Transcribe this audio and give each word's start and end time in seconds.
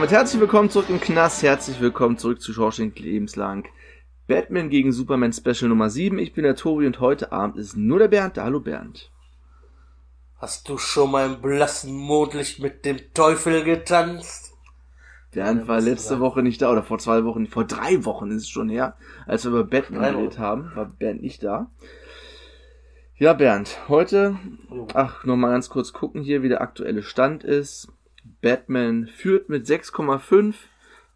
Damit 0.00 0.12
herzlich 0.12 0.40
willkommen 0.40 0.70
zurück 0.70 0.88
im 0.88 0.98
Knast, 0.98 1.42
herzlich 1.42 1.78
willkommen 1.78 2.16
zurück 2.16 2.40
zu 2.40 2.54
Shawshank 2.54 2.98
lebenslang. 3.00 3.68
Batman 4.26 4.70
gegen 4.70 4.92
Superman 4.92 5.34
Special 5.34 5.68
Nummer 5.68 5.90
7. 5.90 6.18
Ich 6.18 6.32
bin 6.32 6.42
der 6.42 6.56
Tobi 6.56 6.86
und 6.86 7.00
heute 7.00 7.32
Abend 7.32 7.58
ist 7.58 7.76
nur 7.76 7.98
der 7.98 8.08
Bernd 8.08 8.38
da. 8.38 8.44
Hallo 8.44 8.60
Bernd. 8.60 9.10
Hast 10.38 10.70
du 10.70 10.78
schon 10.78 11.10
mal 11.10 11.26
im 11.26 11.42
blassen 11.42 11.94
Mondlicht 11.94 12.60
mit 12.60 12.86
dem 12.86 13.12
Teufel 13.12 13.62
getanzt? 13.62 14.54
Bernd 15.32 15.68
war 15.68 15.82
letzte 15.82 16.18
Woche 16.18 16.42
nicht 16.42 16.62
da, 16.62 16.72
oder 16.72 16.82
vor 16.82 16.98
zwei 16.98 17.26
Wochen, 17.26 17.46
vor 17.46 17.66
drei 17.66 18.02
Wochen 18.06 18.30
ist 18.30 18.44
es 18.44 18.48
schon 18.48 18.70
her, 18.70 18.96
als 19.26 19.44
wir 19.44 19.50
über 19.50 19.64
Batman 19.64 20.14
geredet 20.14 20.38
haben, 20.38 20.72
war 20.74 20.86
Bernd 20.86 21.20
nicht 21.20 21.42
da. 21.42 21.70
Ja, 23.16 23.34
Bernd, 23.34 23.76
heute, 23.88 24.38
ach, 24.94 25.24
nochmal 25.24 25.50
ganz 25.50 25.68
kurz 25.68 25.92
gucken 25.92 26.22
hier, 26.22 26.42
wie 26.42 26.48
der 26.48 26.62
aktuelle 26.62 27.02
Stand 27.02 27.44
ist. 27.44 27.92
Batman 28.40 29.06
führt 29.06 29.48
mit 29.48 29.66
6,5 29.66 30.54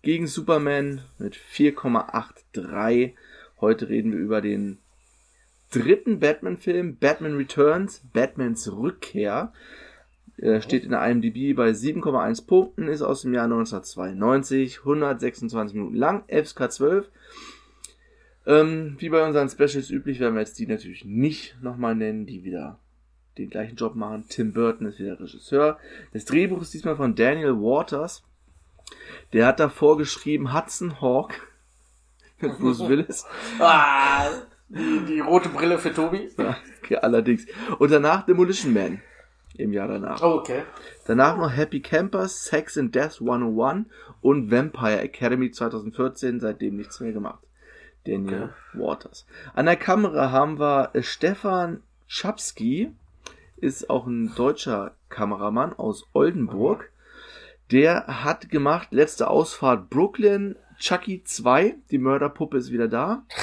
gegen 0.02 0.26
Superman 0.26 1.02
mit 1.18 1.36
4,83. 1.36 3.12
Heute 3.60 3.88
reden 3.88 4.12
wir 4.12 4.18
über 4.18 4.40
den 4.40 4.78
dritten 5.70 6.20
Batman-Film, 6.20 6.96
Batman 6.96 7.36
Returns, 7.36 8.02
Batmans 8.12 8.70
Rückkehr. 8.70 9.52
Er 10.36 10.60
steht 10.60 10.84
in 10.84 10.90
der 10.90 11.06
IMDb 11.08 11.56
bei 11.56 11.70
7,1 11.70 12.46
Punkten, 12.46 12.88
ist 12.88 13.02
aus 13.02 13.22
dem 13.22 13.34
Jahr 13.34 13.44
1992, 13.44 14.80
126 14.80 15.76
Minuten 15.76 15.96
lang, 15.96 16.24
FSK 16.28 16.70
12. 16.70 17.10
Ähm, 18.46 18.96
wie 18.98 19.08
bei 19.08 19.26
unseren 19.26 19.48
Specials 19.48 19.90
üblich 19.90 20.20
werden 20.20 20.34
wir 20.34 20.40
jetzt 20.40 20.58
die 20.58 20.66
natürlich 20.66 21.04
nicht 21.04 21.56
nochmal 21.62 21.94
nennen, 21.94 22.26
die 22.26 22.44
wieder 22.44 22.78
den 23.38 23.50
gleichen 23.50 23.76
Job 23.76 23.94
machen. 23.94 24.24
Tim 24.28 24.52
Burton 24.52 24.86
ist 24.86 24.98
wieder 24.98 25.18
Regisseur. 25.18 25.78
Das 26.12 26.24
Drehbuch 26.24 26.62
ist 26.62 26.74
diesmal 26.74 26.96
von 26.96 27.14
Daniel 27.14 27.54
Waters. 27.54 28.22
Der 29.32 29.46
hat 29.46 29.60
davor 29.60 29.96
geschrieben 29.98 30.54
Hudson 30.54 31.00
Hawk 31.00 31.34
mit 32.40 32.58
Bruce 32.58 32.80
Willis. 32.88 33.26
Ah, 33.58 34.28
die, 34.68 35.00
die 35.06 35.20
rote 35.20 35.48
Brille 35.48 35.78
für 35.78 35.92
Tobi. 35.92 36.30
Ja, 36.38 36.56
okay, 36.82 36.96
allerdings. 36.96 37.46
Und 37.78 37.90
danach 37.90 38.24
Demolition 38.26 38.72
Man 38.72 39.00
im 39.56 39.72
Jahr 39.72 39.88
danach. 39.88 40.20
Oh, 40.22 40.34
okay. 40.34 40.62
Danach 41.06 41.36
noch 41.36 41.50
Happy 41.50 41.80
Campers, 41.80 42.44
Sex 42.44 42.76
and 42.76 42.94
Death 42.94 43.20
101 43.20 43.86
und 44.20 44.50
Vampire 44.50 45.00
Academy 45.00 45.50
2014, 45.50 46.40
seitdem 46.40 46.76
nichts 46.76 47.00
mehr 47.00 47.12
gemacht. 47.12 47.40
Daniel 48.04 48.52
Waters. 48.74 49.26
An 49.54 49.66
der 49.66 49.76
Kamera 49.76 50.30
haben 50.30 50.58
wir 50.58 50.90
Stefan 51.00 51.82
Schapski, 52.06 52.92
ist 53.56 53.90
auch 53.90 54.06
ein 54.06 54.34
deutscher 54.34 54.94
Kameramann 55.08 55.72
aus 55.72 56.08
Oldenburg. 56.12 56.90
Der 57.70 58.24
hat 58.24 58.50
gemacht 58.50 58.88
Letzte 58.90 59.28
Ausfahrt 59.28 59.90
Brooklyn, 59.90 60.56
Chucky 60.78 61.22
2, 61.24 61.76
die 61.90 61.98
Mörderpuppe 61.98 62.56
ist 62.56 62.72
wieder 62.72 62.88
da. 62.88 63.24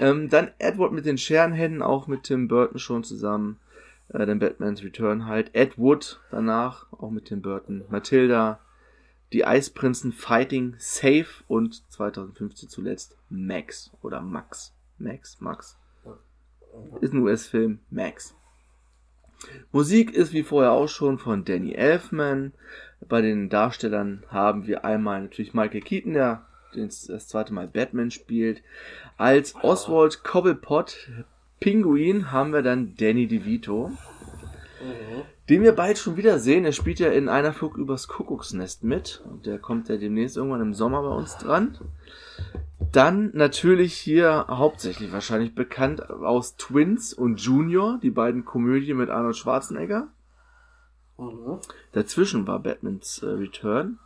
Ähm, 0.00 0.28
dann 0.28 0.52
Edward 0.58 0.92
mit 0.92 1.06
den 1.06 1.18
Scherenhänden, 1.18 1.82
auch 1.82 2.06
mit 2.06 2.22
Tim 2.22 2.46
Burton 2.46 2.78
schon 2.78 3.02
zusammen. 3.02 3.58
Äh, 4.10 4.26
dann 4.26 4.38
Batman's 4.38 4.82
Return 4.84 5.26
halt. 5.26 5.54
Ed 5.54 5.76
Wood 5.76 6.20
danach, 6.30 6.86
auch 6.92 7.10
mit 7.10 7.24
Tim 7.24 7.42
Burton. 7.42 7.84
Matilda, 7.88 8.60
die 9.32 9.44
Eisprinzen 9.44 10.12
Fighting 10.12 10.74
Safe 10.78 11.26
und 11.48 11.82
2015 11.90 12.68
zuletzt 12.68 13.16
Max 13.28 13.90
oder 14.00 14.20
Max. 14.22 14.72
Max, 14.98 15.40
Max. 15.40 15.76
Ist 17.00 17.12
ein 17.12 17.22
US-Film, 17.22 17.80
Max. 17.90 18.34
Musik 19.72 20.14
ist 20.14 20.32
wie 20.32 20.42
vorher 20.42 20.72
auch 20.72 20.88
schon 20.88 21.18
von 21.18 21.44
Danny 21.44 21.72
Elfman. 21.72 22.52
Bei 23.08 23.20
den 23.20 23.48
Darstellern 23.48 24.24
haben 24.28 24.66
wir 24.66 24.84
einmal 24.84 25.22
natürlich 25.22 25.54
Michael 25.54 25.82
Keaton, 25.82 26.14
der 26.14 26.46
das 26.74 27.28
zweite 27.28 27.54
Mal 27.54 27.68
Batman 27.68 28.10
spielt. 28.10 28.62
Als 29.16 29.54
Oswald 29.62 30.24
Cobblepot 30.24 31.08
Pinguin 31.60 32.30
haben 32.30 32.52
wir 32.52 32.62
dann 32.62 32.94
Danny 32.96 33.26
DeVito, 33.26 33.90
den 35.48 35.62
wir 35.62 35.72
bald 35.72 35.98
schon 35.98 36.16
wieder 36.16 36.38
sehen. 36.38 36.64
Er 36.64 36.72
spielt 36.72 36.98
ja 37.00 37.10
in 37.10 37.28
einer 37.28 37.52
Flug 37.52 37.76
übers 37.76 38.08
Kuckucksnest 38.08 38.84
mit 38.84 39.22
und 39.24 39.46
der 39.46 39.58
kommt 39.58 39.88
ja 39.88 39.96
demnächst 39.96 40.36
irgendwann 40.36 40.60
im 40.60 40.74
Sommer 40.74 41.02
bei 41.02 41.14
uns 41.14 41.36
dran. 41.36 41.78
Dann 42.92 43.30
natürlich 43.34 43.94
hier 43.94 44.46
hauptsächlich 44.48 45.12
wahrscheinlich 45.12 45.54
bekannt 45.54 46.08
aus 46.10 46.56
Twins 46.56 47.12
und 47.12 47.40
Junior, 47.40 47.98
die 48.02 48.10
beiden 48.10 48.44
Komödien 48.44 48.96
mit 48.96 49.10
Arnold 49.10 49.36
Schwarzenegger. 49.36 50.08
Mhm. 51.18 51.58
Dazwischen 51.92 52.46
war 52.46 52.60
Batmans 52.60 53.22
äh, 53.22 53.26
Return. 53.26 53.98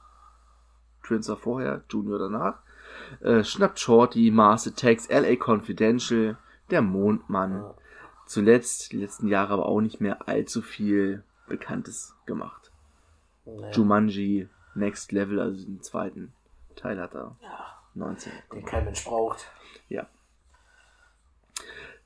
Twins 1.04 1.28
war 1.28 1.36
vorher, 1.36 1.82
Junior 1.90 2.18
danach. 2.18 2.58
Äh, 3.20 3.44
Schnappt 3.44 3.78
Shorty, 3.78 4.30
Mars 4.30 4.66
Attacks, 4.66 5.08
LA 5.08 5.36
Confidential, 5.36 6.38
Der 6.70 6.82
Mondmann. 6.82 7.64
Zuletzt, 8.26 8.92
die 8.92 8.98
letzten 8.98 9.28
Jahre 9.28 9.52
aber 9.52 9.66
auch 9.66 9.80
nicht 9.80 10.00
mehr 10.00 10.28
allzu 10.28 10.62
viel 10.62 11.22
Bekanntes 11.48 12.14
gemacht. 12.24 12.70
Nee, 13.44 13.70
Jumanji, 13.72 14.48
Next 14.74 15.12
Level, 15.12 15.40
also 15.40 15.64
den 15.64 15.82
zweiten 15.82 16.32
Teil 16.76 17.00
hat 17.00 17.14
er. 17.14 17.36
Ja. 17.42 17.81
19. 17.94 18.32
den 18.52 18.64
kein 18.64 18.84
Mensch 18.84 19.04
braucht. 19.04 19.50
Ja. 19.88 20.06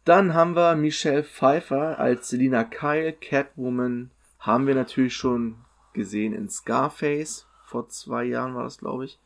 Dann 0.04 0.34
haben 0.34 0.54
wir 0.54 0.76
Michelle 0.76 1.24
Pfeiffer 1.24 1.98
als 1.98 2.28
Selina 2.28 2.64
Kyle, 2.64 3.12
Catwoman. 3.12 4.10
Haben 4.38 4.66
wir 4.66 4.74
natürlich 4.74 5.14
schon 5.16 5.56
gesehen 5.94 6.32
in 6.32 6.48
Scarface. 6.48 7.46
Vor 7.64 7.88
zwei 7.88 8.24
Jahren 8.24 8.54
war 8.54 8.62
das, 8.64 8.78
glaube 8.78 9.06
ich. 9.06 9.18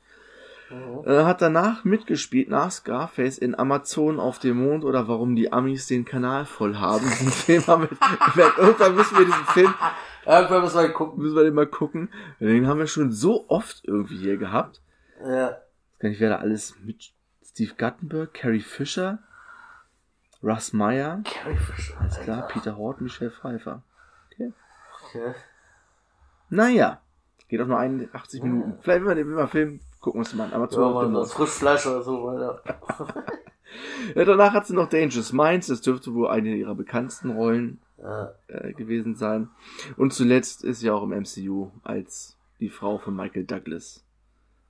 Mhm. 0.71 1.03
Äh, 1.07 1.25
hat 1.25 1.43
danach 1.43 1.85
mitgespielt, 1.85 2.49
nach 2.49 2.71
Scarface, 2.71 3.37
in 3.39 3.59
Amazon 3.59 4.19
auf 4.21 4.39
dem 4.39 4.57
Mond 4.65 4.85
oder 4.85 5.09
warum 5.09 5.37
die 5.37 5.53
Amis 5.53 5.87
den 5.89 6.05
Kanal 6.07 6.47
voll 6.47 6.77
haben. 6.77 7.05
Diesen 7.11 7.33
Film 7.33 7.67
haben 7.67 7.89
wir- 8.35 8.53
irgendwann 8.59 8.95
müssen 8.95 9.19
wir 9.19 9.25
diesen 9.27 9.45
Film, 9.47 9.75
Irgendwann 10.25 10.63
müssen 10.63 10.79
wir 10.81 10.89
gucken. 10.91 11.23
müssen 11.23 11.37
wir 11.37 11.45
den 11.45 11.55
mal 11.55 11.67
gucken. 11.67 12.09
Den 12.39 12.67
haben 12.69 12.79
wir 12.79 12.87
schon 12.87 13.11
so 13.11 13.47
oft 13.49 13.83
irgendwie 13.85 14.17
hier 14.17 14.37
gehabt. 14.37 14.81
Ja. 15.23 15.57
Ich 16.01 16.05
weiß 16.05 16.11
nicht, 16.13 16.21
wer 16.21 16.31
da 16.31 16.37
alles 16.37 16.75
mit 16.81 17.13
Steve 17.45 17.75
Guttenberg, 17.77 18.33
Carrie 18.33 18.61
Fisher, 18.61 19.19
Russ 20.43 20.73
Meyer, 20.73 21.21
Carrie 21.25 21.57
Fisher. 21.59 22.01
alles 22.01 22.19
klar, 22.21 22.49
Peter 22.49 22.79
Hort, 22.79 23.03
Michelle 23.03 23.31
Pfeiffer. 23.31 23.83
Okay. 24.33 24.53
Okay. 25.09 25.35
Naja, 26.49 27.03
geht 27.49 27.61
auch 27.61 27.67
nur 27.67 27.79
81 27.79 28.43
Minuten. 28.43 28.79
Vielleicht, 28.81 29.03
wenn 29.03 29.09
wir 29.09 29.15
den 29.15 29.29
mal 29.31 29.47
filmen, 29.47 29.81
gucken 30.01 30.21
wir 30.21 30.25
uns 30.25 30.35
mal 30.35 30.45
an. 30.45 30.55
Amazon 30.55 30.81
Ja, 30.83 30.87
auf 30.89 30.93
dem 31.05 31.13
mal 31.13 31.19
Mond. 31.19 31.25
das 31.27 31.33
Frischfleisch 31.35 31.87
oder 31.87 32.03
so 32.03 32.25
weiter. 32.25 32.63
Ja, 34.17 34.25
danach 34.25 34.53
hat 34.53 34.67
sie 34.67 34.75
noch 34.75 34.89
Dangerous 34.89 35.33
Minds, 35.33 35.69
das 35.69 35.81
dürfte 35.81 36.13
wohl 36.13 36.27
eine 36.29 36.57
ihrer 36.57 36.75
bekanntesten 36.75 37.31
Rollen 37.31 37.81
Ja. 37.99 38.33
äh, 38.49 38.73
gewesen 38.73 39.15
sein. 39.15 39.49
Und 39.97 40.13
zuletzt 40.13 40.65
ist 40.65 40.81
sie 40.81 40.91
auch 40.91 41.05
im 41.05 41.11
MCU 41.11 41.71
als 41.85 42.37
die 42.59 42.69
Frau 42.69 42.99
von 42.99 43.15
Michael 43.15 43.45
Douglas 43.45 44.05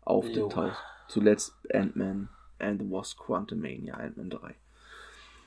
aufgetaucht. 0.05 0.77
Zuletzt 1.09 1.55
Ant-Man 1.73 2.29
and 2.59 2.81
the 2.81 2.91
Wasp 2.91 3.19
Quantumania, 3.19 3.95
Ant-Man 3.95 4.31
3. 4.31 4.55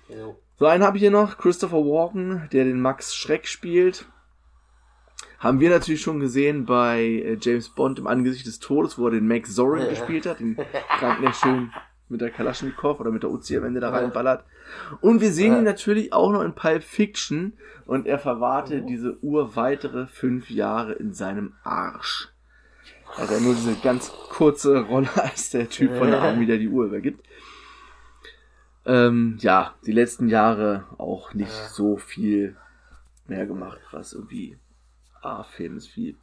Jo. 0.09 0.37
So 0.57 0.65
einen 0.65 0.83
habe 0.83 0.97
ich 0.97 1.01
hier 1.01 1.11
noch, 1.11 1.37
Christopher 1.37 1.77
Walken, 1.77 2.47
der 2.51 2.65
den 2.65 2.81
Max 2.81 3.15
Schreck 3.15 3.47
spielt. 3.47 4.05
Haben 5.39 5.59
wir 5.59 5.69
natürlich 5.69 6.01
schon 6.01 6.19
gesehen 6.19 6.65
bei 6.65 7.01
äh, 7.01 7.37
James 7.39 7.69
Bond 7.69 7.99
im 7.99 8.07
Angesicht 8.07 8.45
des 8.47 8.59
Todes, 8.59 8.97
wo 8.97 9.07
er 9.07 9.11
den 9.11 9.27
Max 9.27 9.55
Zorin 9.55 9.83
Ja. 9.83 9.89
gespielt 9.89 10.25
hat, 10.25 10.39
den 10.39 10.55
Kranken 10.99 11.21
der 11.23 11.33
schönen 11.33 11.73
mit 12.09 12.21
der 12.21 12.29
Kalaschnikow 12.29 12.99
oder 12.99 13.11
mit 13.11 13.23
der 13.23 13.31
Uzi 13.31 13.57
am 13.57 13.63
Ende 13.65 13.79
da 13.79 13.89
reinballert. 13.89 14.45
Und 15.01 15.19
wir 15.21 15.31
sehen 15.31 15.57
ihn 15.57 15.63
natürlich 15.63 16.13
auch 16.13 16.31
noch 16.31 16.41
in 16.43 16.53
Pulp 16.53 16.83
Fiction 16.83 17.53
und 17.85 18.05
er 18.05 18.19
verwahrte 18.19 18.81
Oh. 18.83 18.85
diese 18.87 19.17
Uhr 19.23 19.55
weitere 19.55 20.05
fünf 20.07 20.49
Jahre 20.49 20.93
in 20.93 21.13
seinem 21.13 21.53
Arsch. 21.63 22.29
Hat 23.15 23.29
ja 23.29 23.39
nur 23.39 23.53
diese 23.53 23.75
ganz 23.75 24.11
kurze 24.29 24.81
Rolle 24.81 25.09
als 25.15 25.51
der 25.51 25.69
Typ 25.69 25.95
von 25.97 26.09
der 26.09 26.21
Army, 26.21 26.45
der 26.45 26.57
die 26.57 26.67
Uhr 26.69 26.85
übergibt. 26.85 27.25
Ähm, 28.85 29.37
ja, 29.39 29.73
die 29.85 29.91
letzten 29.93 30.27
Jahre 30.27 30.85
auch 30.97 31.33
nicht 31.33 31.51
Ja. 31.53 31.69
so 31.69 31.97
viel 31.97 32.57
mehr 33.27 33.45
gemacht, 33.45 33.79
was 33.91 34.13
irgendwie 34.13 34.57
A-Film 35.21 35.77
ist 35.77 35.87
viel 35.87 36.17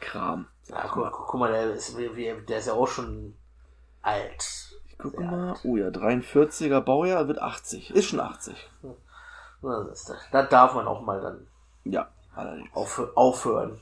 Kram. 0.00 0.48
Ja, 0.66 0.82
guck, 0.88 0.96
mal. 1.04 1.10
guck, 1.12 1.34
mal, 1.40 1.52
der 1.52 1.72
ist, 1.74 1.96
wie, 1.96 2.16
wie, 2.16 2.34
der 2.48 2.58
ist 2.58 2.66
ja 2.66 2.72
auch 2.72 2.88
schon 2.88 3.36
alt. 4.00 4.72
Ich 4.88 4.98
gucke 4.98 5.18
Sehr 5.18 5.30
mal. 5.30 5.50
alt. 5.50 5.60
Oh 5.64 5.76
ja, 5.76 5.88
43er 5.88 6.80
Baujahr 6.80 7.28
wird 7.28 7.40
80. 7.40 7.90
Ist 7.94 8.06
schon 8.06 8.18
80. 8.18 8.70
Na, 9.62 9.84
das 9.84 10.00
ist 10.00 10.08
das. 10.08 10.18
Da 10.32 10.42
darf 10.42 10.74
man 10.74 10.88
auch 10.88 11.02
mal 11.02 11.20
dann 11.20 11.46
Ja, 11.84 12.08
allerdings. 12.34 12.70
aufhören. 12.74 13.78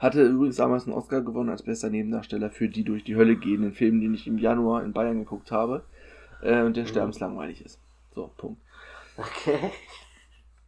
Hatte 0.00 0.24
übrigens 0.24 0.56
damals 0.56 0.86
einen 0.86 0.94
Oscar 0.94 1.20
gewonnen 1.20 1.50
als 1.50 1.62
bester 1.62 1.90
Nebendarsteller 1.90 2.50
für 2.50 2.70
die 2.70 2.84
durch 2.84 3.04
die 3.04 3.16
Hölle 3.16 3.36
gehenden 3.36 3.74
Film, 3.74 4.00
den 4.00 4.14
ich 4.14 4.26
im 4.26 4.38
Januar 4.38 4.82
in 4.82 4.94
Bayern 4.94 5.18
geguckt 5.18 5.52
habe. 5.52 5.84
Äh, 6.42 6.62
und 6.62 6.76
der 6.76 6.86
sterbenslangweilig 6.86 7.62
ist. 7.62 7.78
So, 8.14 8.32
Punkt. 8.38 8.60
Okay. 9.18 9.58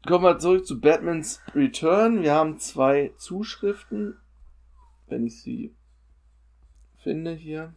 Kommen 0.06 0.24
wir 0.24 0.38
zurück 0.38 0.66
zu 0.66 0.80
Batmans 0.80 1.40
Return. 1.54 2.22
Wir 2.22 2.34
haben 2.34 2.58
zwei 2.58 3.12
Zuschriften, 3.16 4.18
wenn 5.08 5.24
ich 5.24 5.40
sie 5.40 5.74
finde 6.98 7.32
hier. 7.32 7.72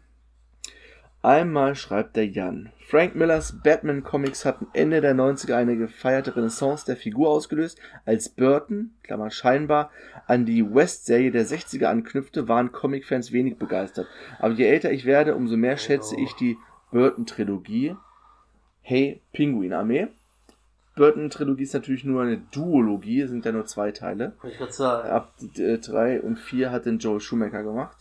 Einmal 1.21 1.75
schreibt 1.75 2.17
der 2.17 2.27
Jan. 2.27 2.71
Frank 2.87 3.15
Millers 3.15 3.63
Batman 3.63 4.03
Comics 4.03 4.45
hatten 4.45 4.67
Ende 4.73 5.01
der 5.01 5.15
90er 5.15 5.55
eine 5.55 5.75
gefeierte 5.75 6.35
Renaissance 6.35 6.85
der 6.85 6.95
Figur 6.95 7.29
ausgelöst. 7.29 7.79
Als 8.05 8.29
Burton, 8.29 8.93
Klammer 9.01 9.31
scheinbar, 9.31 9.89
an 10.27 10.45
die 10.45 10.63
West-Serie 10.63 11.31
der 11.31 11.47
60er 11.47 11.85
anknüpfte, 11.85 12.47
waren 12.47 12.71
Comic-Fans 12.71 13.31
wenig 13.31 13.57
begeistert. 13.57 14.07
Aber 14.37 14.53
je 14.53 14.65
älter 14.65 14.91
ich 14.91 15.05
werde, 15.05 15.35
umso 15.35 15.57
mehr 15.57 15.77
schätze 15.77 16.15
ich 16.15 16.33
die 16.33 16.57
Burton-Trilogie. 16.91 17.95
Hey, 18.83 19.19
Pinguin-Armee. 19.33 20.09
Burton-Trilogie 20.95 21.63
ist 21.63 21.73
natürlich 21.73 22.03
nur 22.03 22.21
eine 22.21 22.37
Duologie, 22.37 23.21
es 23.21 23.31
sind 23.31 23.45
ja 23.45 23.51
nur 23.51 23.65
zwei 23.65 23.91
Teile. 23.93 24.33
Ich 24.43 24.59
sagen. 24.71 25.09
Ab 25.09 25.33
äh, 25.57 25.79
drei 25.79 26.21
und 26.21 26.37
vier 26.37 26.71
hat 26.71 26.85
den 26.85 26.99
Joel 26.99 27.19
Schumacher 27.19 27.63
gemacht. 27.63 27.97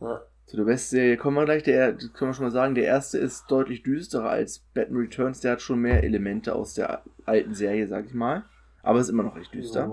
Ja. 0.00 0.22
Zu 0.46 0.56
der 0.56 0.64
Bestserie 0.64 1.16
kommen 1.16 1.36
wir 1.36 1.44
gleich. 1.44 1.62
Der, 1.62 1.94
können 1.94 2.30
wir 2.30 2.34
schon 2.34 2.44
mal 2.44 2.50
sagen, 2.50 2.74
der 2.74 2.84
erste 2.84 3.18
ist 3.18 3.50
deutlich 3.50 3.82
düsterer 3.82 4.30
als 4.30 4.60
Batman 4.74 5.02
Returns. 5.02 5.40
Der 5.40 5.52
hat 5.52 5.62
schon 5.62 5.80
mehr 5.80 6.04
Elemente 6.04 6.54
aus 6.54 6.74
der 6.74 7.02
alten 7.24 7.54
Serie, 7.54 7.88
sag 7.88 8.06
ich 8.06 8.14
mal. 8.14 8.44
Aber 8.82 9.00
ist 9.00 9.08
immer 9.08 9.22
noch 9.22 9.36
recht 9.36 9.54
düster. 9.54 9.90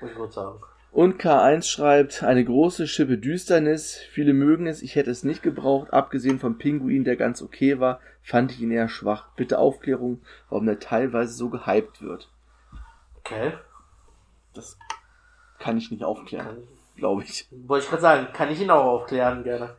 Ich 0.00 0.32
sagen. 0.32 0.58
Und 0.90 1.20
K1 1.20 1.64
schreibt, 1.70 2.22
eine 2.22 2.44
große 2.44 2.86
Schippe 2.86 3.18
Düsternis. 3.18 3.96
Viele 3.96 4.32
mögen 4.32 4.66
es, 4.66 4.82
ich 4.82 4.96
hätte 4.96 5.10
es 5.10 5.22
nicht 5.22 5.42
gebraucht. 5.42 5.92
Abgesehen 5.92 6.38
vom 6.38 6.56
Pinguin, 6.56 7.04
der 7.04 7.16
ganz 7.16 7.42
okay 7.42 7.78
war, 7.78 8.00
fand 8.22 8.52
ich 8.52 8.60
ihn 8.60 8.70
eher 8.70 8.88
schwach. 8.88 9.28
Bitte 9.36 9.58
Aufklärung, 9.58 10.22
warum 10.48 10.66
der 10.66 10.80
teilweise 10.80 11.34
so 11.34 11.50
gehypt 11.50 12.00
wird. 12.00 12.30
Okay. 13.18 13.52
Das 14.54 14.78
kann 15.58 15.76
ich 15.76 15.90
nicht 15.90 16.04
aufklären, 16.04 16.62
glaube 16.98 17.22
ich. 17.24 17.48
wollte 17.66 17.84
ich 17.84 17.90
gerade 17.90 18.02
sagen, 18.02 18.32
kann 18.32 18.50
ich 18.50 18.60
ihn 18.60 18.70
auch 18.70 18.84
aufklären, 18.84 19.42
gerne. 19.44 19.76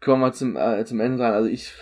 Kommen 0.00 0.22
wir 0.22 0.32
zum, 0.32 0.56
äh, 0.56 0.84
zum 0.84 1.00
Ende 1.00 1.18
dran. 1.18 1.32
Also 1.34 1.48
ich, 1.48 1.72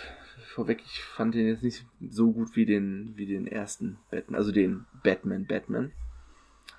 vorweg, 0.53 0.81
ich 0.83 1.03
fand 1.03 1.35
den 1.35 1.47
jetzt 1.47 1.63
nicht 1.63 1.85
so 2.09 2.31
gut 2.31 2.55
wie 2.55 2.65
den, 2.65 3.13
wie 3.15 3.27
den 3.27 3.47
ersten 3.47 3.99
Batman, 4.09 4.37
also 4.37 4.51
den 4.51 4.85
Batman 5.03 5.45
Batman. 5.45 5.91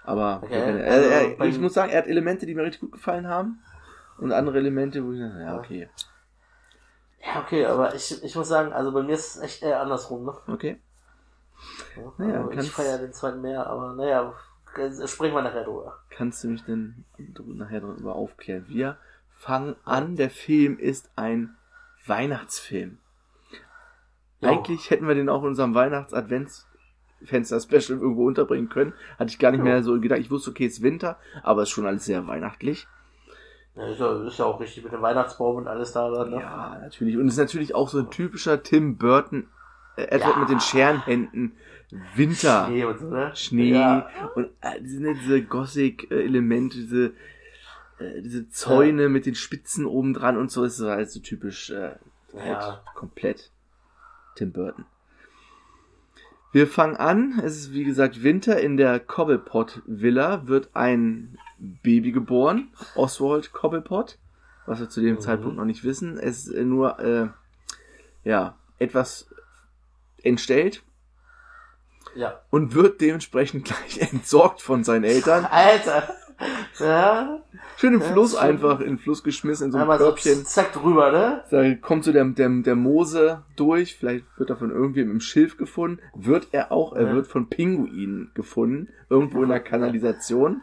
Aber 0.04 0.40
Okay, 0.42 0.54
er, 0.54 0.92
also 0.92 1.08
er, 1.08 1.36
bei- 1.36 1.48
ich 1.48 1.60
muss 1.60 1.74
sagen, 1.74 1.92
er 1.92 1.98
hat 1.98 2.06
Elemente, 2.08 2.46
die 2.46 2.54
mir 2.54 2.62
richtig 2.64 2.80
gut 2.80 2.92
gefallen 2.92 3.28
haben. 3.28 3.60
Und 4.18 4.32
andere 4.32 4.58
Elemente, 4.58 5.04
wo 5.04 5.12
ich 5.12 5.20
dachte, 5.20 5.40
ja, 5.40 5.56
okay. 5.56 5.88
Ja, 7.24 7.40
okay, 7.42 7.66
aber 7.66 7.94
ich, 7.94 8.22
ich 8.22 8.34
muss 8.34 8.48
sagen, 8.48 8.72
also 8.72 8.92
bei 8.92 9.02
mir 9.02 9.14
ist 9.14 9.36
es 9.36 9.42
echt 9.42 9.62
eher 9.62 9.80
andersrum, 9.80 10.24
ne? 10.24 10.34
Okay. 10.48 10.78
Ja, 11.96 12.12
Naja, 12.18 12.40
also 12.46 12.60
ich 12.60 12.70
feiere 12.70 12.98
den 12.98 13.12
zweiten 13.12 13.40
mehr, 13.42 13.66
aber 13.66 13.92
naja, 13.94 14.34
sprechen 15.06 15.34
wir 15.34 15.42
nachher 15.42 15.64
drüber. 15.64 15.98
Kannst 16.10 16.42
du 16.44 16.48
mich 16.48 16.64
denn 16.64 17.04
nachher 17.36 17.80
darüber 17.80 18.14
aufklären? 18.16 18.64
Wir 18.68 18.96
fangen 19.36 19.76
an, 19.84 20.16
der 20.16 20.30
Film 20.30 20.78
ist 20.78 21.10
ein 21.16 21.56
Weihnachtsfilm. 22.06 22.98
Ja. 24.40 24.50
Eigentlich 24.50 24.90
hätten 24.90 25.08
wir 25.08 25.14
den 25.14 25.28
auch 25.28 25.42
in 25.42 25.48
unserem 25.48 25.74
Weihnachts-Advents-Fenster-Special 25.74 27.98
irgendwo 27.98 28.26
unterbringen 28.26 28.68
können. 28.68 28.94
Hatte 29.18 29.30
ich 29.30 29.38
gar 29.38 29.50
nicht 29.50 29.58
Ja. 29.58 29.64
mehr 29.64 29.82
so 29.82 29.98
gedacht. 30.00 30.20
Ich 30.20 30.30
wusste, 30.30 30.50
okay, 30.50 30.66
es 30.66 30.74
ist 30.74 30.82
Winter, 30.82 31.18
aber 31.42 31.62
es 31.62 31.68
ist 31.68 31.74
schon 31.74 31.86
alles 31.86 32.04
sehr 32.04 32.26
weihnachtlich. 32.26 32.86
Ja, 33.74 33.86
ist, 33.88 34.00
ja, 34.00 34.26
ist 34.26 34.38
ja 34.38 34.44
auch 34.44 34.60
richtig 34.60 34.84
mit 34.84 34.92
dem 34.92 35.02
Weihnachtsbaum 35.02 35.56
und 35.56 35.68
alles 35.68 35.92
da, 35.92 36.10
dann, 36.10 36.30
ne? 36.30 36.40
Ja, 36.40 36.78
natürlich. 36.80 37.16
Und 37.16 37.26
es 37.28 37.34
ist 37.34 37.38
natürlich 37.38 37.74
auch 37.74 37.88
so 37.88 37.98
ein 37.98 38.10
typischer 38.10 38.62
Tim 38.62 38.96
Burton, 38.96 39.44
äh, 39.44 39.46
Edward 40.06 40.34
Ja. 40.34 40.38
mit 40.40 40.48
den 40.50 40.60
Scherenhänden, 40.60 41.52
Winter. 42.14 42.66
Schnee 42.66 42.84
und 42.84 42.98
so, 42.98 43.06
ne? 43.08 43.30
Schnee 43.34 43.70
Ja. 43.72 44.08
und 44.34 44.50
äh, 44.60 44.80
diese, 44.80 45.02
ne, 45.02 45.14
diese 45.14 45.42
Gothic-Elemente, 45.42 46.76
diese, 46.76 47.06
äh, 47.98 48.20
diese 48.22 48.48
Zäune 48.50 49.08
mit 49.08 49.24
den 49.26 49.34
Spitzen 49.34 49.86
oben 49.86 50.12
dran 50.14 50.36
und 50.36 50.50
so 50.50 50.64
ist 50.64 50.80
halt 50.80 51.10
so 51.10 51.20
typisch 51.20 51.70
äh, 51.70 51.92
halt 52.34 52.62
Ja. 52.62 52.82
komplett 52.94 53.50
Tim 54.36 54.52
Burton. 54.52 54.84
Wir 56.52 56.66
fangen 56.66 56.96
an, 56.96 57.40
es 57.44 57.56
ist 57.56 57.72
wie 57.72 57.84
gesagt 57.84 58.22
Winter, 58.22 58.58
in 58.60 58.76
der 58.76 59.00
Cobblepot 59.00 59.82
Villa 59.86 60.46
wird 60.46 60.70
ein 60.74 61.36
Baby 61.58 62.12
geboren, 62.12 62.68
Oswald 62.94 63.52
Cobblepot, 63.52 64.18
was 64.66 64.80
wir 64.80 64.88
zu 64.88 65.00
dem 65.00 65.16
Mhm. 65.16 65.20
Zeitpunkt 65.20 65.56
noch 65.56 65.64
nicht 65.66 65.84
wissen. 65.84 66.18
Es 66.18 66.46
ist 66.46 66.56
nur, 66.64 66.98
äh, 67.00 67.28
ja, 68.24 68.56
etwas 68.78 69.28
entstellt, 70.28 70.82
Ja. 72.14 72.40
und 72.50 72.74
wird 72.74 73.00
dementsprechend 73.00 73.64
gleich 73.66 73.98
entsorgt 74.12 74.62
von 74.62 74.84
seinen 74.84 75.04
Eltern. 75.04 75.44
Alter! 75.44 76.14
Ja, 76.78 77.42
Schön 77.78 77.94
im 77.94 78.00
Ja, 78.00 78.06
Fluss 78.12 78.32
ist 78.34 78.38
schon- 78.38 78.48
einfach, 78.48 78.78
in 78.78 78.86
den 78.86 78.98
Fluss 78.98 79.24
geschmissen, 79.24 79.66
in 79.66 79.72
so 79.72 79.78
einem 79.78 79.90
einmal 79.90 79.98
so 79.98 80.04
Körbchen. 80.04 80.44
zack 80.44 80.72
drüber, 80.72 81.10
ne? 81.10 81.42
Da 81.50 81.74
kommt 81.74 82.04
so 82.04 82.12
der, 82.12 82.24
der, 82.26 82.48
der 82.48 82.76
Mose 82.76 83.42
durch, 83.56 83.96
vielleicht 83.96 84.24
wird 84.38 84.48
er 84.50 84.56
von 84.56 84.70
irgendwem 84.70 85.10
im 85.10 85.20
Schilf 85.20 85.56
gefunden. 85.56 85.98
Wird 86.14 86.48
er 86.52 86.70
auch, 86.70 86.92
er 86.92 87.08
Ja. 87.08 87.14
wird 87.14 87.26
von 87.26 87.48
Pinguinen 87.48 88.30
gefunden, 88.34 88.88
irgendwo 89.10 89.42
in 89.42 89.48
der 89.48 89.58
Kanalisation. 89.58 90.60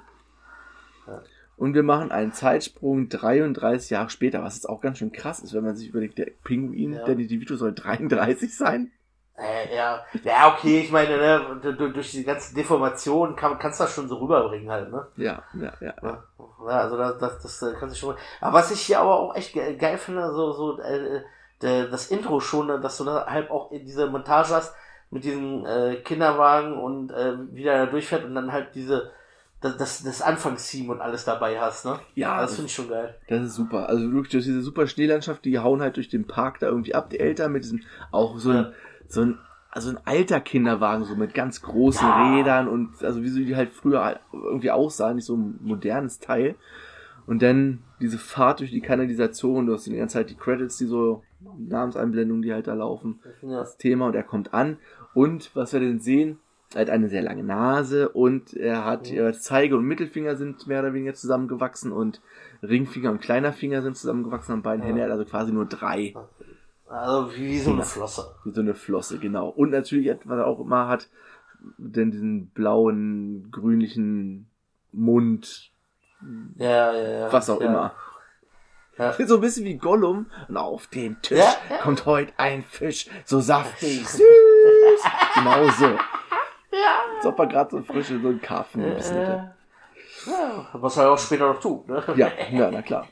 Und 1.58 1.74
wir 1.74 1.84
machen 1.84 2.12
einen 2.12 2.32
Zeitsprung 2.34 3.08
33 3.10 3.90
Jahre 3.90 4.10
später, 4.10 4.44
was 4.44 4.56
jetzt 4.56 4.68
auch 4.70 4.80
ganz 4.82 4.98
schön 4.98 5.12
krass 5.12 5.40
ist, 5.40 5.54
wenn 5.54 5.64
man 5.64 5.76
sich 5.76 5.90
überlegt, 5.90 6.18
der 6.18 6.28
Pinguin, 6.46 6.94
Ja. 6.94 7.06
der 7.06 7.16
die 7.16 7.30
Vito 7.42 7.56
soll 7.58 7.74
33 7.74 8.56
sein. 8.56 8.92
Äh, 9.38 9.76
ja, 9.76 10.02
ja, 10.24 10.54
okay, 10.54 10.80
ich 10.80 10.92
meine, 10.92 11.18
ne, 11.18 11.60
du- 11.62 11.74
du- 11.74 11.92
durch 11.92 12.12
die 12.12 12.24
ganzen 12.24 12.56
Deformationen 12.56 13.36
kann, 13.36 13.60
kannst 13.60 13.80
du 13.80 13.84
das 13.84 13.94
schon 13.94 14.08
so 14.08 14.16
rüberbringen 14.18 14.72
halt, 14.72 14.90
ne? 14.92 15.06
Ja, 15.18 15.44
ja, 15.54 15.74
ja. 15.82 15.94
ja. 16.02 16.24
Ja, 16.62 16.68
also 16.80 16.96
das, 16.98 17.18
das, 17.20 17.42
das 17.42 17.62
äh, 17.62 17.74
kannst 17.78 17.96
du 17.96 18.00
schon. 18.00 18.16
Aber 18.40 18.54
was 18.54 18.72
ich 18.72 18.80
hier 18.80 19.00
aber 19.02 19.20
auch 19.20 19.36
echt 19.36 19.52
ge 19.54 19.76
geil 19.76 19.98
finde, 19.98 20.32
so, 20.34 20.54
so 20.54 20.80
äh, 20.82 21.22
de, 21.62 21.90
das 21.92 22.08
Intro 22.12 22.40
schon, 22.40 22.68
ne, 22.68 22.80
dass 22.80 22.98
du 22.98 23.04
da 23.04 23.26
halt 23.28 23.52
auch 23.52 23.72
in 23.72 23.86
diese 23.86 24.08
Montage 24.08 24.54
hast 24.56 24.74
mit 25.12 25.26
diesem 25.26 25.66
äh, 25.66 25.96
Kinderwagen 25.98 26.78
und 26.82 27.12
äh, 27.12 27.34
wie 27.52 27.64
der 27.64 27.86
da 27.86 27.92
durchfährt 27.92 28.24
und 28.24 28.36
dann 28.36 28.52
halt 28.54 28.70
diese 28.74 29.12
das, 29.62 29.78
das, 29.78 30.04
das 30.04 30.22
Anfangsteam 30.22 30.90
und 30.90 31.02
alles 31.02 31.26
dabei 31.26 31.60
hast, 31.60 31.86
ne? 31.86 32.00
Ja, 32.14 32.40
das 32.42 32.52
das- 32.52 32.56
finde 32.56 32.68
ich 32.68 32.76
schon 32.76 32.88
geil. 32.90 33.16
Das 33.28 33.42
ist 33.44 33.56
super. 33.56 33.90
Also 33.90 34.12
wirklich 34.14 34.32
durch 34.32 34.46
diese 34.46 34.62
super 34.62 34.88
Schneelandschaft, 34.88 35.44
die 35.44 35.60
hauen 35.60 35.82
halt 35.82 35.98
durch 35.98 36.08
den 36.10 36.26
Park 36.26 36.60
da 36.60 36.68
irgendwie 36.68 36.94
ab, 36.96 37.10
die 37.10 37.20
Eltern 37.20 37.52
mit 37.52 37.64
diesem, 37.64 37.82
auch 38.12 38.38
so 38.38 38.52
ein, 38.52 38.56
Ja. 38.56 38.72
So 39.08 39.22
ein, 39.22 39.38
also 39.72 39.90
ein 39.90 40.00
alter 40.06 40.40
Kinderwagen, 40.40 41.04
so 41.04 41.16
mit 41.16 41.34
ganz 41.34 41.62
großen 41.62 42.08
Ja. 42.08 42.36
Rädern 42.38 42.68
und 42.68 43.04
also 43.04 43.22
wie 43.24 43.28
so 43.30 43.40
die 43.40 43.56
halt 43.56 43.70
früher 43.72 44.20
irgendwie 44.32 44.72
aussahen, 44.72 45.16
nicht 45.18 45.26
so 45.26 45.36
ein 45.36 45.60
modernes 45.62 46.20
Teil. 46.20 46.56
Und 47.28 47.42
dann 47.42 47.80
diese 48.00 48.18
Fahrt 48.20 48.60
durch 48.60 48.72
die 48.72 48.82
Kanalisation, 48.82 49.66
du 49.66 49.74
hast 49.74 49.88
die 49.88 49.96
ganze 49.96 50.14
Zeit 50.14 50.30
die 50.30 50.36
Credits, 50.36 50.78
die 50.78 50.86
so 50.86 51.24
Namenseinblendungen, 51.58 52.42
die 52.44 52.54
halt 52.54 52.68
da 52.68 52.74
laufen, 52.74 53.20
Ja. 53.42 53.60
das 53.60 53.78
Thema 53.78 54.08
und 54.08 54.16
er 54.16 54.24
kommt 54.24 54.54
an. 54.54 54.78
Und 55.14 55.56
was 55.56 55.74
wir 55.74 55.80
denn 55.80 56.00
sehen, 56.00 56.40
er 56.74 56.82
hat 56.82 56.90
eine 56.90 57.10
sehr 57.10 57.22
lange 57.22 57.44
Nase 57.44 58.10
und 58.10 58.54
er 58.54 58.86
hat 58.86 59.10
Mhm. 59.12 59.18
äh, 59.18 59.34
Zeige 59.34 59.78
und 59.78 59.86
Mittelfinger 59.86 60.36
sind 60.36 60.68
mehr 60.68 60.82
oder 60.82 60.94
weniger 60.94 61.14
zusammengewachsen 61.14 61.92
und 61.92 62.22
Ringfinger 62.64 63.12
und 63.12 63.22
kleiner 63.22 63.54
Finger 63.54 63.82
sind 63.82 63.96
zusammengewachsen 63.96 64.54
an 64.54 64.62
beiden 64.62 64.82
Ja. 64.82 64.88
Händen. 64.88 65.00
Er 65.00 65.06
hat 65.06 65.12
also 65.12 65.26
quasi 65.26 65.52
nur 65.52 65.66
drei, 65.66 66.14
Also 66.88 67.36
wie, 67.36 67.50
wie 67.50 67.60
so 67.60 67.72
eine 67.72 67.84
Flosse. 67.84 68.36
wie 68.44 68.52
so 68.52 68.62
eine 68.62 68.76
Flosse, 68.76 69.20
genau. 69.20 69.50
Und 69.50 69.72
natürlich, 69.72 70.16
was 70.26 70.38
er 70.38 70.48
auch 70.48 70.60
immer 70.60 70.88
hat, 70.88 71.10
denn 71.78 72.12
diesen 72.12 72.50
blauen, 72.50 73.50
grünlichen 73.52 74.50
Mund, 74.92 75.72
Ja, 76.58 76.94
ja, 76.94 77.20
ja. 77.20 77.34
was 77.34 77.50
auch 77.50 77.60
ja. 77.60 77.68
immer. 77.68 77.94
Ja. 78.98 79.14
So 79.28 79.36
ein 79.36 79.42
bisschen 79.42 79.66
wie 79.66 79.78
Gollum. 79.78 80.28
Und 80.48 80.58
auf 80.58 80.88
den 80.88 81.22
Tisch 81.22 81.38
ja, 81.38 81.56
ja. 81.70 81.78
kommt 81.80 82.06
heute 82.06 82.32
ein 82.38 82.64
Fisch, 82.64 83.10
so 83.26 83.42
saftig, 83.42 84.08
süß. 84.08 84.22
genau 85.36 85.70
so. 85.72 85.86
Ja. 85.86 87.04
Als 87.18 87.26
ob 87.26 87.40
er 87.40 87.48
gerade 87.48 87.72
so 87.72 87.82
frisch 87.84 88.10
in 88.12 88.22
so 88.22 88.30
einen 88.30 88.42
Karpfen 88.42 88.82
äh, 88.84 88.90
gebissen 88.90 89.18
hätte. 89.18 89.56
Ja, 90.26 90.70
was 90.74 90.98
er 90.98 91.12
auch 91.12 91.18
später 91.18 91.48
noch 91.52 91.60
tut, 91.60 91.88
ne? 91.88 92.04
Ja, 92.16 92.32
ja, 92.52 92.72
na 92.72 92.82
klar. 92.82 93.08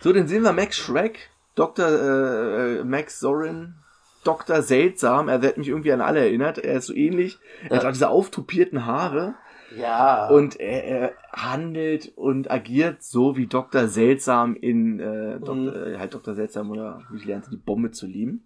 So, 0.00 0.12
dann 0.12 0.26
sehen 0.26 0.42
wir 0.42 0.52
Max 0.52 0.76
Shrek, 0.76 1.30
Dr. 1.56 1.88
Äh, 1.88 2.84
Max 2.84 3.18
Zorin, 3.18 3.74
Dr. 4.22 4.62
Seltsam. 4.62 5.28
Er 5.28 5.42
wird 5.42 5.56
mich 5.56 5.68
irgendwie 5.68 5.92
an 5.92 6.00
alle 6.00 6.20
erinnert. 6.20 6.58
Er 6.58 6.74
ist 6.76 6.86
so 6.86 6.94
ähnlich. 6.94 7.38
Er 7.68 7.78
hat 7.78 7.84
auch 7.84 7.92
diese 7.92 8.10
auftupierten 8.10 8.86
Haare. 8.86 9.34
Ja. 9.76 10.28
Und 10.28 10.60
er, 10.60 10.84
er 10.84 11.12
handelt 11.32 12.12
und 12.16 12.50
agiert 12.50 13.02
so 13.02 13.36
wie 13.36 13.46
Dr. 13.46 13.88
Seltsam 13.88 14.54
in 14.54 15.00
äh, 15.00 15.40
Dr., 15.40 15.54
mhm. 15.56 15.94
Äh, 15.94 15.98
halt 15.98 16.14
Dr. 16.14 16.34
Seltsam 16.34 16.70
oder 16.70 17.02
wie 17.10 17.16
ich 17.16 17.24
lernte, 17.24 17.50
die 17.50 17.56
Bombe 17.56 17.90
zu 17.90 18.06
lieben. 18.06 18.44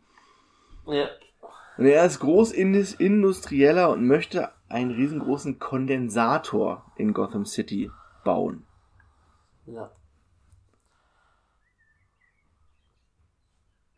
Ja. 0.87 1.09
Und 1.77 1.87
er 1.87 2.05
ist 2.05 2.21
Großindustrieller 2.21 3.91
und 3.91 4.07
möchte 4.07 4.51
einen 4.69 4.91
riesengroßen 4.91 5.59
Kondensator 5.59 6.85
in 6.97 7.13
Gotham 7.13 7.45
City 7.45 7.91
bauen. 8.25 8.65
Ja. 9.67 9.91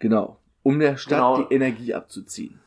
Genau. 0.02 0.36
Um 0.64 0.80
der 0.80 0.96
Stadt 0.96 1.18
genau. 1.18 1.42
die 1.42 1.54
Energie 1.54 1.94
abzuziehen. 1.94 2.60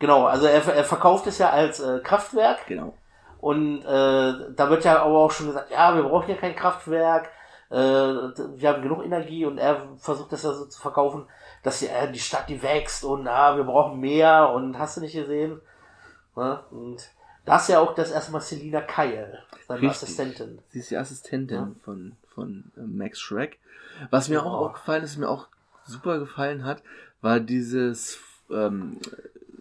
Genau, 0.00 0.26
also 0.26 0.46
er, 0.46 0.66
er 0.74 0.84
verkauft 0.84 1.28
es 1.28 1.38
ja 1.38 1.50
als 1.50 1.78
äh, 1.78 2.00
Kraftwerk. 2.02 2.66
Genau. 2.66 2.94
Und 3.38 3.82
äh, 3.82 3.84
da 3.84 4.68
wird 4.68 4.84
ja 4.84 5.02
aber 5.02 5.18
auch 5.18 5.30
schon 5.30 5.46
gesagt, 5.46 5.70
ja, 5.70 5.94
wir 5.94 6.02
brauchen 6.02 6.26
hier 6.26 6.36
kein 6.36 6.56
Kraftwerk, 6.56 7.30
äh, 7.70 7.76
wir 7.76 8.68
haben 8.68 8.82
genug 8.82 9.04
Energie 9.04 9.46
und 9.46 9.58
er 9.58 9.86
versucht 9.98 10.32
das 10.32 10.42
ja 10.42 10.52
so 10.52 10.66
zu 10.66 10.80
verkaufen, 10.80 11.26
dass 11.62 11.78
die, 11.78 11.86
äh, 11.86 12.10
die 12.10 12.18
Stadt 12.18 12.48
die 12.48 12.60
wächst 12.60 13.04
und 13.04 13.28
ah, 13.28 13.56
wir 13.56 13.64
brauchen 13.64 14.00
mehr 14.00 14.50
und 14.50 14.76
hast 14.80 14.96
du 14.96 15.02
nicht 15.02 15.14
gesehen? 15.14 15.60
Ja, 16.36 16.64
und 16.72 17.08
da 17.44 17.56
ist 17.56 17.68
ja 17.68 17.78
auch 17.78 17.94
das 17.94 18.10
erste 18.10 18.32
Mal 18.32 18.40
Selina 18.40 18.80
Kyle, 18.80 19.38
seine 19.68 19.82
Richtig. 19.82 20.02
Assistentin. 20.02 20.58
Sie 20.70 20.80
ist 20.80 20.90
die 20.90 20.96
Assistentin 20.96 21.56
ja. 21.56 21.70
von, 21.84 22.16
von 22.34 22.72
äh, 22.76 22.80
Max 22.80 23.20
Shrek. 23.20 23.60
Was 24.10 24.28
mir 24.28 24.44
oh. 24.44 24.48
auch 24.48 24.54
aufgefallen 24.66 25.04
ist, 25.04 25.16
mir 25.18 25.28
auch 25.28 25.46
super 25.86 26.18
gefallen 26.18 26.64
hat, 26.64 26.82
war 27.20 27.40
dieses 27.40 28.18
ähm, 28.50 28.98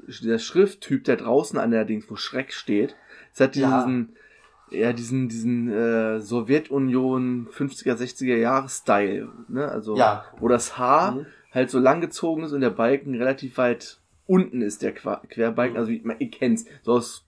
der 0.07 0.39
Schrifttyp, 0.39 1.03
der 1.03 1.17
draußen 1.17 1.57
an 1.57 1.71
der 1.71 1.85
Dings, 1.85 2.09
wo 2.09 2.15
Schreck 2.15 2.53
steht. 2.53 2.95
Es 3.33 3.39
hat 3.39 3.55
diesen, 3.55 4.15
ja, 4.69 4.79
ja 4.79 4.93
diesen, 4.93 5.29
diesen 5.29 5.71
äh, 5.71 6.19
Sowjetunion 6.19 7.47
50er, 7.47 7.95
60er 7.95 8.35
Jahre 8.35 8.69
Style, 8.69 9.29
ne? 9.47 9.67
Also, 9.67 9.97
ja. 9.97 10.25
wo 10.39 10.47
das 10.47 10.77
Haar 10.77 11.11
mhm. 11.13 11.25
halt 11.51 11.69
so 11.69 11.79
lang 11.79 12.01
gezogen 12.01 12.43
ist 12.43 12.53
und 12.53 12.61
der 12.61 12.69
Balken 12.69 13.15
relativ 13.15 13.57
weit 13.57 13.99
unten 14.27 14.61
ist, 14.61 14.81
der 14.81 14.93
Querbalken. 14.93 15.73
Mhm. 15.73 15.79
Also, 15.79 15.91
ihr, 15.91 16.15
ihr 16.19 16.29
kennt's, 16.29 16.65
so 16.83 16.93
aus 16.93 17.25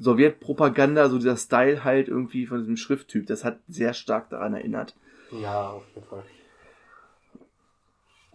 Sowjetpropaganda, 0.00 1.08
so 1.08 1.16
dieser 1.16 1.36
Style 1.36 1.84
halt 1.84 2.08
irgendwie 2.08 2.46
von 2.46 2.58
diesem 2.58 2.76
Schrifttyp. 2.76 3.26
Das 3.26 3.44
hat 3.44 3.60
sehr 3.68 3.94
stark 3.94 4.30
daran 4.30 4.54
erinnert. 4.54 4.94
Ja, 5.30 5.70
auf 5.70 5.84
jeden 5.94 6.06
Fall. 6.06 6.22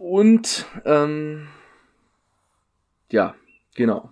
Und, 0.00 0.64
ähm, 0.86 1.46
ja, 3.10 3.34
genau. 3.74 4.08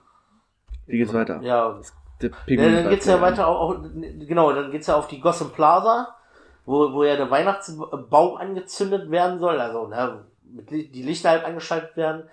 Wie 0.87 0.99
geht's 0.99 1.15
weiter? 1.15 1.41
Ja, 1.41 1.81
ja 2.21 2.71
dann 2.71 2.91
geht's 2.91 3.07
ja 3.07 3.23
weiter 3.23 3.47
auch, 3.47 3.71
auch, 3.71 3.83
genau, 3.83 4.53
dann 4.53 4.71
geht's 4.71 4.89
ja 4.89 4.97
auf 4.97 5.09
die 5.09 5.19
Gotham 5.19 5.51
Plaza, 5.51 6.15
wo, 6.67 6.93
wo 6.93 7.05
ja 7.05 7.17
der 7.17 7.31
Weihnachtsbaum 7.31 8.37
angezündet 8.37 9.11
werden 9.11 9.39
soll, 9.39 9.59
also, 9.59 9.87
ne, 9.87 10.27
mit, 10.43 10.71
die 10.71 11.03
Lichter 11.03 11.31
halt 11.31 11.47
angeschaltet 11.47 11.97
werden, 11.97 12.25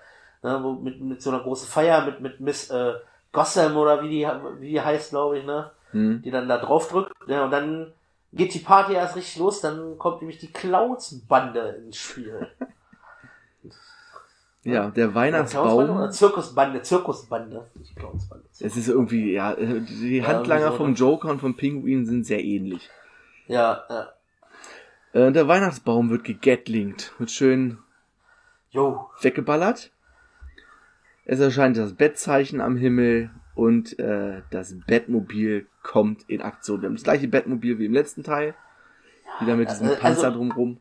ne, 0.43 0.59
wo, 0.61 0.73
mit, 0.73 0.99
mit 0.99 1.21
so 1.21 1.29
einer 1.29 1.39
großen 1.39 1.69
Feier, 1.69 2.03
mit, 2.05 2.19
mit 2.19 2.41
Miss, 2.41 2.69
äh, 2.71 2.95
Gotham 3.31 3.77
oder 3.77 4.03
wie 4.03 4.09
die, 4.09 4.27
wie 4.59 4.71
die 4.71 4.81
heißt, 4.81 5.11
glaube 5.11 5.39
ich, 5.39 5.45
ne, 5.45 5.71
hm. 5.91 6.21
die 6.23 6.31
dann 6.31 6.49
da 6.49 6.57
drauf 6.57 6.89
drückt, 6.89 7.25
ne, 7.29 7.41
und 7.45 7.51
dann 7.51 7.93
geht 8.33 8.53
die 8.53 8.59
Party 8.59 8.95
erst 8.95 9.15
richtig 9.15 9.37
los, 9.37 9.61
dann 9.61 9.97
kommt 9.97 10.19
nämlich 10.19 10.39
die 10.39 10.51
Clowns-Bande 10.51 11.83
ins 11.85 11.95
Spiel. 11.95 12.49
Ja, 14.65 14.89
der 14.89 15.13
Weihnachtsbaum. 15.13 15.91
Oder 15.91 16.09
Zirkusbande, 16.09 16.81
Zirkusbande. 16.81 17.67
Es 18.59 18.75
ist 18.75 18.87
irgendwie, 18.87 19.33
ja, 19.33 19.55
die 19.55 20.25
Handlanger 20.25 20.65
ja, 20.65 20.71
so, 20.71 20.77
vom 20.77 20.95
Joker 20.95 21.29
und 21.29 21.39
vom 21.39 21.55
Pinguin 21.55 22.07
sind 22.07 22.25
sehr 22.25 22.43
ähnlich. 22.43 22.89
Ja, 23.47 23.83
ja. 23.87 24.07
Äh, 25.13 25.31
der 25.31 25.47
Weihnachtsbaum 25.47 26.09
wird 26.09 26.23
gegatlingt, 26.23 27.13
wird 27.19 27.29
schön 27.29 27.77
jo. 28.71 29.07
weggeballert. 29.21 29.91
Es 31.25 31.39
erscheint 31.39 31.77
das 31.77 31.93
Bettzeichen 31.93 32.59
am 32.59 32.75
Himmel 32.75 33.29
und 33.53 33.99
äh, 33.99 34.41
das 34.49 34.73
Bettmobil 34.87 35.67
kommt 35.83 36.27
in 36.27 36.41
Aktion. 36.41 36.81
Wir 36.81 36.87
haben 36.87 36.95
das 36.95 37.03
gleiche 37.03 37.27
Bettmobil 37.27 37.77
wie 37.77 37.85
im 37.85 37.93
letzten 37.93 38.23
Teil. 38.23 38.55
Wieder 39.39 39.55
mit 39.57 39.69
diesem 39.69 39.89
also, 39.89 39.99
Panzer 39.99 40.25
also, 40.25 40.37
drumrum. 40.39 40.79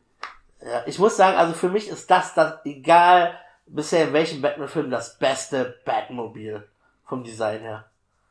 Ja, 0.61 0.81
ich 0.87 0.97
muss 0.97 1.17
sagen, 1.17 1.37
also 1.37 1.53
für 1.53 1.69
mich 1.69 1.87
ist 1.87 2.09
das 2.09 2.33
das, 2.33 2.65
egal 2.65 3.35
bisher 3.67 4.07
in 4.07 4.13
welchem 4.13 4.41
Batman-Film 4.41 4.89
das 4.89 5.17
beste 5.17 5.75
Batmobil 5.85 6.63
vom 7.05 7.23
Design 7.23 7.61
her. 7.61 7.85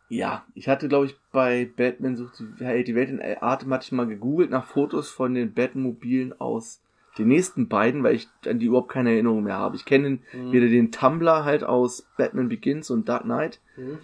Ja, 0.09 0.45
ich 0.55 0.69
hatte, 0.69 0.89
glaube 0.89 1.07
ich, 1.07 1.17
bei 1.33 1.69
Batman 1.77 2.17
sucht 2.17 2.39
die, 2.39 2.95
Welt 2.95 3.09
in 3.09 3.23
Atem 3.41 3.73
hatte 3.73 3.85
ich 3.87 3.93
mal 3.93 4.07
gegoogelt 4.07 4.51
nach 4.51 4.67
Fotos 4.67 5.11
von 5.11 5.35
den 5.35 5.55
Batmobilen 5.55 6.39
aus 6.41 6.81
den 7.19 7.29
nächsten 7.29 7.69
beiden, 7.69 8.03
weil 8.03 8.17
ich 8.17 8.29
an 8.47 8.59
die 8.59 8.67
überhaupt 8.67 8.91
keine 8.91 9.13
Erinnerung 9.13 9.45
mehr 9.45 9.57
habe. 9.57 9.77
Ich 9.77 9.85
kenne 9.85 10.19
mhm. 10.33 10.53
wieder 10.53 10.69
den 10.69 10.93
Tumblr 10.93 11.45
halt 11.45 11.65
aus 11.65 12.07
Batman 12.17 12.49
Begins 12.49 12.91
und 12.91 13.09
Dark 13.09 13.23
Knight. 13.23 13.61
Mhm. 13.77 13.99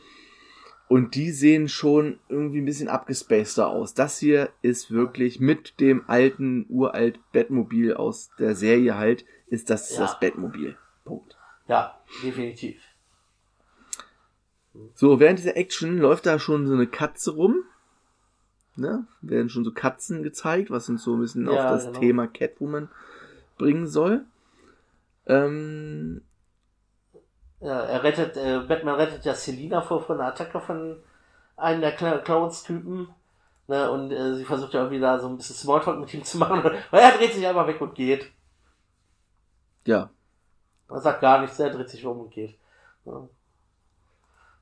Und 0.88 1.14
die 1.14 1.30
sehen 1.30 1.68
schon 1.68 2.18
irgendwie 2.28 2.60
ein 2.60 2.64
bisschen 2.64 2.88
abgespaceter 2.88 3.68
aus. 3.68 3.94
Das 3.94 4.18
hier 4.18 4.48
ist 4.62 4.90
wirklich 4.90 5.38
mit 5.38 5.78
dem 5.78 6.02
alten, 6.08 6.66
uralt 6.68 7.20
Batmobil 7.32 7.94
aus 7.94 8.30
der 8.38 8.56
Serie 8.56 8.96
halt, 8.96 9.24
ist 9.48 9.70
das 9.70 9.94
ja. 9.94 10.00
das 10.00 10.18
Batmobil. 10.18 10.76
Punkt. 11.10 11.36
Ja, 11.66 12.00
definitiv. 12.22 12.80
So, 14.94 15.18
während 15.18 15.40
dieser 15.40 15.56
Action 15.56 15.98
läuft 15.98 16.26
da 16.26 16.38
schon 16.38 16.66
so 16.68 16.74
eine 16.74 16.86
Katze 16.86 17.32
rum. 17.32 17.64
Ne? 18.76 19.06
Werden 19.20 19.50
schon 19.50 19.64
so 19.64 19.72
Katzen 19.72 20.22
gezeigt, 20.22 20.70
was 20.70 20.88
uns 20.88 21.02
so 21.02 21.14
ein 21.14 21.20
bisschen 21.20 21.50
ja, 21.50 21.52
auf 21.52 21.70
das 21.70 21.86
genau. 21.86 21.98
Thema 21.98 22.26
Catwoman 22.28 22.88
bringen 23.58 23.88
soll. 23.88 24.24
Ähm, 25.26 26.22
ja, 27.60 27.80
er 27.80 28.02
rettet, 28.04 28.36
äh, 28.36 28.60
Batman 28.66 28.94
rettet 28.94 29.24
ja 29.24 29.34
Selina 29.34 29.82
vor, 29.82 30.02
vor 30.02 30.14
einer 30.14 30.28
Attacke 30.28 30.60
von 30.60 30.96
einem 31.56 31.80
der 31.80 31.92
Clowns-Typen. 31.92 33.08
Ne, 33.66 33.90
und 33.90 34.10
äh, 34.12 34.34
sie 34.34 34.44
versucht 34.44 34.74
ja 34.74 34.80
irgendwie 34.80 35.00
da 35.00 35.18
so 35.18 35.28
ein 35.28 35.36
bisschen 35.36 35.56
Smalltalk 35.56 36.00
mit 36.00 36.14
ihm 36.14 36.24
zu 36.24 36.38
machen, 36.38 36.64
weil 36.64 36.82
er 37.00 37.16
dreht 37.16 37.34
sich 37.34 37.46
einfach 37.46 37.66
weg 37.66 37.80
und 37.80 37.94
geht. 37.94 38.30
Ja, 39.84 40.10
er 40.90 41.00
sagt 41.00 41.20
gar 41.20 41.40
nichts, 41.40 41.58
er 41.58 41.70
dreht 41.70 41.88
sich 41.88 42.04
um 42.04 42.20
und 42.20 42.30
geht. 42.30 42.58
Ja. 43.04 43.28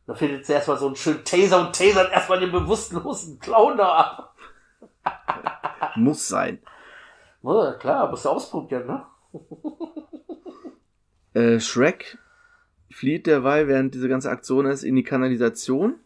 Dann 0.06 0.16
findet 0.16 0.46
sie 0.46 0.54
erstmal 0.54 0.78
so 0.78 0.86
einen 0.86 0.96
schönen 0.96 1.24
Taser 1.24 1.60
und 1.60 1.76
tasert 1.76 2.12
erstmal 2.12 2.40
den 2.40 2.52
bewusstlosen 2.52 3.38
Clown 3.40 3.76
da 3.76 3.94
ab. 3.94 4.34
Muss 5.96 6.28
sein. 6.28 6.60
Ja, 7.42 7.72
klar, 7.74 8.10
musst 8.10 8.24
du 8.24 8.30
ausprobieren, 8.30 8.86
ne? 8.86 9.06
äh, 11.56 11.60
Shrek 11.60 12.18
flieht 12.90 13.26
derweil, 13.26 13.68
während 13.68 13.94
diese 13.94 14.08
ganze 14.08 14.30
Aktion 14.30 14.66
ist, 14.66 14.82
in 14.82 14.96
die 14.96 15.04
Kanalisation. 15.04 16.00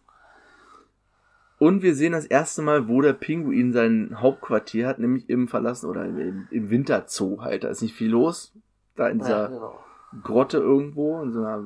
Und 1.58 1.82
wir 1.82 1.94
sehen 1.94 2.12
das 2.12 2.26
erste 2.26 2.60
Mal, 2.60 2.88
wo 2.88 3.00
der 3.00 3.12
Pinguin 3.12 3.72
sein 3.72 4.20
Hauptquartier 4.20 4.88
hat, 4.88 4.98
nämlich 4.98 5.30
im 5.30 5.46
Verlassen 5.46 5.88
oder 5.88 6.04
im, 6.04 6.48
im 6.50 6.70
Winterzoo 6.70 7.40
halt. 7.40 7.64
Da 7.64 7.68
ist 7.68 7.82
nicht 7.82 7.94
viel 7.94 8.10
los. 8.10 8.52
Da 8.96 9.08
in 9.08 9.20
dieser 9.20 9.42
ja, 9.42 9.46
genau. 9.46 9.78
Grotte 10.22 10.58
irgendwo, 10.58 11.20
in 11.22 11.32
so 11.32 11.40
einer 11.40 11.62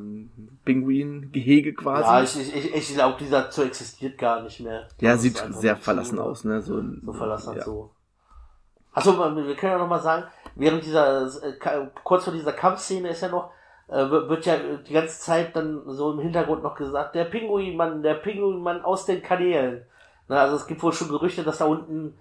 Pinguin-Gehege 0.64 1.74
quasi. 1.74 2.02
Ja, 2.02 2.22
ich, 2.22 2.54
ich, 2.54 2.74
ich 2.74 2.94
glaube, 2.94 3.16
dieser 3.18 3.50
Zoo 3.50 3.62
existiert 3.62 4.18
gar 4.18 4.42
nicht 4.42 4.60
mehr. 4.60 4.86
Ja, 5.00 5.12
das 5.12 5.22
sieht 5.22 5.42
sehr 5.50 5.76
verlassen 5.76 6.18
aus, 6.18 6.44
ne? 6.44 6.62
So, 6.62 6.82
so 7.04 7.12
verlassen 7.12 7.56
ja. 7.56 7.64
so. 7.64 7.90
Achso, 8.92 9.18
wir 9.18 9.56
können 9.56 9.72
ja 9.72 9.78
noch 9.78 9.88
mal 9.88 10.00
sagen, 10.00 10.24
während 10.54 10.84
dieser, 10.84 11.26
äh, 11.42 11.86
kurz 12.02 12.24
vor 12.24 12.32
dieser 12.32 12.52
Kampfszene 12.52 13.10
ist 13.10 13.20
ja 13.20 13.28
noch, 13.28 13.50
äh, 13.88 14.10
wird 14.10 14.46
ja 14.46 14.56
die 14.56 14.92
ganze 14.92 15.20
Zeit 15.20 15.54
dann 15.54 15.82
so 15.86 16.12
im 16.12 16.20
Hintergrund 16.20 16.62
noch 16.62 16.76
gesagt, 16.76 17.14
der 17.14 17.24
Pinguinmann, 17.24 18.02
der 18.02 18.14
Pinguinmann 18.14 18.82
aus 18.82 19.04
den 19.06 19.22
Kanälen. 19.22 19.84
Na, 20.28 20.40
also 20.40 20.56
es 20.56 20.66
gibt 20.66 20.82
wohl 20.82 20.92
schon 20.92 21.08
Gerüchte, 21.08 21.42
dass 21.42 21.58
da 21.58 21.66
unten, 21.66 22.18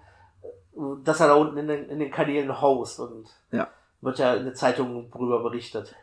dass 1.02 1.20
er 1.20 1.28
da 1.28 1.34
unten 1.34 1.56
in 1.56 1.66
den, 1.66 1.88
in 1.88 1.98
den 1.98 2.10
Kanälen 2.10 2.60
haust 2.60 3.00
und 3.00 3.26
ja. 3.52 3.68
wird 4.00 4.18
ja 4.18 4.34
in 4.34 4.44
der 4.44 4.54
Zeitung 4.54 5.10
darüber 5.10 5.42
berichtet. 5.42 5.94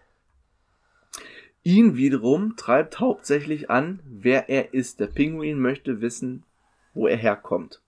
Ihn 1.63 1.95
wiederum 1.95 2.55
treibt 2.57 2.99
hauptsächlich 2.99 3.69
an, 3.69 3.99
wer 4.05 4.49
er 4.49 4.73
ist. 4.73 4.99
Der 4.99 5.07
Pinguin 5.07 5.59
möchte 5.59 6.01
wissen, 6.01 6.43
wo 6.93 7.07
er 7.07 7.15
herkommt. 7.17 7.81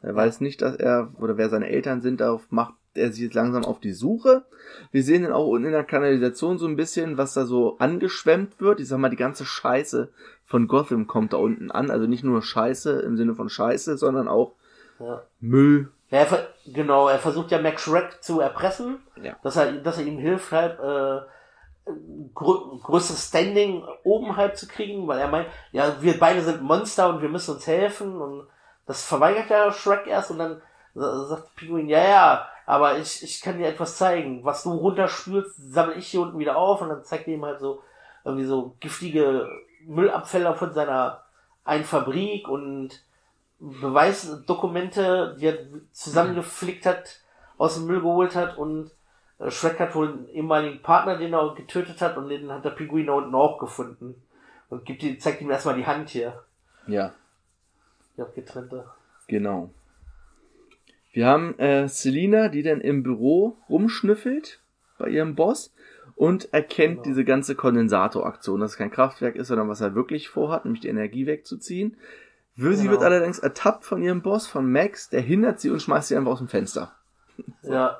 Er 0.00 0.14
weiß 0.14 0.40
nicht, 0.40 0.60
dass 0.62 0.74
er 0.76 1.12
oder 1.18 1.36
wer 1.36 1.48
seine 1.48 1.68
Eltern 1.68 2.00
sind, 2.00 2.20
darauf 2.20 2.50
macht 2.50 2.74
er 2.94 3.12
sich 3.12 3.22
jetzt 3.22 3.34
langsam 3.34 3.64
auf 3.64 3.78
die 3.80 3.92
Suche. 3.92 4.44
Wir 4.90 5.02
sehen 5.04 5.22
dann 5.22 5.32
auch 5.32 5.46
unten 5.46 5.66
in 5.66 5.72
der 5.72 5.84
Kanalisation 5.84 6.58
so 6.58 6.66
ein 6.66 6.76
bisschen, 6.76 7.16
was 7.16 7.32
da 7.32 7.46
so 7.46 7.78
angeschwemmt 7.78 8.60
wird. 8.60 8.80
Ich 8.80 8.88
sag 8.88 8.98
mal, 8.98 9.08
die 9.08 9.16
ganze 9.16 9.44
Scheiße 9.44 10.10
von 10.44 10.66
Gotham 10.66 11.06
kommt 11.06 11.32
da 11.32 11.36
unten 11.38 11.70
an. 11.70 11.90
Also 11.90 12.06
nicht 12.06 12.24
nur 12.24 12.42
Scheiße 12.42 13.00
im 13.00 13.16
Sinne 13.16 13.34
von 13.34 13.48
Scheiße, 13.48 13.96
sondern 13.96 14.26
auch 14.28 14.54
Ja. 14.98 15.22
Müll. 15.40 15.88
Ja, 16.10 16.18
er, 16.18 16.48
genau, 16.66 17.08
er 17.08 17.18
versucht 17.18 17.50
ja 17.52 17.62
Max 17.62 17.82
Shrek 17.82 18.18
zu 18.22 18.40
erpressen, 18.40 18.98
Ja. 19.22 19.36
dass 19.42 19.56
er, 19.56 19.72
dass 19.72 19.98
er 19.98 20.04
ihm 20.04 20.18
hilft, 20.18 20.52
halt 20.52 20.78
äh, 20.78 21.24
grö 22.34 22.78
größeres 22.82 23.28
Standing 23.28 23.84
oben 24.04 24.36
halt 24.36 24.56
zu 24.56 24.68
kriegen, 24.68 25.06
weil 25.08 25.18
er 25.18 25.28
meint, 25.28 25.48
ja, 25.72 26.00
wir 26.00 26.18
beide 26.18 26.42
sind 26.42 26.62
Monster 26.62 27.08
und 27.08 27.22
wir 27.22 27.28
müssen 27.28 27.54
uns 27.56 27.66
helfen 27.66 28.20
und 28.20 28.46
das 28.86 29.04
verweigert 29.04 29.50
ja 29.50 29.72
Shrek 29.72 30.06
erst 30.06 30.30
und 30.30 30.38
dann 30.38 30.62
sa- 30.94 31.24
sagt 31.26 31.54
Pinguin, 31.56 31.88
ja, 31.88 32.02
ja, 32.04 32.48
aber 32.66 32.98
ich, 32.98 33.22
ich 33.22 33.40
kann 33.40 33.58
dir 33.58 33.66
etwas 33.68 33.96
zeigen. 33.96 34.44
Was 34.44 34.62
du 34.62 34.72
runterspülst, 34.72 35.72
sammle 35.72 35.94
ich 35.96 36.08
hier 36.08 36.20
unten 36.22 36.38
wieder 36.38 36.56
auf 36.56 36.80
und 36.80 36.88
dann 36.88 37.04
zeigt 37.04 37.26
er 37.28 37.34
ihm 37.34 37.44
halt 37.44 37.60
so 37.60 37.82
irgendwie 38.24 38.46
so 38.46 38.76
giftige 38.80 39.48
Müllabfälle 39.86 40.54
von 40.54 40.72
seiner 40.72 41.22
einen 41.64 41.84
Fabrik 41.84 42.48
und 42.48 43.02
Beweisdokumente, 43.58 45.36
die 45.38 45.46
er 45.46 45.58
zusammengeflickt 45.92 46.86
hat, 46.86 47.20
aus 47.58 47.74
dem 47.74 47.86
Müll 47.86 48.00
geholt 48.00 48.34
hat 48.34 48.58
und 48.58 48.90
Shrek 49.50 49.78
hat 49.80 49.94
wohl 49.94 50.08
einen 50.08 50.28
ehemaligen 50.28 50.82
Partner, 50.82 51.16
den 51.16 51.32
er 51.34 51.54
getötet 51.54 52.00
hat 52.00 52.16
und 52.16 52.28
den 52.28 52.50
hat 52.50 52.64
der 52.64 52.70
Pinguin 52.70 53.06
da 53.06 53.14
unten 53.14 53.34
auch 53.34 53.58
gefunden. 53.58 54.14
Und 54.68 54.84
gibt 54.86 55.02
ihm, 55.02 55.18
zeigt 55.20 55.40
ihm 55.42 55.50
erstmal 55.50 55.74
die 55.76 55.86
Hand 55.86 56.08
hier. 56.10 56.42
Ja, 56.86 57.12
Die 58.16 58.22
abgetrennte. 58.22 58.84
genau. 59.28 59.70
Wir 61.12 61.26
haben 61.26 61.58
äh, 61.58 61.88
Selina, 61.88 62.48
die 62.48 62.62
dann 62.62 62.80
im 62.80 63.02
Büro 63.02 63.56
rumschnüffelt 63.68 64.60
bei 64.98 65.08
ihrem 65.08 65.34
Boss 65.34 65.74
und 66.16 66.52
erkennt 66.54 66.94
Genau. 66.96 67.02
diese 67.04 67.24
ganze 67.24 67.54
Kondensatoraktion, 67.54 68.60
dass 68.60 68.72
es 68.72 68.76
kein 68.78 68.90
Kraftwerk 68.90 69.36
ist, 69.36 69.48
sondern 69.48 69.68
was 69.68 69.80
er 69.82 69.94
wirklich 69.94 70.28
vorhat, 70.30 70.64
nämlich 70.64 70.80
die 70.80 70.88
Energie 70.88 71.26
wegzuziehen. 71.26 71.96
Sie 72.56 72.62
Genau. 72.62 72.90
wird 72.92 73.02
allerdings 73.02 73.38
ertappt 73.38 73.84
von 73.84 74.02
ihrem 74.02 74.22
Boss, 74.22 74.46
von 74.46 74.70
Max, 74.72 75.10
der 75.10 75.20
hindert 75.20 75.60
sie 75.60 75.70
und 75.70 75.80
schmeißt 75.82 76.08
sie 76.08 76.16
einfach 76.16 76.32
aus 76.32 76.38
dem 76.38 76.48
Fenster. 76.48 76.92
Ja. 77.62 77.98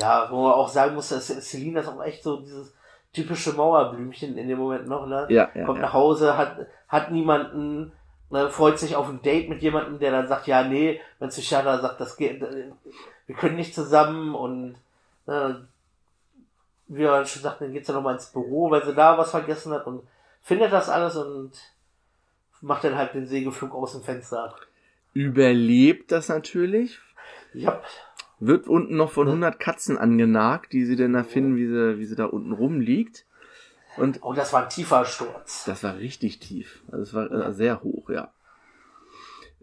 Ja, 0.00 0.28
wo 0.30 0.44
man 0.44 0.52
auch 0.52 0.68
sagen 0.68 0.94
muss, 0.94 1.08
dass 1.08 1.26
Selina 1.26 1.80
ist 1.80 1.88
auch 1.88 2.02
echt 2.02 2.22
so 2.22 2.40
dieses 2.40 2.72
typische 3.12 3.52
Mauerblümchen 3.52 4.38
in 4.38 4.48
dem 4.48 4.58
Moment 4.58 4.86
noch, 4.86 5.06
ne? 5.06 5.26
Ja, 5.28 5.50
ja, 5.54 5.64
Kommt 5.64 5.78
ja. 5.78 5.86
nach 5.86 5.92
Hause, 5.92 6.36
hat, 6.36 6.66
hat 6.86 7.10
niemanden, 7.10 7.92
ne, 8.30 8.48
freut 8.48 8.78
sich 8.78 8.94
auf 8.94 9.08
ein 9.08 9.22
Date 9.22 9.48
mit 9.48 9.62
jemandem, 9.62 9.98
der 9.98 10.12
dann 10.12 10.28
sagt, 10.28 10.46
ja, 10.46 10.62
nee, 10.62 11.00
mein 11.18 11.30
Psychiater 11.30 11.80
sagt, 11.80 12.00
das 12.00 12.16
geht, 12.16 12.40
äh, 12.42 12.70
wir 13.26 13.34
können 13.34 13.56
nicht 13.56 13.74
zusammen 13.74 14.34
und, 14.34 14.76
ne, 15.26 15.66
wie 16.86 17.02
er 17.02 17.24
schon 17.26 17.42
sagt, 17.42 17.60
dann 17.60 17.72
geht's 17.72 17.88
dann 17.88 17.96
nochmal 17.96 18.14
ins 18.14 18.26
Büro, 18.30 18.70
weil 18.70 18.84
sie 18.84 18.94
da 18.94 19.18
was 19.18 19.30
vergessen 19.32 19.72
hat 19.72 19.86
und 19.86 20.02
findet 20.42 20.72
das 20.72 20.88
alles 20.88 21.16
und 21.16 21.52
macht 22.60 22.84
dann 22.84 22.96
halt 22.96 23.14
den 23.14 23.26
Segelflug 23.26 23.74
aus 23.74 23.92
dem 23.92 24.02
Fenster. 24.02 24.54
Überlebt 25.12 26.12
das 26.12 26.28
natürlich, 26.28 27.00
Ja, 27.52 27.80
wird 28.40 28.68
unten 28.68 28.96
noch 28.96 29.10
von 29.10 29.26
Ja. 29.26 29.32
100 29.32 29.58
Katzen 29.60 29.98
angenagt, 29.98 30.72
die 30.72 30.84
sie 30.84 30.96
dann 30.96 31.12
da 31.12 31.24
finden, 31.24 31.56
wie 31.56 31.66
sie, 31.66 31.98
wie 31.98 32.04
sie 32.04 32.16
da 32.16 32.26
unten 32.26 32.52
rumliegt. 32.52 33.24
Und 33.96 34.20
oh, 34.22 34.32
das 34.32 34.52
war 34.52 34.62
ein 34.64 34.68
tiefer 34.68 35.04
Sturz. 35.04 35.64
das 35.64 35.82
war 35.82 35.96
richtig 35.98 36.38
tief. 36.38 36.82
Also 36.92 37.02
es 37.02 37.14
war 37.14 37.30
äh, 37.48 37.52
sehr 37.52 37.82
hoch, 37.82 38.10
ja. 38.10 38.30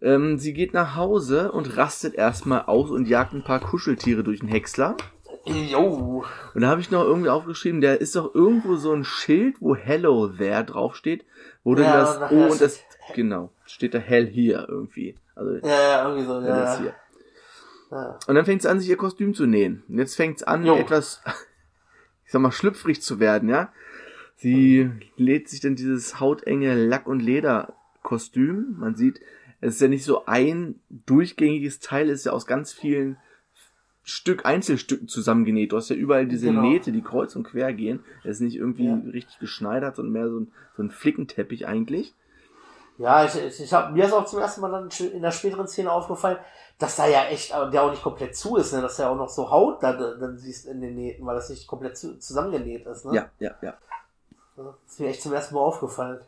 Ähm, 0.01 0.37
sie 0.37 0.53
geht 0.53 0.73
nach 0.73 0.95
Hause 0.95 1.51
und 1.51 1.77
rastet 1.77 2.15
erstmal 2.15 2.63
aus 2.63 2.89
und 2.89 3.07
jagt 3.07 3.33
ein 3.33 3.43
paar 3.45 3.61
Kuscheltiere 3.61 4.23
durch 4.23 4.41
den 4.41 4.49
Häcksler. 4.49 4.97
Jo. 5.45 6.25
Und 6.53 6.61
da 6.61 6.67
habe 6.67 6.81
ich 6.81 6.91
noch 6.91 7.03
irgendwie 7.03 7.29
aufgeschrieben, 7.29 7.79
da 7.79 7.93
ist 7.93 8.15
doch 8.15 8.33
irgendwo 8.33 8.75
so 8.75 8.91
ein 8.91 9.03
Schild, 9.03 9.61
wo 9.61 9.75
Hello 9.75 10.27
there 10.27 10.65
draufsteht, 10.65 11.23
wo 11.63 11.75
dann 11.75 11.85
Ja, 11.85 11.97
das 11.97 12.15
und 12.15 12.21
nachher 12.21 12.37
O 12.37 12.51
und 12.51 12.61
das, 12.61 12.79
genau, 13.13 13.51
steht 13.65 13.93
da 13.93 13.99
Hell 13.99 14.25
here 14.27 14.65
irgendwie. 14.67 15.15
Also, 15.35 15.51
Ja, 15.65 15.81
ja, 15.81 16.07
irgendwie 16.07 16.25
so, 16.25 16.41
das 16.41 16.77
ja. 16.77 16.83
hier. 16.83 16.93
Ja. 18.03 18.19
Und 18.27 18.35
dann 18.35 18.45
fängt 18.45 18.61
es 18.61 18.65
an, 18.65 18.79
sich 18.79 18.89
ihr 18.89 18.97
Kostüm 18.97 19.33
zu 19.33 19.45
nähen. 19.45 19.83
Und 19.87 19.97
jetzt 19.97 20.15
fängt 20.15 20.37
es 20.37 20.43
an, 20.43 20.65
Jo. 20.65 20.75
etwas, 20.75 21.21
ich 22.25 22.31
sag 22.31 22.41
mal, 22.41 22.51
schlüpfrig 22.51 23.01
zu 23.01 23.19
werden, 23.19 23.49
ja. 23.49 23.71
Sie 24.37 24.89
lädt 25.17 25.47
sich 25.49 25.61
dann 25.61 25.75
dieses 25.75 26.19
hautenge 26.19 26.75
Lack- 26.75 27.07
und 27.07 27.21
Lederkostüm. 27.21 28.75
Man 28.79 28.95
sieht, 28.95 29.21
es 29.61 29.75
ist 29.75 29.81
ja 29.81 29.87
nicht 29.87 30.03
so 30.03 30.25
ein 30.25 30.75
durchgängiges 30.89 31.79
Teil, 31.79 32.09
es 32.09 32.19
ist 32.19 32.25
ja 32.25 32.31
aus 32.33 32.45
ganz 32.45 32.73
vielen 32.73 33.17
Stück, 34.03 34.45
Einzelstücken 34.45 35.07
zusammengenäht. 35.07 35.71
Du 35.71 35.77
hast 35.77 35.89
ja 35.89 35.95
überall 35.95 36.27
diese 36.27 36.47
Genau. 36.47 36.61
Nähte, 36.61 36.91
die 36.91 37.01
kreuz 37.01 37.35
und 37.35 37.43
quer 37.43 37.73
gehen. 37.73 38.01
Es 38.23 38.37
ist 38.37 38.41
nicht 38.41 38.57
irgendwie 38.57 38.85
Ja. 38.85 39.01
richtig 39.11 39.39
geschneidert, 39.39 39.95
sondern 39.95 40.11
mehr 40.13 40.29
so 40.29 40.39
ein, 40.41 40.51
so 40.77 40.83
ein 40.83 40.91
Flickenteppich 40.91 41.65
eigentlich. 41.67 42.13
Ja, 42.97 43.25
ich, 43.25 43.35
ich, 43.35 43.59
ich 43.61 43.73
hab, 43.73 43.91
mir 43.91 44.05
ist 44.05 44.13
auch 44.13 44.25
zum 44.25 44.39
ersten 44.39 44.61
Mal 44.61 44.71
dann 44.71 44.89
in 45.11 45.21
der 45.21 45.31
späteren 45.31 45.67
Szene 45.67 45.91
aufgefallen, 45.91 46.37
dass 46.79 46.95
da 46.95 47.05
ja 47.07 47.25
echt, 47.25 47.51
äh, 47.51 47.69
der 47.69 47.83
auch 47.83 47.91
nicht 47.91 48.03
komplett 48.03 48.35
zu 48.37 48.55
ist, 48.55 48.71
ne? 48.73 48.81
dass 48.81 48.97
er 48.99 49.09
auch 49.09 49.15
noch 49.17 49.29
so 49.29 49.49
Haut 49.49 49.83
da, 49.83 49.93
da- 49.93 50.13
dann 50.15 50.37
siehst 50.37 50.65
in 50.65 50.79
den 50.81 50.95
Nähten, 50.95 51.25
weil 51.25 51.35
das 51.35 51.49
nicht 51.49 51.67
komplett 51.67 51.97
zu, 51.97 52.17
zusammengenäht 52.19 52.85
ist. 52.85 53.05
Ne? 53.05 53.15
Ja, 53.15 53.29
ja, 53.39 53.51
ja. 53.61 53.73
Das 54.55 54.65
ist 54.87 54.99
mir 54.99 55.09
echt 55.09 55.21
zum 55.21 55.33
ersten 55.33 55.55
Mal 55.55 55.61
aufgefallen. 55.61 56.21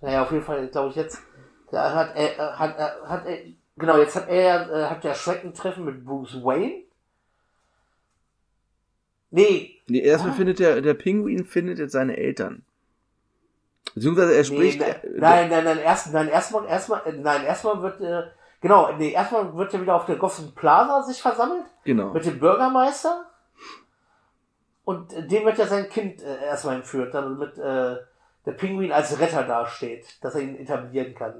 Naja, 0.00 0.22
auf 0.22 0.32
jeden 0.32 0.44
Fall, 0.44 0.66
glaube 0.68 0.90
ich, 0.90 0.96
jetzt 0.96 1.18
da 1.70 1.94
hat 1.94 2.16
er, 2.16 2.38
äh, 2.38 2.52
hat, 2.52 2.78
er- 2.78 3.08
hat 3.08 3.26
er, 3.26 3.38
genau, 3.76 3.98
jetzt 3.98 4.16
hat 4.16 4.28
er, 4.28 4.70
äh, 4.70 4.86
hat 4.86 5.04
der 5.04 5.14
Shrek 5.14 5.44
ein 5.44 5.52
Treffen 5.54 5.84
mit 5.84 6.04
Bruce 6.04 6.42
Wayne. 6.42 6.82
Nee, 9.30 9.79
Nee, 9.90 10.00
erstmal 10.00 10.32
Ah. 10.32 10.36
findet 10.36 10.58
der, 10.58 10.80
der 10.80 10.94
Pinguin 10.94 11.44
findet 11.44 11.78
jetzt 11.78 11.92
seine 11.92 12.16
Eltern. 12.16 12.62
Beziehungsweise 13.94 14.34
er 14.34 14.44
spricht. 14.44 14.78
Nee, 14.80 14.94
nein, 15.16 15.48
nein, 15.50 15.64
nein, 15.64 15.78
erst, 15.78 16.12
nein, 16.12 16.28
erstmal, 16.28 16.64
erstmal, 16.66 17.02
äh, 17.06 17.12
nein, 17.12 17.44
erstmal 17.44 17.82
wird, 17.82 18.00
äh, 18.00 18.22
genau, 18.60 18.92
nee, 18.96 19.10
erstmal 19.12 19.54
wird 19.56 19.74
er 19.74 19.80
wieder 19.82 19.96
auf 19.96 20.06
der 20.06 20.16
Gotham 20.16 20.52
Plaza 20.54 21.02
sich 21.02 21.20
versammelt 21.20 21.64
Genau. 21.84 22.12
mit 22.12 22.24
dem 22.24 22.38
Bürgermeister 22.38 23.26
und 24.84 25.12
äh, 25.12 25.26
dem 25.26 25.44
wird 25.44 25.58
ja 25.58 25.66
sein 25.66 25.88
Kind 25.88 26.22
äh, 26.22 26.44
erstmal 26.46 26.76
entführt, 26.76 27.14
damit 27.14 27.58
äh, 27.58 27.96
der 28.46 28.52
Pinguin 28.52 28.92
als 28.92 29.18
Retter 29.18 29.42
dasteht, 29.42 30.22
dass 30.22 30.34
er 30.36 30.42
ihn 30.42 30.56
etablieren 30.56 31.14
kann. 31.14 31.34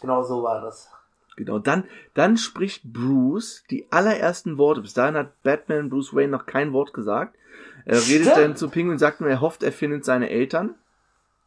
Genau 0.00 0.22
so 0.22 0.42
war 0.42 0.60
das. 0.60 0.90
Genau, 1.38 1.60
dann, 1.60 1.84
dann 2.14 2.36
spricht 2.36 2.92
Bruce 2.92 3.62
die 3.70 3.86
allerersten 3.92 4.58
Worte. 4.58 4.80
Bis 4.80 4.92
dahin 4.92 5.14
hat 5.14 5.40
Batman 5.44 5.88
Bruce 5.88 6.12
Wayne 6.12 6.32
noch 6.32 6.46
kein 6.46 6.72
Wort 6.72 6.92
gesagt. 6.92 7.36
Er 7.84 7.94
redet 8.08 8.26
Stimmt. 8.32 8.36
dann 8.36 8.56
zu 8.56 8.68
Pinguin 8.68 8.94
und 8.94 8.98
sagt 8.98 9.20
nur, 9.20 9.30
er 9.30 9.40
hofft, 9.40 9.62
er 9.62 9.70
findet 9.70 10.04
seine 10.04 10.30
Eltern. 10.30 10.74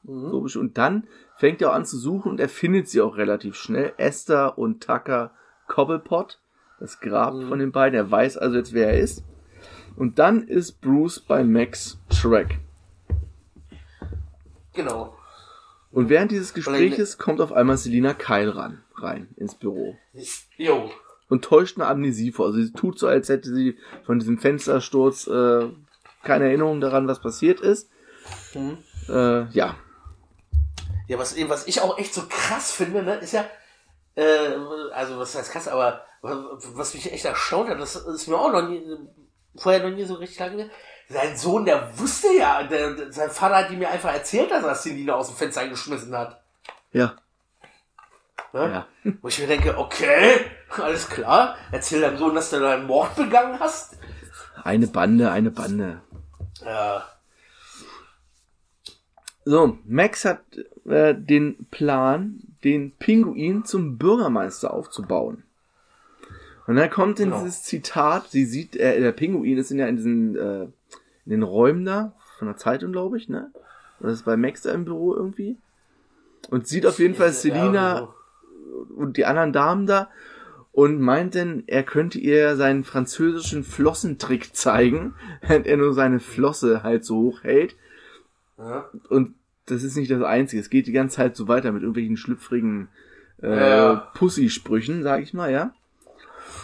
Mhm. 0.04 0.32
Und 0.32 0.77
dann 0.77 1.08
fängt 1.36 1.62
er 1.62 1.71
auch 1.71 1.75
an 1.75 1.86
zu 1.86 1.97
suchen 1.97 2.32
und 2.32 2.39
er 2.39 2.47
findet 2.47 2.88
sie 2.88 3.01
auch 3.01 3.17
relativ 3.17 3.56
schnell. 3.56 3.91
Esther 3.97 4.58
und 4.58 4.82
Tucker 4.82 5.32
Cobblepot, 5.67 6.39
das 6.80 7.01
Grab 7.01 7.34
Mhm. 7.34 7.47
von 7.49 7.60
den 7.60 7.71
beiden. 7.73 7.97
Er 7.97 8.10
weiß 8.10 8.38
also 8.38 8.56
jetzt, 8.58 8.71
wer 8.73 8.88
er 8.93 8.99
ist. 8.99 9.25
Und 9.97 10.19
dann 10.19 10.43
ist 10.47 10.80
Bruce 10.80 11.19
bei 11.19 11.43
Max 11.43 11.99
Shrek. 12.13 12.60
Genau. 14.73 15.13
Und 15.91 16.10
während 16.10 16.32
dieses 16.32 16.54
Gespräches 16.54 17.17
kommt 17.17 17.41
auf 17.41 17.51
einmal 17.51 17.77
Selina 17.77 18.13
Kyle 18.13 18.56
ran, 18.56 18.84
rein 18.95 19.27
ins 19.36 19.56
Büro. 19.56 19.97
Jo. 20.58 20.91
und 21.30 21.43
täuscht 21.43 21.77
eine 21.77 21.88
Amnesie 21.88 22.32
vor. 22.32 22.47
Also 22.47 22.62
sie 22.62 22.71
tut 22.73 22.99
so, 22.99 23.08
als 23.08 23.30
hätte 23.30 23.54
sie 23.54 23.77
von 24.06 24.19
diesem 24.19 24.38
Fenstersturz 24.38 25.27
äh, 25.27 25.67
keine 26.23 26.45
Erinnerung 26.45 26.82
daran, 26.82 27.08
was 27.08 27.19
passiert 27.21 27.60
ist. 27.60 27.89
Mhm. 28.54 28.77
Äh, 29.10 29.49
ja, 29.51 29.75
Ja, 31.08 31.17
was, 31.17 31.34
eben, 31.34 31.49
was 31.49 31.67
ich 31.67 31.82
auch 31.82 31.97
echt 31.97 32.13
so 32.13 32.21
krass 32.30 32.71
finde, 32.71 33.04
ne, 33.04 33.15
ist 33.15 33.34
ja, 33.34 33.45
äh, 34.15 34.56
also 34.93 35.17
was 35.17 35.36
heißt 35.36 35.51
krass, 35.51 35.67
aber 35.67 36.06
was 36.21 36.93
mich 36.93 37.12
echt 37.12 37.25
erstaunt 37.25 37.69
hat, 37.69 37.80
das 37.80 37.95
ist 37.95 38.27
mir 38.27 38.38
auch 38.38 38.51
noch 38.51 38.69
nie, 38.69 38.82
vorher 39.56 39.84
noch 39.84 39.95
nie 39.95 40.06
so 40.06 40.13
richtig 40.13 40.39
lange, 40.39 40.69
sein 41.12 41.36
Sohn, 41.38 41.65
der 41.65 41.97
wusste 42.00 42.28
ja, 42.38 42.63
der, 42.63 43.12
sein 43.12 43.30
Vater 43.30 43.58
hat 43.58 43.71
ihm 43.71 43.80
mir 43.80 43.89
einfach 43.89 44.13
erzählt, 44.13 44.52
dass 44.52 44.63
er 44.63 44.76
Selina 44.76 45.13
aus 45.13 45.28
dem 45.28 45.36
Fenster 45.36 45.62
eingeschmissen 45.62 46.15
hat. 46.17 46.41
ja, 46.93 47.15
Ne? 48.54 48.86
ja. 49.04 49.13
Wo 49.21 49.30
ich 49.30 49.39
mir 49.39 49.47
denke, 49.47 49.78
okay, 49.78 50.41
alles 50.69 51.08
klar, 51.08 51.56
erzähl 51.71 52.02
deinem 52.02 52.17
Sohn, 52.17 52.36
dass 52.36 52.50
du 52.50 52.60
da 52.60 52.74
einen 52.74 52.86
Mord 52.86 53.15
begangen 53.15 53.58
hast. 53.62 53.97
Eine 54.63 54.88
Bande, 54.88 55.32
eine 55.32 55.52
Bande. 55.52 56.02
Ja, 56.65 57.06
So, 59.45 59.78
Max 59.86 60.26
hat 60.26 60.41
äh, 60.86 61.15
den 61.15 61.65
Plan, 61.71 62.41
den 62.63 62.91
Pinguin 62.91 63.63
zum 63.65 63.97
Bürgermeister 63.97 64.74
aufzubauen. 64.74 65.43
Und 66.67 66.76
dann 66.76 66.89
kommt 66.91 67.19
in 67.19 67.30
Genau. 67.32 67.39
dieses 67.43 67.63
Zitat, 67.63 68.30
sie 68.30 68.45
sieht, 68.45 68.76
äh, 68.76 69.00
der 69.00 69.13
Pinguin 69.13 69.58
ist 69.58 69.71
ja 69.71 69.88
in 69.88 69.95
diesen, 69.95 70.36
äh, 70.38 70.67
in 71.32 71.39
den 71.39 71.44
Räumen 71.44 71.86
da, 71.86 72.13
von 72.38 72.48
der 72.48 72.58
Zeitung, 72.58 72.91
glaube 72.91 73.17
ich, 73.17 73.30
ne? 73.30 73.52
Oder 74.00 74.12
ist 74.12 74.26
bei 74.26 74.36
Max 74.36 74.63
da 74.63 74.72
im 74.74 74.86
Büro 74.86 75.15
irgendwie? 75.15 75.58
Und 76.50 76.67
sieht 76.67 76.86
auf 76.86 77.00
jeden 77.00 77.15
Fall 77.15 77.28
Ja, 77.28 77.34
Selina 77.34 77.98
so. 78.00 78.88
und 78.96 79.15
die 79.17 79.26
anderen 79.26 79.54
Damen 79.54 79.86
da 79.86 80.10
und 80.74 81.00
meinten, 81.02 81.63
er 81.67 81.84
könnte 81.84 82.17
ihr 82.20 82.56
seinen 82.56 82.84
französischen 82.84 83.63
Flossentrick 83.63 84.56
zeigen, 84.56 85.13
während 85.41 85.67
er 85.67 85.78
nur 85.78 85.94
seine 85.94 86.20
Flosse 86.20 86.84
halt 86.84 87.06
so 87.06 87.17
hoch 87.17 87.44
hält. 87.44 87.76
Ja. 88.58 88.89
Und 89.10 89.36
das 89.67 89.84
ist 89.84 89.96
nicht 89.96 90.12
das 90.12 90.24
Einzige. 90.24 90.62
Es 90.62 90.70
geht 90.70 90.88
die 90.88 90.91
ganze 90.91 91.17
Zeit 91.17 91.36
so 91.36 91.48
weiter 91.48 91.72
mit 91.72 91.82
irgendwelchen 91.84 92.17
schlüpfrigen 92.17 92.89
äh, 93.41 93.78
Ja. 93.78 94.12
Pussy-Sprüchen, 94.15 95.04
sag 95.04 95.22
ich 95.22 95.34
mal, 95.34 95.52
ja. 95.52 95.74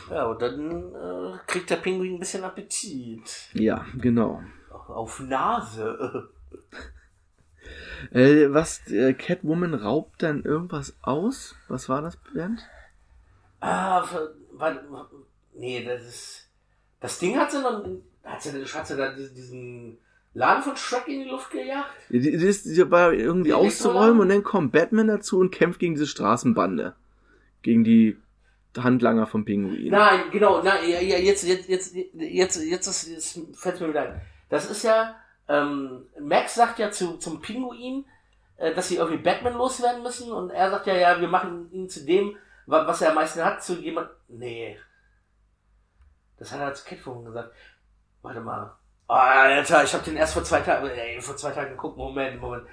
Ja, 0.10 0.26
und 0.26 0.42
dann 0.42 0.94
äh, 0.94 1.38
kriegt 1.48 1.70
der 1.70 1.76
Pinguin 1.78 2.16
ein 2.16 2.20
bisschen 2.20 2.44
Appetit. 2.44 3.50
Ja, 3.54 3.86
genau. 3.98 4.42
Auf 4.90 5.20
Nase. 5.20 6.30
Äh, 8.12 8.54
was, 8.54 8.88
äh, 8.90 9.14
Catwoman 9.14 9.74
raubt 9.74 10.24
dann 10.24 10.44
irgendwas 10.44 10.96
aus? 11.02 11.56
Was 11.68 11.90
war 11.90 12.02
das, 12.02 12.16
Bernd? 12.34 12.62
Ah, 13.60 14.08
warte, 14.54 14.86
nee, 15.54 15.84
das 15.84 16.04
ist. 16.04 16.50
Das 17.02 17.20
Ding 17.20 17.38
hat 17.38 17.52
sie 17.52 17.62
noch. 17.62 17.84
Hat 18.24 18.42
sie, 18.42 18.64
hat 18.64 18.88
sie 18.88 18.96
da 18.96 19.14
diesen, 19.14 19.98
Laden 20.38 20.62
von 20.62 20.78
Shrek 20.78 21.08
in 21.08 21.24
die 21.24 21.30
Luft 21.30 21.50
gejagt? 21.50 21.90
Die, 22.10 22.20
die, 22.20 22.30
ist, 22.30 22.66
die 22.66 22.92
war 22.92 23.12
irgendwie 23.12 23.50
Die 23.50 23.54
auszuräumen 23.54 24.20
und 24.20 24.30
dann 24.30 24.44
kommt 24.44 24.72
Batman 24.72 25.08
dazu 25.08 25.40
und 25.40 25.52
kämpft 25.52 25.80
gegen 25.80 25.96
diese 25.96 26.06
Straßenbande. 26.06 26.96
Gegen 27.64 27.84
die 27.84 28.18
Handlanger 28.78 29.26
vom 29.26 29.46
Pinguin. 29.46 29.90
Nein, 29.90 30.26
genau, 30.32 30.62
nein, 30.62 30.88
ja, 30.88 31.02
ja, 31.02 31.18
jetzt, 31.18 31.44
jetzt, 31.44 31.68
jetzt, 31.68 31.96
jetzt, 31.96 32.64
jetzt, 32.64 32.88
ist, 32.88 33.10
jetzt 33.10 33.40
fällt 33.56 33.82
mir 33.82 33.90
wieder 33.90 34.04
ein. 34.04 34.22
Das 34.50 34.70
ist 34.70 34.84
ja, 34.84 35.16
ähm, 35.50 36.06
Max 36.20 36.56
sagt 36.56 36.80
ja 36.80 36.92
zu, 36.92 37.18
zum 37.18 37.42
Pinguin, 37.42 38.06
äh, 38.58 38.74
dass 38.74 38.88
sie 38.88 38.96
irgendwie 38.98 39.22
Batman 39.24 39.54
loswerden 39.54 40.04
müssen 40.04 40.32
und 40.32 40.50
er 40.52 40.70
sagt 40.72 40.88
ja, 40.88 40.94
ja, 40.96 41.20
wir 41.20 41.28
machen 41.28 41.70
ihn 41.72 41.90
zu 41.90 42.06
dem, 42.06 42.36
wa- 42.66 42.86
was 42.88 43.02
er 43.02 43.10
am 43.10 43.16
meisten 43.16 43.44
hat, 43.44 43.64
zu 43.64 43.76
jemand. 43.76 44.10
Nee. 44.28 44.78
Das 46.38 46.52
hat 46.52 46.60
er 46.60 46.74
zu 46.74 46.86
Catwoman 46.86 47.26
gesagt. 47.26 47.52
Warte 48.22 48.42
mal. 48.42 48.76
Ah, 49.08 49.44
Alter, 49.44 49.84
ich 49.84 49.94
habe 49.94 50.04
den 50.04 50.18
erst 50.18 50.34
vor 50.34 50.44
zwei 50.44 50.60
Tagen, 50.60 50.88
ey, 50.88 51.22
vor 51.22 51.38
zwei 51.38 51.52
Tagen 51.52 51.72
geguckt. 51.72 51.98
Moment, 51.98 52.42
Moment. 52.42 52.64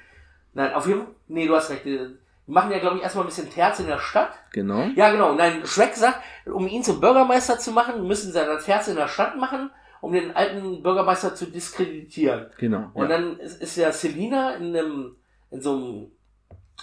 Nein, 0.53 0.75
auf 0.75 0.87
jeden 0.87 1.03
Fall. 1.05 1.15
Nee, 1.29 1.47
du 1.47 1.55
hast 1.57 1.71
recht. 1.71 1.85
Die 1.85 2.17
die 2.47 2.51
machen 2.53 2.71
ja, 2.73 2.79
glaube 2.79 2.97
ich, 2.99 3.03
erstmal 3.03 3.25
ein 3.25 3.29
bisschen 3.29 3.49
Terz 3.51 3.79
in 3.81 3.87
der 3.87 3.99
Stadt. 3.99 4.33
Genau. 4.53 4.83
Ja, 4.97 5.11
genau. 5.11 5.33
Nein, 5.35 5.65
Shrek 5.65 5.95
sagt, 5.97 6.21
um 6.45 6.67
ihn 6.69 6.83
zum 6.85 7.01
Bürgermeister 7.01 7.59
zu 7.59 7.73
machen, 7.73 8.07
müssen 8.07 8.33
sie 8.33 8.39
das 8.45 8.69
Herz 8.69 8.87
in 8.89 8.97
der 8.97 9.09
Stadt 9.09 9.37
machen, 9.39 9.71
um 10.05 10.13
den 10.13 10.37
alten 10.37 10.83
Bürgermeister 10.83 11.35
zu 11.35 11.47
diskreditieren. 11.47 12.51
Genau. 12.59 12.91
Und 12.93 13.09
ja. 13.09 13.17
dann 13.17 13.39
ist, 13.39 13.63
ist 13.63 13.77
ja 13.77 13.91
Selina 13.91 14.55
in 14.57 14.77
einem, 14.77 15.17
in 15.51 15.63
so 15.63 15.73
einem 15.73 16.13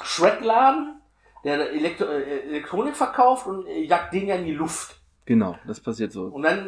Shrek-Laden, 0.02 1.00
der 1.44 1.72
Elektro 1.72 2.06
äh, 2.06 2.40
Elektronik 2.50 2.96
verkauft 2.96 3.46
und 3.46 3.68
äh, 3.68 3.82
jagt 3.82 4.12
den 4.14 4.28
ja 4.28 4.36
in 4.36 4.46
die 4.46 4.56
Luft. 4.56 4.96
Genau, 5.26 5.56
das 5.68 5.80
passiert 5.80 6.12
so. 6.12 6.24
Und 6.24 6.42
dann, 6.42 6.68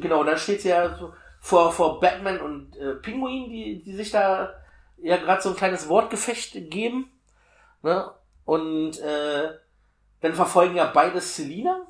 genau, 0.00 0.22
dann 0.22 0.38
steht 0.38 0.62
sie 0.62 0.68
ja 0.68 0.94
so 0.94 1.12
vor, 1.40 1.72
vor 1.72 1.98
Batman 1.98 2.40
und 2.40 2.76
äh, 2.76 2.94
Pinguin, 2.94 3.50
die, 3.50 3.82
die 3.82 3.94
sich 3.96 4.12
da 4.12 4.54
ja 4.98 5.16
gerade 5.16 5.42
so 5.42 5.48
ein 5.48 5.56
kleines 5.56 5.88
Wortgefecht 5.88 6.70
geben. 6.70 7.10
Ne? 7.82 8.08
Und 8.44 9.00
äh, 9.00 9.48
dann 10.20 10.34
verfolgen 10.34 10.76
ja 10.76 10.86
beides 10.86 11.34
Selina. 11.34 11.88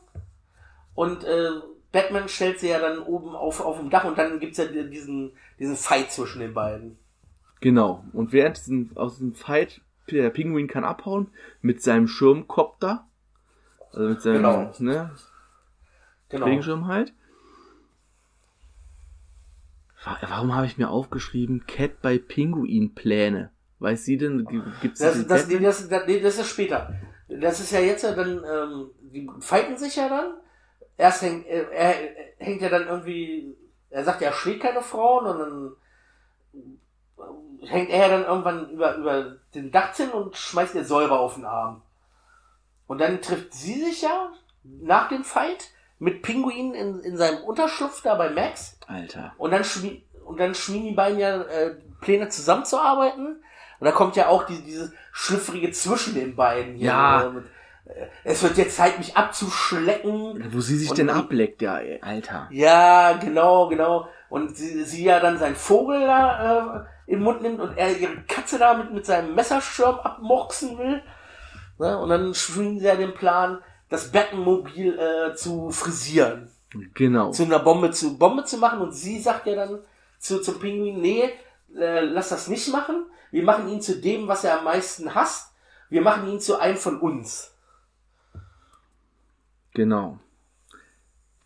Und 0.95 1.25
äh, 1.25 1.51
Batman 1.93 2.29
stellt 2.29 2.59
sie 2.59 2.69
ja 2.71 2.81
dann 2.81 2.99
oben 3.01 3.35
auf, 3.37 3.61
auf 3.61 3.79
dem 3.79 3.91
Dach 3.91 4.05
und 4.05 4.17
dann 4.19 4.41
gibt's 4.41 4.59
ja 4.59 4.65
diesen, 4.65 5.33
diesen 5.59 5.77
Fight 5.77 6.11
zwischen 6.11 6.41
den 6.41 6.55
beiden. 6.55 6.99
Genau. 7.61 8.05
Und 8.13 8.33
während 8.33 8.57
diesem, 8.57 8.91
aus 8.97 9.15
diesem 9.15 9.35
Fight, 9.35 9.83
der 10.11 10.31
Pinguin 10.31 10.67
kann 10.69 10.85
abhauen 10.85 11.29
mit 11.61 11.83
seinem 11.83 12.09
Schirmkopter. 12.09 13.07
Also 13.93 14.09
mit 14.09 14.23
seinem, 14.23 14.37
Genau. 14.37 14.73
ne, 14.79 15.11
Genau. 16.31 16.47
Regenschirm 16.47 16.87
halt. 16.87 17.13
Wa- 20.05 20.19
Warum 20.29 20.55
habe 20.55 20.67
ich 20.67 20.79
mir 20.79 20.89
aufgeschrieben, 20.91 21.67
Cat 21.67 22.01
bei 22.03 22.19
Pinguin 22.19 22.95
Pläne? 22.95 23.51
Weiß 23.79 24.05
sie 24.05 24.17
denn, 24.17 24.45
gi- 24.47 24.63
gibt's 24.81 25.01
Das, 25.01 25.27
das, 25.27 25.47
nee, 25.49 25.59
das, 25.59 25.89
das, 25.89 26.07
nee, 26.07 26.21
das 26.21 26.39
ist 26.39 26.49
später. 26.49 26.95
Das 27.29 27.61
ist 27.61 27.71
ja 27.73 27.81
jetzt 27.81 28.03
ja 28.03 28.15
dann, 28.15 28.39
ähm, 28.45 28.91
die 29.01 29.29
fighten 29.41 29.77
sich 29.77 29.97
ja 29.97 30.09
dann. 30.09 30.35
Erst 30.97 31.23
hängt, 31.23 31.47
äh, 31.47 31.67
er, 31.73 31.95
hängt 32.39 32.61
ja 32.63 32.69
dann 32.69 32.87
irgendwie, 32.87 33.57
er 33.91 34.05
sagt 34.05 34.21
ja, 34.21 34.29
er 34.29 34.35
schlägt 34.35 34.63
keine 34.63 34.83
Frauen 34.83 35.27
und 35.27 35.39
dann 35.39 35.77
hängt 37.69 37.91
er 37.91 37.99
ja 37.99 38.09
dann 38.09 38.25
irgendwann 38.25 38.71
über, 38.71 38.97
über 38.97 39.37
den 39.55 39.71
Dachzinn 39.71 40.11
und 40.11 40.37
schmeißt 40.37 40.75
ihr 40.75 40.85
Säure 40.85 41.19
auf 41.19 41.35
den 41.35 41.45
Arm. 41.45 41.83
Und 42.87 43.01
dann 43.01 43.23
trifft 43.23 43.55
sie 43.55 43.83
sich 43.83 44.03
ja 44.03 44.33
nach 44.65 45.09
dem 45.09 45.25
Fight 45.25 45.71
mit 45.99 46.23
Pinguin 46.23 46.75
in, 46.75 47.01
in 47.01 47.17
seinem 47.17 47.43
Unterschlupf 47.45 48.03
da 48.03 48.17
bei 48.17 48.31
Max. 48.31 48.79
Alter. 48.87 49.33
Und 49.39 49.53
dann, 49.53 49.65
schmie 49.65 50.05
und 50.25 50.39
dann 50.41 50.55
schmieden 50.55 50.89
die 50.89 50.95
beiden 50.95 51.19
ja 51.19 51.43
äh, 51.43 51.77
Pläne 52.01 52.29
zusammenzuarbeiten. 52.29 53.27
Und 53.79 53.85
da 53.87 53.93
kommt 53.93 54.17
ja 54.17 54.29
auch 54.29 54.45
die, 54.45 54.61
dieses 54.63 54.93
schlüpfrige 55.13 55.71
zwischen 55.71 56.15
den 56.15 56.35
beiden. 56.37 56.75
Hier, 56.75 56.87
Ja. 56.89 57.23
äh, 57.25 57.31
Mit, 57.31 57.45
es 58.25 58.43
wird 58.43 58.57
jetzt 58.59 58.77
Zeit, 58.77 58.99
mich 58.99 59.17
abzuschlecken. 59.17 60.45
Wo 60.53 60.61
sie 60.61 60.77
sich 60.77 60.91
Und 60.91 60.99
denn 60.99 61.11
ableckt, 61.11 61.63
ja, 61.63 61.81
Alter. 62.01 62.49
Ja, 62.51 63.13
genau, 63.15 63.69
genau. 63.69 64.09
Und 64.29 64.57
sie, 64.57 64.85
sie 64.85 65.05
ja 65.05 65.21
dann 65.21 65.39
seinen 65.39 65.57
Vogel 65.57 66.01
da 66.01 66.87
äh, 67.07 67.11
in 67.13 67.19
den 67.19 67.25
Mund 67.25 67.43
nimmt 67.43 67.61
und 67.61 67.77
er 67.77 67.97
ihre 67.97 68.17
Katze 68.29 68.59
da 68.59 68.75
mit, 68.75 68.93
mit 68.93 69.07
seinem 69.07 69.35
Messerschirm 69.35 69.97
abmoxen 69.97 70.79
will. 70.79 71.03
Ne? 71.79 71.99
Und 71.99 72.09
dann 72.09 72.35
schmieden 72.35 72.79
sie 72.79 72.87
ja 72.87 72.95
den 72.97 73.15
Plan, 73.15 73.59
das 73.89 74.11
Batmobil 74.11 74.99
äh, 74.99 75.35
zu 75.35 75.71
frisieren 75.71 76.51
Genau. 76.95 77.31
zu 77.31 77.43
einer 77.45 77.59
Bombe 77.59 77.91
zu 77.91 78.17
Bombe 78.19 78.45
zu 78.45 78.57
machen 78.57 78.81
und 78.81 78.93
sie 78.93 79.21
sagt 79.21 79.47
ja 79.47 79.55
dann 79.55 79.81
zu 80.19 80.41
zum 80.41 80.59
Pinguin, 80.59 81.01
nee, 81.01 81.25
äh, 81.77 82.01
lass 82.01 82.31
das 82.31 82.49
nicht 82.49 82.69
machen. 82.73 83.07
Wir 83.31 83.43
machen 83.43 83.69
ihn 83.69 83.81
zu 83.81 84.01
dem, 84.01 84.29
was 84.29 84.45
er 84.45 84.59
am 84.59 84.65
meisten 84.65 85.15
hasst. 85.15 85.53
Wir 85.91 86.01
machen 86.01 86.29
ihn 86.29 86.41
zu 86.41 86.59
einem 86.59 86.77
von 86.77 87.01
uns. 87.01 87.52
Genau. 89.75 90.19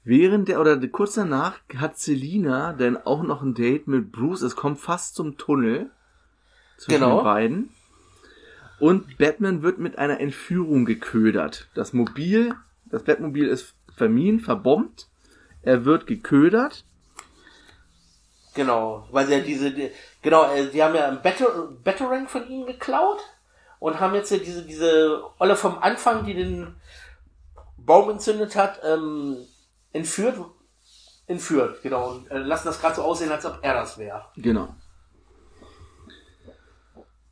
Während 0.05 0.49
der, 0.49 0.61
oder 0.61 0.77
kurz 0.89 1.15
danach 1.15 1.59
hat 1.77 1.99
Selina 1.99 2.73
dann 2.73 2.97
auch 2.97 3.23
noch 3.23 3.43
ein 3.43 3.55
Date 3.55 3.89
mit 3.89 4.12
Bruce. 4.12 4.43
Es 4.43 4.55
kommt 4.55 4.79
fast 4.79 5.17
zum 5.17 5.37
Tunnel 5.37 5.91
zwischen 6.79 7.01
Genau. 7.01 7.19
den 7.19 7.25
beiden. 7.25 7.71
Und 8.79 9.19
Batman 9.19 9.62
wird 9.62 9.79
mit 9.79 9.99
einer 9.99 10.21
Entführung 10.21 10.85
geködert. 10.85 11.69
Das 11.75 11.93
Mobil, 11.93 12.55
das 12.85 13.03
Batmobil 13.03 13.49
ist 13.49 13.75
verminen, 13.97 14.41
verbombt. 14.41 15.09
Er 15.62 15.85
wird 15.85 16.07
geködert. 16.07 16.85
Genau, 18.55 19.07
weil 19.11 19.27
sie 19.27 19.35
ja 19.35 19.41
diese, 19.41 19.71
die, 19.71 19.91
genau, 20.23 20.51
äh, 20.55 20.71
die 20.71 20.83
haben 20.83 20.95
ja 20.95 21.09
einen 21.09 21.21
Batter 21.21 21.69
Batarang 21.85 22.29
von 22.29 22.49
ihm 22.49 22.65
geklaut 22.65 23.19
und 23.81 24.01
haben 24.01 24.15
jetzt 24.15 24.31
ja 24.31 24.39
diese, 24.39 24.65
diese 24.65 25.23
Olle 25.39 25.57
vom 25.57 25.79
Anfang, 25.79 26.25
die 26.25 26.35
den 26.35 26.75
Baum 27.87 28.11
entzündet 28.11 28.55
hat, 28.57 28.81
ähm, 28.85 29.38
entführt. 29.92 30.38
Entführt, 31.29 31.83
genau, 31.83 32.11
und 32.11 32.31
äh, 32.31 32.38
lassen 32.38 32.66
das 32.68 32.81
gerade 32.81 32.94
so 32.96 33.03
aussehen, 33.03 33.33
als 33.33 33.44
ob 33.46 33.59
er 33.62 33.75
das 33.75 33.99
wäre. 33.99 34.27
Genau. 34.37 34.68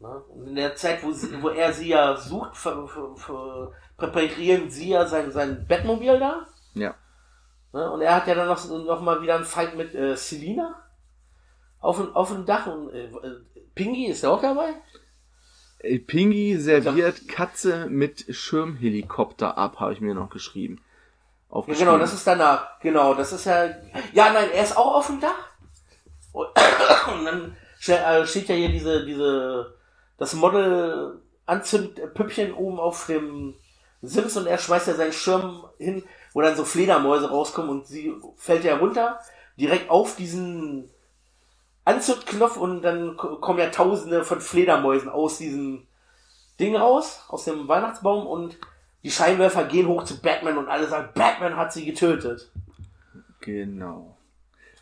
Ne? 0.00 0.08
Und 0.28 0.48
in 0.48 0.54
der 0.56 0.74
Zeit, 0.76 1.02
wo, 1.02 1.12
sie, 1.12 1.40
wo 1.42 1.48
er 1.50 1.72
sie 1.72 1.88
ja 1.88 2.16
sucht, 2.16 2.56
ver, 2.56 2.86
ver, 2.88 3.14
ver, 3.16 3.72
präparieren 3.96 4.68
sie 4.70 4.90
ja 4.90 5.06
sein, 5.06 5.30
sein 5.32 5.66
Bettmobil 5.66 6.18
da. 6.18 6.46
Ja. 6.74 6.94
Ne? 7.72 7.90
Und 7.90 8.02
er 8.02 8.16
hat 8.16 8.26
ja 8.26 8.34
dann 8.34 8.48
noch, 8.48 8.68
noch 8.68 9.00
mal 9.00 9.22
wieder 9.22 9.36
einen 9.36 9.44
Fight 9.44 9.76
mit 9.76 9.94
äh, 9.94 10.16
Selina 10.16 10.74
auf, 11.80 11.96
dem- 11.98 12.14
auf 12.14 12.30
dem 12.30 12.44
Dach. 12.44 12.66
Und 12.66 12.90
äh, 12.92 13.04
äh, 13.06 13.40
Pingy 13.74 14.06
ist 14.06 14.24
auch 14.24 14.42
dabei. 14.42 14.74
Äh, 15.84 15.98
Pingy 15.98 16.56
serviert 16.56 17.28
Katze 17.28 17.86
mit 17.88 18.24
Schirmhelikopter 18.34 19.58
ab, 19.58 19.80
habe 19.80 19.92
ich 19.92 20.00
mir 20.00 20.14
noch 20.14 20.30
geschrieben. 20.30 20.80
Ja, 21.52 21.74
genau, 21.74 21.98
das 21.98 22.12
ist 22.12 22.26
danach. 22.26 22.80
Genau, 22.80 23.14
das 23.14 23.32
ist 23.32 23.44
ja. 23.44 23.66
Ja, 24.12 24.32
nein, 24.32 24.48
er 24.52 24.64
ist 24.64 24.76
auch 24.76 24.96
auf 24.96 25.06
dem 25.06 25.20
Dach. 25.20 25.50
Und, 26.32 26.48
und 27.12 27.24
dann 27.24 27.56
äh, 27.86 28.26
steht 28.26 28.48
ja 28.48 28.54
hier 28.54 28.70
diese, 28.70 29.04
diese, 29.04 29.74
das 30.18 30.34
Model 30.34 31.20
Anzündpüppchen 31.46 32.54
oben 32.54 32.80
auf 32.80 33.06
dem 33.06 33.54
Sims 34.02 34.36
und 34.36 34.46
er 34.46 34.58
schmeißt 34.58 34.88
ja 34.88 34.94
seinen 34.94 35.12
Schirm 35.12 35.66
hin, 35.78 36.02
wo 36.32 36.40
dann 36.40 36.56
so 36.56 36.64
Fledermäuse 36.64 37.30
rauskommen 37.30 37.70
und 37.70 37.86
sie 37.86 38.14
fällt 38.36 38.64
ja 38.64 38.76
runter, 38.76 39.20
direkt 39.58 39.90
auf 39.90 40.16
diesen 40.16 40.90
Anzündknopf 41.84 42.56
und 42.56 42.82
dann 42.82 43.16
ko- 43.16 43.36
kommen 43.36 43.58
ja 43.58 43.68
tausende 43.70 44.24
von 44.24 44.40
Fledermäusen 44.40 45.08
aus 45.08 45.38
diesem 45.38 45.86
Ding 46.58 46.76
raus, 46.76 47.24
aus 47.28 47.44
dem 47.44 47.68
Weihnachtsbaum 47.68 48.26
und 48.26 48.56
die 49.02 49.10
Scheinwerfer 49.10 49.64
gehen 49.64 49.86
hoch 49.88 50.04
zu 50.04 50.20
Batman 50.20 50.56
und 50.56 50.68
alle 50.68 50.86
sagen, 50.86 51.10
Batman 51.14 51.56
hat 51.56 51.72
sie 51.72 51.84
getötet. 51.84 52.50
Genau. 53.40 54.16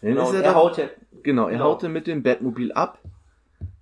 Dann 0.01 0.11
Genau, 0.15 0.33
er 0.33 0.43
er 0.45 0.53
ja, 0.79 0.89
genau, 1.23 1.47
er 1.47 1.53
genau. 1.53 1.65
haut 1.65 1.83
dann 1.83 1.93
mit 1.93 2.07
dem 2.07 2.23
Batmobil 2.23 2.73
ab. 2.73 2.99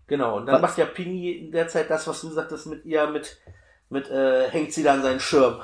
genau, 0.06 0.36
und 0.38 0.46
dann 0.46 0.56
Was- 0.56 0.62
macht 0.62 0.78
ja 0.78 0.86
Pini 0.86 1.30
in 1.32 1.52
der 1.52 1.68
Zeit 1.68 1.90
das, 1.90 2.06
was 2.06 2.20
du 2.22 2.28
sagtest 2.30 2.66
mit 2.66 2.84
ihr, 2.84 3.06
mit, 3.08 3.38
mit, 3.90 4.08
äh, 4.10 4.48
hängt 4.50 4.72
sie 4.72 4.82
dann 4.82 5.02
seinen 5.02 5.20
Schirm. 5.20 5.60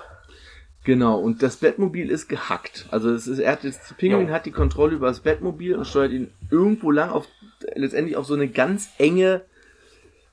Genau, 0.86 1.18
und 1.18 1.42
das 1.42 1.56
Bettmobil 1.56 2.10
ist 2.10 2.28
gehackt. 2.28 2.86
Also 2.92 3.10
es 3.10 3.26
ist, 3.26 3.40
er 3.40 3.52
hat 3.52 3.64
jetzt, 3.64 3.96
Pinguin 3.98 4.28
Jo. 4.28 4.32
hat 4.32 4.46
die 4.46 4.52
Kontrolle 4.52 4.94
über 4.94 5.08
das 5.08 5.18
Bettmobil 5.20 5.74
und 5.74 5.84
steuert 5.84 6.12
ihn 6.12 6.30
irgendwo 6.50 6.90
lang 6.92 7.10
auf, 7.10 7.26
letztendlich 7.74 8.16
auf 8.16 8.24
so 8.24 8.34
eine 8.34 8.48
ganz 8.48 8.88
enge, 8.98 9.42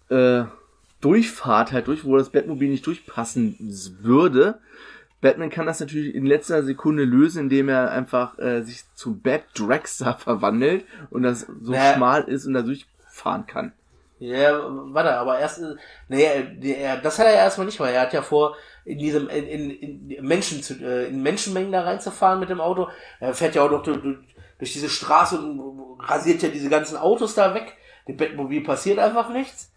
äh, 0.09 0.43
Durchfahrt 1.01 1.73
halt 1.73 1.87
durch, 1.87 2.05
wo 2.05 2.15
das 2.15 2.29
Bettmobil 2.29 2.69
nicht 2.69 2.87
durchpassen 2.87 3.57
würde. 4.01 4.59
Batman 5.19 5.49
kann 5.49 5.65
das 5.65 5.81
natürlich 5.81 6.15
in 6.15 6.25
letzter 6.25 6.63
Sekunde 6.63 7.03
lösen, 7.03 7.43
indem 7.43 7.67
er 7.67 7.91
einfach 7.91 8.37
äh, 8.39 8.61
sich 8.61 8.83
zu 8.95 9.15
Bat 9.17 9.43
Dragster 9.55 10.13
verwandelt 10.19 10.85
und 11.09 11.23
das 11.23 11.45
so 11.61 11.73
Ja. 11.73 11.93
schmal 11.95 12.23
ist 12.23 12.45
und 12.45 12.53
da 12.53 12.61
durchfahren 12.61 13.47
kann. 13.47 13.73
Ja, 14.25 14.59
warte, 14.93 15.15
aber 15.17 15.39
erst, 15.39 15.62
nee, 16.07 16.23
er- 16.23 16.97
das 16.97 17.19
hat 17.19 17.25
er 17.25 17.33
ja 17.33 17.39
erstmal 17.39 17.65
nicht, 17.65 17.79
weil 17.79 17.93
er 17.93 18.01
hat 18.01 18.13
ja 18.13 18.21
vor, 18.21 18.55
in 18.86 18.97
diesem, 18.97 19.27
in, 19.29 19.45
in, 19.45 20.09
in 20.09 20.25
Menschen 20.25 20.62
zu, 20.63 20.75
äh, 20.75 21.07
in 21.07 21.21
Menschenmengen 21.21 21.71
da 21.71 21.81
reinzufahren 21.81 22.39
mit 22.39 22.49
dem 22.49 22.62
Auto. 22.62 22.88
Er 23.19 23.33
fährt 23.33 23.55
ja 23.55 23.63
auch 23.63 23.71
noch 23.71 23.83
durch, 23.83 23.99
durch 24.59 24.71
diese 24.73 24.89
Straße 24.89 25.38
und 25.39 25.97
rasiert 25.99 26.41
ja 26.41 26.49
diese 26.49 26.69
ganzen 26.69 26.97
Autos 26.97 27.36
da 27.36 27.53
weg. 27.53 27.73
Dem 28.07 28.17
Bettmobil 28.17 28.63
passiert 28.63 28.99
einfach 28.99 29.29
nichts. 29.29 29.71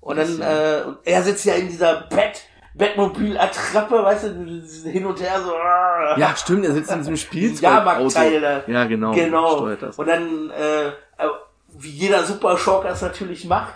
Und 0.00 0.16
dann, 0.16 0.40
äh, 0.40 0.82
und 0.86 0.98
er 1.04 1.22
sitzt 1.22 1.44
ja 1.44 1.54
in 1.54 1.68
dieser 1.68 2.02
Bett, 2.08 2.42
Bettmobil-Attrappe, 2.74 4.02
weißt 4.02 4.24
du, 4.24 4.90
hin 4.90 5.06
und 5.06 5.20
her 5.20 5.40
so. 5.44 5.54
ah. 5.54 6.16
Ja, 6.18 6.34
stimmt, 6.36 6.64
er 6.64 6.72
sitzt 6.72 6.90
in 6.90 6.98
diesem 6.98 7.16
Spielzeug. 7.18 7.62
Jahrmarktteil 7.62 8.40
da. 8.40 8.62
Ja, 8.66 8.84
genau. 8.84 9.12
Genau. 9.12 9.58
Und 9.96 10.06
dann, 10.08 10.50
äh, 10.50 10.88
äh, 10.88 10.92
wie 11.74 11.90
jeder 11.90 12.22
Super 12.24 12.56
Schurke 12.58 12.88
das 12.88 13.02
natürlich 13.02 13.44
macht, 13.46 13.74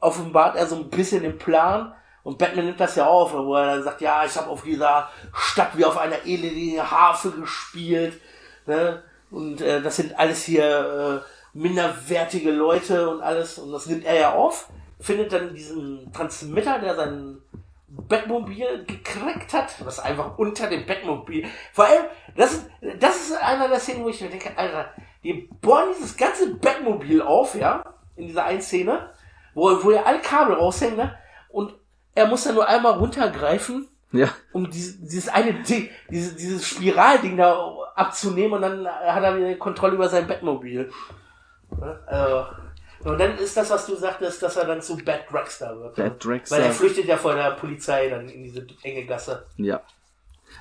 offenbart 0.00 0.56
er 0.56 0.66
so 0.66 0.76
ein 0.76 0.90
bisschen 0.90 1.22
den 1.22 1.38
Plan. 1.38 1.94
Und 2.22 2.38
Batman 2.38 2.66
nimmt 2.66 2.80
das 2.80 2.96
ja 2.96 3.06
auf, 3.06 3.32
wo 3.32 3.54
er 3.54 3.76
dann 3.76 3.82
sagt, 3.82 4.00
ja, 4.00 4.24
ich 4.24 4.36
habe 4.36 4.48
auf 4.48 4.62
dieser 4.62 5.08
Stadt 5.32 5.76
wie 5.76 5.84
auf 5.84 5.96
einer 5.96 6.26
elenden 6.26 6.90
Harfe 6.90 7.30
gespielt. 7.30 8.20
Ne? 8.66 9.02
Und 9.30 9.60
äh, 9.60 9.80
das 9.80 9.96
sind 9.96 10.18
alles 10.18 10.44
hier 10.44 11.22
äh, 11.24 11.58
minderwertige 11.58 12.50
Leute 12.50 13.08
und 13.08 13.22
alles. 13.22 13.58
Und 13.58 13.72
das 13.72 13.86
nimmt 13.86 14.04
er 14.04 14.18
ja 14.18 14.32
auf, 14.34 14.68
findet 14.98 15.32
dann 15.32 15.54
diesen 15.54 16.12
Transmitter, 16.12 16.78
der 16.78 16.94
sein 16.94 17.38
Bettmobil 17.88 18.84
gekriegt 18.86 19.52
hat, 19.52 19.74
was 19.84 19.98
einfach 19.98 20.38
unter 20.38 20.68
dem 20.68 20.86
Bettmobil. 20.86 21.46
Vor 21.72 21.86
allem, 21.86 22.04
das 22.36 22.52
ist, 22.52 22.66
das 23.00 23.16
ist 23.16 23.42
einer 23.42 23.68
der 23.68 23.80
Szenen, 23.80 24.04
wo 24.04 24.08
ich 24.08 24.20
mir 24.20 24.28
denke, 24.28 24.56
Alter, 24.56 24.90
die 25.24 25.48
bohren 25.60 25.88
dieses 25.96 26.16
ganze 26.16 26.54
Bettmobil 26.54 27.20
auf, 27.20 27.54
ja, 27.54 27.84
in 28.16 28.28
dieser 28.28 28.44
einen 28.44 28.62
Szene, 28.62 29.10
wo, 29.54 29.82
wo 29.82 29.90
ja 29.90 30.02
alle 30.04 30.20
Kabel 30.20 30.54
raushängen, 30.54 30.96
ne? 30.96 31.14
Und 31.48 31.74
er 32.14 32.26
muss 32.26 32.44
dann 32.44 32.54
nur 32.54 32.66
einmal 32.68 32.92
runtergreifen, 32.94 33.88
Ja, 34.12 34.28
um 34.52 34.70
dieses, 34.70 35.00
dieses 35.00 35.28
eine 35.28 35.54
Ding, 35.62 35.88
dieses, 36.10 36.36
dieses 36.36 36.66
Spiralding 36.66 37.36
da 37.36 37.72
abzunehmen 37.94 38.54
und 38.54 38.62
dann 38.62 38.86
hat 38.86 39.22
er 39.22 39.36
wieder 39.36 39.54
Kontrolle 39.56 39.94
über 39.94 40.08
sein 40.08 40.26
Bettmobil. 40.26 40.90
Also, 42.06 42.46
und 43.04 43.18
dann 43.18 43.38
ist 43.38 43.56
das, 43.56 43.70
was 43.70 43.86
du 43.86 43.94
sagtest, 43.96 44.42
dass 44.42 44.56
er 44.56 44.66
dann 44.66 44.82
zu 44.82 44.96
Bad 44.98 45.30
Dragster 45.30 45.78
wird. 45.80 45.96
Bad 45.96 46.26
Weil 46.26 46.34
er 46.34 46.40
Dragster. 46.40 46.72
flüchtet 46.72 47.06
ja 47.06 47.16
vor 47.16 47.34
der 47.34 47.52
Polizei 47.52 48.08
dann 48.08 48.28
in 48.28 48.42
diese 48.44 48.66
enge 48.82 49.06
Gasse. 49.06 49.46
Ja. 49.56 49.80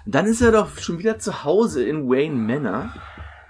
Dann 0.06 0.26
ist 0.28 0.42
er 0.42 0.52
doch 0.52 0.78
schon 0.78 1.00
wieder 1.00 1.20
zu 1.20 1.44
Hause 1.44 1.84
in 1.84 2.08
Wayne 2.10 2.36
Manor. 2.36 2.94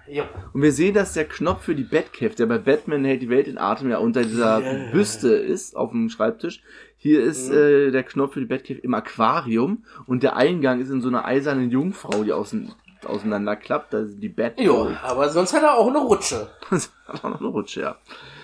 Jo. 0.09 0.23
Und 0.53 0.61
wir 0.61 0.71
sehen, 0.71 0.93
dass 0.95 1.13
der 1.13 1.25
Knopf 1.25 1.63
für 1.63 1.75
die 1.75 1.83
Batcave, 1.83 2.33
der 2.35 2.47
bei 2.47 2.57
Batman 2.57 3.05
hält 3.05 3.21
die 3.21 3.29
Welt 3.29 3.47
in 3.47 3.57
Atem, 3.57 3.89
ja 3.91 3.97
unter 3.99 4.23
dieser 4.23 4.59
Ja. 4.61 4.91
Büste 4.91 5.29
ist, 5.29 5.75
auf 5.75 5.91
dem 5.91 6.09
Schreibtisch. 6.09 6.61
Hier 6.97 7.21
ist 7.23 7.49
Mhm. 7.49 7.55
äh, 7.57 7.91
der 7.91 8.03
Knopf 8.03 8.33
für 8.33 8.39
die 8.39 8.45
Batcave 8.47 8.79
im 8.79 8.93
Aquarium 8.93 9.85
und 10.07 10.23
der 10.23 10.35
Eingang 10.35 10.81
ist 10.81 10.89
in 10.89 11.01
so 11.01 11.07
einer 11.09 11.25
eisernen 11.25 11.69
Jungfrau, 11.69 12.23
die 12.23 12.33
außen, 12.33 12.73
auseinanderklappt. 13.05 13.93
Da 13.93 13.99
ist 13.99 14.19
die 14.19 14.29
Bat. 14.29 14.59
Jo, 14.59 14.91
aber 15.03 15.29
sonst 15.29 15.53
hat 15.53 15.63
er 15.63 15.77
auch 15.77 15.87
eine 15.87 15.99
Rutsche. 15.99 16.49
Das 16.69 16.91
hat 17.07 17.23
auch 17.23 17.29
noch 17.29 17.39
eine 17.39 17.49
Rutsche, 17.49 17.81
ja. 17.81 17.97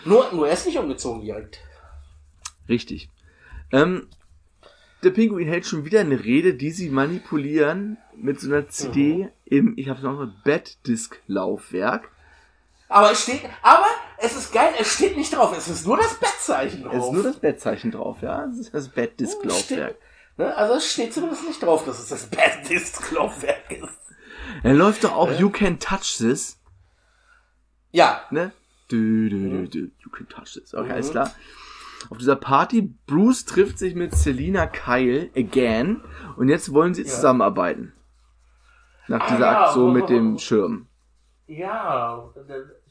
Nur, 0.05 0.25
nur 0.31 0.47
er 0.47 0.53
ist 0.53 0.65
nicht 0.65 0.77
umgezogen 0.77 1.21
direkt. 1.21 1.59
Richtig. 2.69 3.09
Ähm, 3.71 4.07
der 5.05 5.11
Pinguin 5.11 5.47
hält 5.47 5.65
schon 5.65 5.85
wieder 5.85 5.99
eine 6.01 6.23
Rede, 6.23 6.55
die 6.55 6.71
sie 6.71 6.89
manipulieren 6.89 7.97
mit 8.15 8.39
so 8.41 8.47
einer 8.51 8.67
CD 8.67 9.29
im, 9.45 9.73
ich 9.77 9.87
habe 9.89 9.99
es 9.99 10.03
noch 10.03 10.27
Bad-Disc-Laufwerk. 10.43 12.09
Aber 12.89 13.11
es 13.11 13.23
steht, 13.23 13.41
aber 13.61 13.85
es 14.17 14.35
ist 14.35 14.51
geil, 14.53 14.73
es 14.79 14.93
steht 14.93 15.17
nicht 15.17 15.33
drauf, 15.33 15.55
es 15.57 15.67
ist 15.67 15.85
nur 15.87 15.97
das 15.97 16.15
Bettzeichen 16.19 16.83
drauf. 16.83 16.93
Es 16.93 17.03
ist 17.05 17.11
nur 17.11 17.23
das 17.23 17.39
Bettzeichen 17.39 17.91
drauf, 17.91 18.21
ja. 18.21 18.45
Das 18.45 18.57
ist 18.57 18.73
das 18.73 18.89
Bad-Disc-Laufwerk. 18.89 19.95
Ne? 20.37 20.55
Also 20.55 20.75
es 20.75 20.91
steht 20.91 21.13
zumindest 21.13 21.47
nicht 21.47 21.61
drauf, 21.63 21.85
dass 21.85 21.99
es 21.99 22.09
das 22.09 22.25
Bad 22.27 22.69
Disc 22.69 23.11
Laufwerk 23.11 23.71
ist. 23.71 23.99
Er 24.63 24.73
läuft 24.73 25.03
doch 25.03 25.13
auch 25.15 25.31
You 25.39 25.49
Can 25.49 25.79
Touch 25.79 26.17
This, 26.17 26.57
Ja, 27.91 28.23
ne? 28.31 28.51
Du, 28.89 29.29
du, 29.29 29.49
du, 29.49 29.67
du, 29.67 29.77
you 29.79 30.09
can 30.11 30.27
touch 30.27 30.53
this. 30.53 30.73
Okay, 30.75 30.85
Mhm. 30.85 30.91
alles 30.91 31.09
klar. 31.11 31.33
Auf 32.09 32.17
dieser 32.17 32.35
Party, 32.35 32.93
Bruce 33.07 33.45
trifft 33.45 33.79
sich 33.79 33.95
mit 33.95 34.13
Selina 34.15 34.67
Kyle 34.67 35.29
again 35.35 36.01
und 36.37 36.49
jetzt 36.49 36.73
wollen 36.73 36.93
sie 36.93 37.03
Ja. 37.03 37.07
zusammenarbeiten. 37.09 37.93
Nach 39.07 39.21
Ah, 39.21 39.27
dieser 39.29 39.51
ja, 39.51 39.65
Aktion 39.65 39.93
mit 39.93 40.09
dem 40.09 40.37
Schirm. 40.37 40.87
ja, 41.47 42.23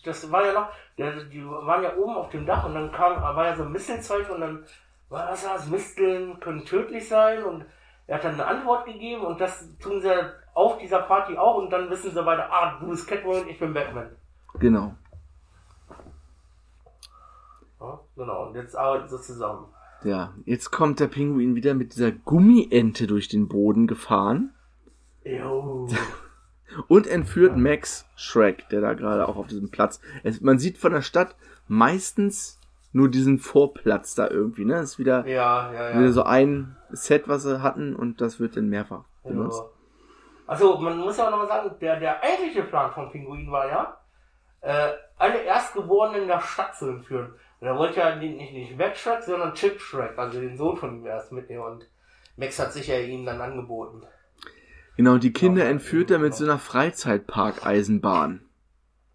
das 0.04 0.30
war 0.30 0.44
ja 0.46 0.52
noch, 0.52 0.68
die 0.96 1.44
waren 1.44 1.82
ja 1.82 1.96
oben 1.96 2.14
auf 2.16 2.30
dem 2.30 2.46
Dach 2.46 2.64
und 2.64 2.74
dann 2.74 2.92
kam, 2.92 3.20
war 3.20 3.44
ja 3.46 3.56
so 3.56 3.64
ein 3.64 3.72
Mistelzeug 3.72 4.30
und 4.30 4.40
dann 4.40 4.64
war 5.08 5.26
das 5.26 5.42
das, 5.42 5.66
Misteln 5.68 6.38
können 6.40 6.64
tödlich 6.64 7.08
sein 7.08 7.42
und 7.44 7.64
er 8.06 8.16
hat 8.16 8.24
dann 8.24 8.34
eine 8.34 8.46
Antwort 8.46 8.84
gegeben 8.86 9.22
und 9.24 9.40
das 9.40 9.66
tun 9.78 10.00
sie 10.00 10.10
auf 10.54 10.78
dieser 10.78 11.00
Party 11.02 11.36
auch 11.36 11.56
und 11.56 11.70
dann 11.70 11.90
wissen 11.90 12.12
sie 12.12 12.22
beide, 12.22 12.48
ah, 12.50 12.78
du 12.80 12.88
bist 12.90 13.08
Catwoman, 13.08 13.48
ich 13.48 13.58
bin 13.58 13.74
Batman. 13.74 14.10
Genau. 14.60 14.94
Ja, 17.80 18.00
genau, 18.16 18.48
und 18.48 18.54
jetzt 18.54 18.76
arbeiten 18.76 19.08
sie 19.08 19.20
zusammen. 19.20 19.66
Ja, 20.02 20.34
jetzt 20.44 20.70
kommt 20.70 21.00
der 21.00 21.06
Pinguin 21.06 21.54
wieder 21.54 21.74
mit 21.74 21.94
dieser 21.94 22.12
Gummiente 22.12 23.06
durch 23.06 23.28
den 23.28 23.48
Boden 23.48 23.86
gefahren 23.86 24.52
Jo. 25.24 25.88
und 26.88 27.06
entführt 27.06 27.56
Max 27.56 28.06
Shrek, 28.14 28.68
der 28.68 28.82
da 28.82 28.92
gerade 28.92 29.26
auch 29.28 29.36
auf 29.36 29.46
diesem 29.46 29.70
Platz. 29.70 30.00
Es, 30.22 30.40
man 30.42 30.58
sieht 30.58 30.76
von 30.76 30.92
der 30.92 31.00
Stadt 31.02 31.36
meistens 31.68 32.60
nur 32.92 33.10
diesen 33.10 33.38
Vorplatz 33.38 34.14
da 34.14 34.28
irgendwie, 34.28 34.64
ne? 34.64 34.74
Das 34.74 34.92
ist 34.92 34.98
wieder, 34.98 35.26
Ja, 35.26 35.72
ja, 35.72 35.90
ja. 35.90 35.98
wieder 35.98 36.12
so 36.12 36.22
ein 36.22 36.76
Set, 36.90 37.26
was 37.26 37.42
sie 37.42 37.62
hatten 37.62 37.96
und 37.96 38.20
das 38.20 38.38
wird 38.38 38.56
dann 38.56 38.68
mehrfach 38.68 39.04
benutzt. 39.24 39.62
Ja. 39.62 39.70
Also 40.46 40.76
man 40.78 40.98
muss 40.98 41.16
ja 41.16 41.26
auch 41.26 41.30
nochmal 41.30 41.48
sagen, 41.48 41.74
der, 41.80 41.98
der 41.98 42.22
eigentliche 42.22 42.62
Plan 42.64 42.92
von 42.92 43.10
Pinguin 43.10 43.50
war 43.50 43.66
ja, 43.66 43.96
äh, 44.60 44.92
alle 45.16 45.42
Erstgeborenen 45.42 46.22
in 46.22 46.28
der 46.28 46.40
Stadt 46.40 46.76
zu 46.76 46.88
entführen. 46.88 47.34
Und 47.64 47.70
er 47.70 47.78
wollte 47.78 47.98
ja 48.00 48.14
nicht, 48.16 48.52
nicht, 48.52 48.76
Max 48.76 49.00
Shrek, 49.00 49.22
sondern 49.22 49.54
Chip 49.54 49.80
Shrek, 49.80 50.18
also 50.18 50.38
den 50.38 50.54
Sohn 50.54 50.76
von 50.76 50.98
ihm 50.98 51.06
erst 51.06 51.32
mitnehmen. 51.32 51.62
Und 51.62 51.88
Max 52.36 52.58
hat 52.58 52.74
sich 52.74 52.88
ja 52.88 52.98
ihm 52.98 53.24
dann 53.24 53.40
angeboten. 53.40 54.02
Genau, 54.98 55.16
die 55.16 55.32
Kinder 55.32 55.64
entführt 55.64 56.10
er 56.10 56.18
mit 56.18 56.34
so 56.34 56.44
einer 56.44 56.58
Freizeitpark-Eisenbahn, 56.58 58.42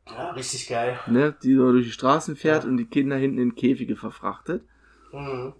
Ja, 0.08 0.32
richtig 0.32 0.68
geil. 0.68 1.00
ne? 1.06 1.36
Die 1.44 1.54
so 1.54 1.72
durch 1.72 1.86
die 1.86 1.92
Straßen 1.92 2.36
fährt 2.36 2.64
Ja. 2.64 2.70
und 2.72 2.78
die 2.78 2.88
Kinder 2.88 3.18
hinten 3.18 3.38
in 3.38 3.54
Käfige 3.54 3.96
verfrachtet. 3.96 4.64
Mhm. 5.12 5.54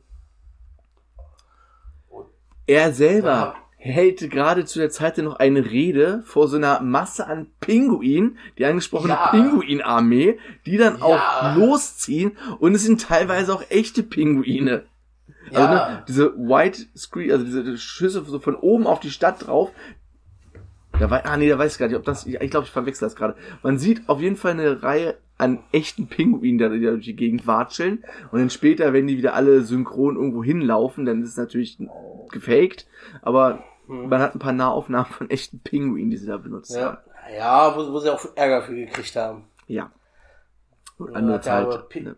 Er 2.66 2.92
selber 2.92 3.30
Ja. 3.30 3.56
Hält 3.82 4.30
gerade 4.30 4.66
zu 4.66 4.78
der 4.78 4.90
Zeit 4.90 5.18
noch 5.20 5.38
eine 5.38 5.72
Rede 5.72 6.22
vor 6.26 6.50
so 6.50 6.58
einer 6.58 6.82
Masse 6.82 7.26
an 7.28 7.48
Pinguinen, 7.62 8.38
die 8.58 8.66
angesprochene 8.66 9.14
Ja. 9.14 9.28
Pinguinarmee, 9.32 10.38
die 10.66 10.78
dann 10.78 10.98
Ja. 11.00 11.02
auch 11.06 11.56
losziehen 11.56 12.34
und 12.60 12.76
es 12.76 12.84
sind 12.84 13.02
teilweise 13.02 13.54
auch 13.54 13.64
echte 13.70 14.04
Pinguine. 14.04 14.84
Also 15.54 15.62
Ja. 15.62 15.70
ne, 15.90 16.04
diese 16.10 16.36
White 16.38 16.82
Screen, 16.96 17.32
also 17.32 17.46
diese 17.46 17.78
Schüsse 17.78 18.24
so 18.28 18.40
von 18.40 18.56
oben 18.56 18.86
auf 18.86 19.00
die 19.00 19.12
Stadt 19.12 19.48
drauf. 19.48 19.72
Da 21.00 21.10
war, 21.10 21.26
ah 21.26 21.38
nee, 21.38 21.48
da 21.48 21.58
weiß 21.58 21.74
ich 21.74 21.80
gar 21.80 21.88
nicht, 21.88 21.96
ob 21.96 22.04
das, 22.04 22.26
ich, 22.26 22.36
ich 22.36 22.52
glaube, 22.52 22.66
ich 22.66 22.72
verwechsel 22.72 23.06
das 23.06 23.16
gerade. 23.16 23.36
Man 23.64 23.78
sieht 23.80 24.10
auf 24.10 24.20
jeden 24.20 24.36
Fall 24.36 24.52
eine 24.52 24.84
Reihe 24.84 25.16
an 25.38 25.60
echten 25.72 26.08
Pinguinen, 26.08 26.58
die 26.74 26.82
da 26.84 26.92
durch 26.92 27.06
die 27.06 27.16
Gegend 27.16 27.48
watscheln. 27.48 28.04
Und 28.34 28.40
dann 28.40 28.50
später, 28.50 28.92
wenn 28.92 29.08
die 29.08 29.18
wieder 29.18 29.34
alle 29.36 29.62
synchron 29.62 30.18
irgendwo 30.18 30.44
hinlaufen, 30.44 31.06
dann 31.06 31.24
ist 31.24 31.30
es 31.30 31.38
natürlich 31.38 31.78
gefaked. 32.30 32.88
Aber 33.22 33.64
Mhm. 33.90 34.08
man 34.08 34.22
hat 34.22 34.36
ein 34.36 34.40
paar 34.40 34.54
Nahaufnahmen 34.54 35.12
von 35.12 35.30
echten 35.32 35.60
Pinguinen, 35.62 36.12
die 36.12 36.18
sie 36.18 36.28
da 36.28 36.38
benutzt 36.38 36.78
haben. 36.78 37.00
Ja, 37.28 37.36
ja 37.36 37.76
wo, 37.76 37.92
wo 37.92 38.00
sie 38.00 38.14
auch 38.14 38.24
Ärger 38.36 38.62
für 38.62 38.76
gekriegt 38.76 39.16
haben. 39.16 39.46
Ja. 39.66 39.92
Und 41.00 41.12
Ja, 41.12 41.16
andere 41.16 41.42
Zeit. 41.42 41.96
Ne? 41.96 42.16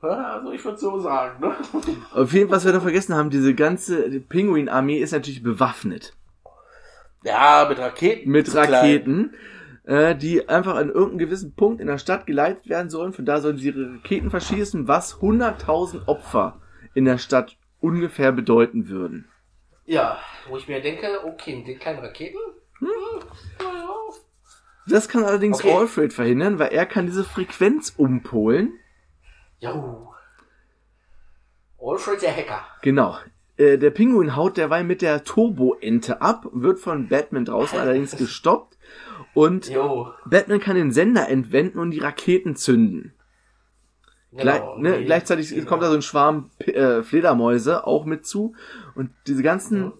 Also 0.00 0.52
ich 0.52 0.64
würde 0.64 0.78
so 0.78 1.00
sagen, 1.00 1.40
ne? 1.40 1.54
Auf 2.14 2.32
jeden 2.32 2.48
Fall, 2.48 2.56
was 2.56 2.64
wir 2.64 2.72
da 2.72 2.80
vergessen 2.80 3.14
haben, 3.14 3.28
diese 3.28 3.54
ganze 3.54 4.20
Pinguin-Armee 4.20 4.96
ist 4.98 5.12
natürlich 5.12 5.42
bewaffnet. 5.42 6.16
Ja, 7.22 7.66
mit 7.68 7.78
Raketen. 7.78 8.30
Mit. 8.30 8.54
Raketen, 8.54 9.34
äh, 9.84 10.16
die 10.16 10.48
einfach 10.48 10.76
an 10.76 10.88
irgendeinem 10.88 11.18
gewissen 11.18 11.54
Punkt 11.54 11.82
in 11.82 11.86
der 11.86 11.98
Stadt 11.98 12.26
geleitet 12.26 12.70
werden 12.70 12.88
sollen. 12.88 13.12
Von 13.12 13.26
da 13.26 13.42
sollen 13.42 13.58
sie 13.58 13.68
ihre 13.68 13.96
Raketen 13.96 14.30
verschießen, 14.30 14.88
was 14.88 15.16
100.000 15.16 16.08
Opfer 16.08 16.62
in 16.94 17.04
der 17.04 17.18
Stadt 17.18 17.58
ungefähr 17.80 18.32
bedeuten 18.32 18.88
würden. 18.88 19.29
Ja, 19.90 20.18
wo 20.48 20.56
ich 20.56 20.68
mir 20.68 20.80
denke, 20.80 21.08
okay, 21.24 21.56
mit 21.56 21.66
den 21.66 21.78
kleinen 21.80 21.98
Raketen? 21.98 22.38
Hm, 22.78 22.86
naja. 23.58 23.88
Das 24.86 25.08
kann 25.08 25.24
allerdings 25.24 25.58
Okay. 25.58 25.74
Alfred 25.76 26.12
verhindern, 26.12 26.60
weil 26.60 26.68
er 26.72 26.86
kann 26.86 27.06
diese 27.06 27.24
Frequenz 27.24 27.92
umpolen. 27.96 28.78
Jo. 29.58 30.12
Alfred 31.80 32.22
der 32.22 32.36
Hacker. 32.36 32.64
Genau. 32.82 33.16
Äh, 33.56 33.78
der 33.78 33.90
Pinguin 33.90 34.36
haut 34.36 34.56
derweil 34.56 34.84
mit 34.84 35.02
der 35.02 35.24
Turbo-Ente 35.24 36.20
ab, 36.22 36.46
wird 36.52 36.78
von 36.78 37.08
Batman 37.08 37.44
draußen 37.44 37.76
allerdings 37.80 38.16
gestoppt. 38.16 38.78
Und 39.34 39.68
Jo. 39.68 40.12
Batman 40.24 40.60
kann 40.60 40.76
den 40.76 40.92
Sender 40.92 41.28
entwenden 41.28 41.80
und 41.80 41.90
die 41.90 41.98
Raketen 42.00 42.54
zünden. 42.54 43.12
Genau. 44.32 44.76
ne, 44.78 44.98
Die- 44.98 45.04
gleichzeitig 45.06 45.48
die- 45.48 45.64
kommt 45.64 45.82
da 45.82 45.88
so 45.88 45.96
ein 45.96 46.02
Schwarm 46.02 46.50
äh, 46.60 47.02
Fledermäuse 47.02 47.84
auch 47.84 48.04
mit 48.04 48.24
zu. 48.26 48.54
Und 48.94 49.10
diese 49.26 49.42
ganzen 49.42 49.84
Mhm. 49.84 49.92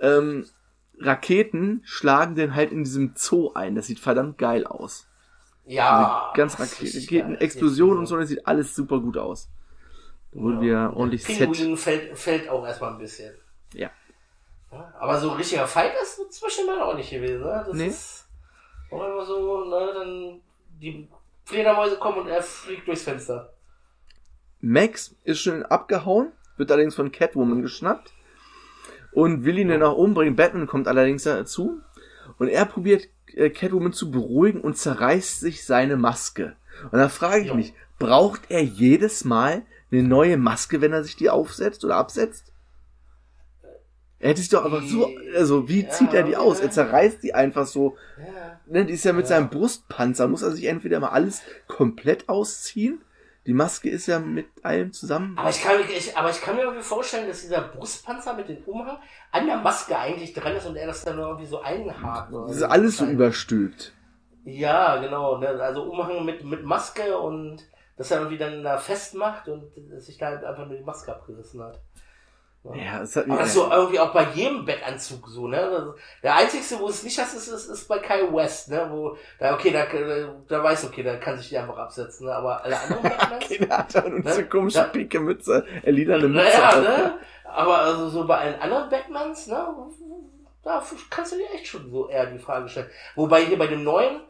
ähm, 0.00 0.46
Raketen 0.98 1.80
schlagen 1.84 2.34
den 2.34 2.54
halt 2.54 2.72
in 2.72 2.84
diesem 2.84 3.14
Zoo 3.16 3.52
ein. 3.54 3.74
Das 3.74 3.86
sieht 3.86 4.00
verdammt 4.00 4.36
geil 4.38 4.66
aus. 4.66 5.06
Ja. 5.64 6.32
Ganz 6.34 6.58
Raketen, 6.60 7.36
Explosionen 7.36 7.98
und 7.98 8.06
so, 8.06 8.16
das 8.16 8.28
sieht 8.28 8.46
alles 8.46 8.74
super 8.74 9.00
gut 9.00 9.16
aus. 9.16 9.48
Da 10.32 10.40
wurde 10.40 10.60
wieder 10.60 10.94
ordentlich 10.96 11.24
Set. 11.24 11.38
Pinguin 11.52 11.76
fällt, 11.76 12.18
fällt 12.18 12.48
auch 12.48 12.64
erstmal 12.66 12.92
ein 12.92 12.98
bisschen. 12.98 13.34
Ja. 13.74 13.90
Ja, 14.72 14.94
Aber 15.00 15.18
so 15.18 15.30
ein 15.32 15.36
richtiger 15.36 15.66
Fight 15.66 15.92
ist 16.02 16.16
so 16.16 16.28
zwischendurch 16.28 16.80
auch 16.80 16.94
nicht 16.94 17.10
gewesen, 17.10 17.40
ne? 17.40 17.64
Das 17.66 17.74
Nee. 17.76 17.86
ist 17.88 18.28
auch 18.90 19.04
immer 19.04 19.24
so, 19.24 19.64
ne, 19.64 19.92
dann 19.94 20.40
die 20.80 21.08
Fledermäuse 21.44 21.96
kommen 21.98 22.18
und 22.18 22.28
er 22.28 22.42
fliegt 22.42 22.86
durchs 22.86 23.02
Fenster. 23.02 23.52
Max 24.60 25.16
ist 25.24 25.40
schon 25.40 25.64
abgehauen, 25.64 26.32
wird 26.60 26.70
allerdings 26.70 26.94
von 26.94 27.10
Catwoman 27.10 27.62
geschnappt 27.62 28.12
und 29.10 29.44
will 29.44 29.58
ihn 29.58 29.68
dann 29.68 29.82
auch 29.82 29.96
umbringen. 29.96 30.36
Batman 30.36 30.68
kommt 30.68 30.86
allerdings 30.86 31.24
dazu 31.24 31.80
und 32.38 32.46
er 32.46 32.64
probiert 32.66 33.08
äh, 33.34 33.50
Catwoman 33.50 33.92
zu 33.92 34.12
beruhigen 34.12 34.60
und 34.60 34.76
zerreißt 34.76 35.40
sich 35.40 35.64
seine 35.64 35.96
Maske. 35.96 36.54
Und 36.92 36.98
da 36.98 37.08
frage 37.08 37.40
ich 37.42 37.48
Jo. 37.48 37.54
mich, 37.54 37.74
braucht 37.98 38.42
er 38.50 38.62
jedes 38.62 39.24
Mal 39.24 39.62
eine 39.90 40.04
neue 40.04 40.36
Maske, 40.36 40.80
wenn 40.80 40.92
er 40.92 41.02
sich 41.02 41.16
die 41.16 41.28
aufsetzt 41.30 41.84
oder 41.84 41.96
absetzt? 41.96 42.52
Er 44.20 44.30
hätte 44.30 44.40
sich 44.40 44.50
doch 44.50 44.64
einfach 44.66 44.82
so, 44.86 45.10
also 45.34 45.68
wie 45.68 45.82
Ja, 45.84 45.88
zieht 45.90 46.12
er 46.12 46.22
die 46.22 46.36
aus? 46.36 46.58
ja. 46.58 46.64
Er 46.66 46.70
zerreißt 46.70 47.22
die 47.22 47.34
einfach 47.34 47.66
so. 47.66 47.96
Ja. 48.18 48.60
Ne, 48.66 48.84
die 48.84 48.92
ist 48.92 49.04
ja 49.04 49.14
mit 49.14 49.26
seinem 49.26 49.48
Brustpanzer. 49.48 50.28
Muss 50.28 50.42
er 50.42 50.52
sich 50.52 50.66
entweder 50.66 51.00
mal 51.00 51.08
alles 51.08 51.40
komplett 51.66 52.28
ausziehen. 52.28 53.00
Die 53.46 53.54
Maske 53.54 53.88
ist 53.88 54.06
ja 54.06 54.18
mit 54.18 54.46
allem 54.62 54.92
zusammen. 54.92 55.36
Aber 55.38 55.48
ich 55.50 55.62
kann, 55.62 55.78
mir- 55.78 55.84
ich, 55.90 56.16
aber 56.16 56.30
ich 56.30 56.40
kann 56.42 56.56
mir 56.56 56.62
irgendwie 56.62 56.82
vorstellen, 56.82 57.26
dass 57.26 57.40
dieser 57.40 57.62
Brustpanzer 57.62 58.34
mit 58.34 58.48
dem 58.48 58.58
Umhang 58.64 58.98
an 59.32 59.46
der 59.46 59.56
Maske 59.56 59.98
eigentlich 59.98 60.34
dran 60.34 60.54
ist 60.56 60.66
und 60.66 60.76
er 60.76 60.86
das 60.86 61.04
dann 61.04 61.18
irgendwie 61.18 61.46
so 61.46 61.60
einhakt. 61.60 62.32
Das 62.32 62.56
ist 62.56 62.62
alles 62.62 62.98
so 62.98 63.06
überstülpt. 63.06 63.94
Ja, 64.44 64.96
genau. 65.00 65.38
Ne? 65.38 65.48
Also 65.48 65.82
Umhang 65.84 66.24
mit, 66.24 66.44
mit 66.44 66.64
Maske 66.64 67.16
und 67.18 67.62
das 67.96 68.10
er 68.10 68.18
irgendwie 68.18 68.38
dann 68.38 68.62
da 68.62 68.78
festmacht 68.78 69.48
und 69.48 69.70
sich 69.98 70.18
da 70.18 70.26
halt 70.26 70.44
einfach 70.44 70.66
nur 70.66 70.76
die 70.76 70.84
Maske 70.84 71.10
abgerissen 71.12 71.62
hat. 71.62 71.80
Ja, 72.62 73.00
es 73.00 73.16
hat 73.16 73.24
Aber 73.24 73.38
das 73.38 73.48
ist 73.48 73.54
so 73.54 73.70
irgendwie 73.70 73.98
auch 73.98 74.12
bei 74.12 74.26
jedem 74.34 74.66
Bettanzug 74.66 75.26
so, 75.28 75.48
ne? 75.48 75.94
Der 76.22 76.36
einzigste, 76.36 76.78
wo 76.78 76.88
es 76.88 77.02
nicht 77.02 77.18
hast, 77.18 77.34
ist, 77.34 77.48
ist, 77.48 77.66
ist 77.68 77.88
bei 77.88 77.98
Kyle 77.98 78.30
West, 78.34 78.68
ne? 78.68 78.86
Wo, 78.90 79.16
da, 79.38 79.54
okay, 79.54 79.70
da, 79.70 79.86
da 80.46 80.62
weiß, 80.62 80.84
okay, 80.84 81.02
da 81.02 81.16
kann 81.16 81.38
sich 81.38 81.48
die 81.48 81.56
einfach 81.58 81.78
absetzen, 81.78 82.26
ne? 82.26 82.34
Aber 82.34 82.62
alle 82.62 82.78
anderen 82.78 83.02
Batmans, 83.02 83.48
Der 83.48 83.78
hat 83.78 83.94
nur 83.94 84.18
Ne? 84.18 84.22
diese 84.26 84.46
komische 84.46 84.84
pinke 84.92 85.20
Mütze, 85.20 85.64
äh, 85.82 85.90
lilane 85.90 86.28
Mütze. 86.28 86.44
naja, 86.44 86.68
auf. 86.68 86.82
ne? 86.82 87.18
Aber 87.44 87.78
also 87.78 88.10
so 88.10 88.26
bei 88.26 88.36
allen 88.36 88.60
anderen 88.60 88.90
Batmans, 88.90 89.46
ne? 89.46 89.66
Da 90.62 90.82
kannst 91.08 91.32
du 91.32 91.36
dir 91.36 91.50
echt 91.54 91.66
schon 91.66 91.90
so 91.90 92.10
eher 92.10 92.26
die 92.26 92.38
Frage 92.38 92.68
stellen. 92.68 92.90
Wobei 93.14 93.46
hier 93.46 93.56
bei 93.58 93.68
dem 93.68 93.82
neuen, 93.84 94.20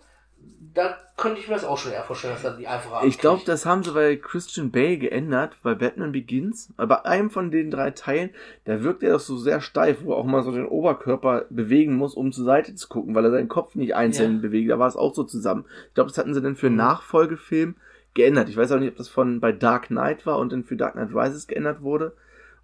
da 0.75 0.97
könnte 1.17 1.41
ich 1.41 1.49
mir 1.49 1.55
das 1.55 1.65
auch 1.65 1.77
schon 1.79 1.93
eher 1.93 2.03
vorstellen, 2.05 2.35
dass 2.35 2.45
er 2.45 2.57
die 2.57 2.67
einfacher 2.67 3.05
Ich 3.07 3.19
glaube, 3.19 3.43
das 3.45 3.67
haben 3.67 3.83
sie 3.83 3.93
bei 3.93 4.17
Christian 4.17 4.71
Bale 4.71 4.99
geändert, 4.99 5.57
bei 5.63 5.75
Batman 5.75 6.13
Begins. 6.13 6.73
Aber 6.77 6.97
bei 6.97 7.05
einem 7.05 7.31
von 7.31 7.51
den 7.51 7.71
drei 7.71 7.91
Teilen, 7.91 8.31
da 8.65 8.83
wirkt 8.83 9.03
er 9.03 9.13
doch 9.13 9.21
so 9.21 9.37
sehr 9.37 9.61
steif, 9.61 9.99
wo 10.03 10.13
er 10.13 10.17
auch 10.19 10.25
mal 10.25 10.43
so 10.43 10.53
den 10.53 10.67
Oberkörper 10.67 11.47
bewegen 11.51 11.95
muss, 11.97 12.15
um 12.15 12.33
zur 12.33 12.45
Seite 12.45 12.75
zu 12.75 12.89
gucken, 12.89 13.15
weil 13.15 13.25
er 13.25 13.31
seinen 13.31 13.49
Kopf 13.49 13.75
nicht 13.75 13.95
einzeln 13.95 14.37
Ja. 14.37 14.41
bewegt. 14.43 14.71
Da 14.71 14.79
war 14.79 14.89
es 14.89 14.97
auch 14.97 15.15
so 15.15 15.25
zusammen. 15.25 15.65
Ich 15.89 15.95
glaube, 15.95 16.09
das 16.11 16.19
hatten 16.19 16.35
sie 16.35 16.41
dann 16.43 16.57
für 16.57 16.67
einen 16.67 16.77
Mhm. 16.77 16.83
Nachfolgefilm 16.83 17.75
geändert. 18.15 18.49
Ich 18.49 18.57
weiß 18.57 18.73
auch 18.73 18.79
nicht, 18.79 18.91
ob 18.91 18.97
das 18.97 19.09
von 19.09 19.41
bei 19.41 19.53
Dark 19.53 19.89
Knight 19.89 20.25
war 20.27 20.39
und 20.39 20.53
dann 20.53 20.65
für 20.65 20.77
Dark 20.77 20.95
Knight 20.95 21.15
Rises 21.15 21.47
geändert 21.47 21.83
wurde. 21.83 22.13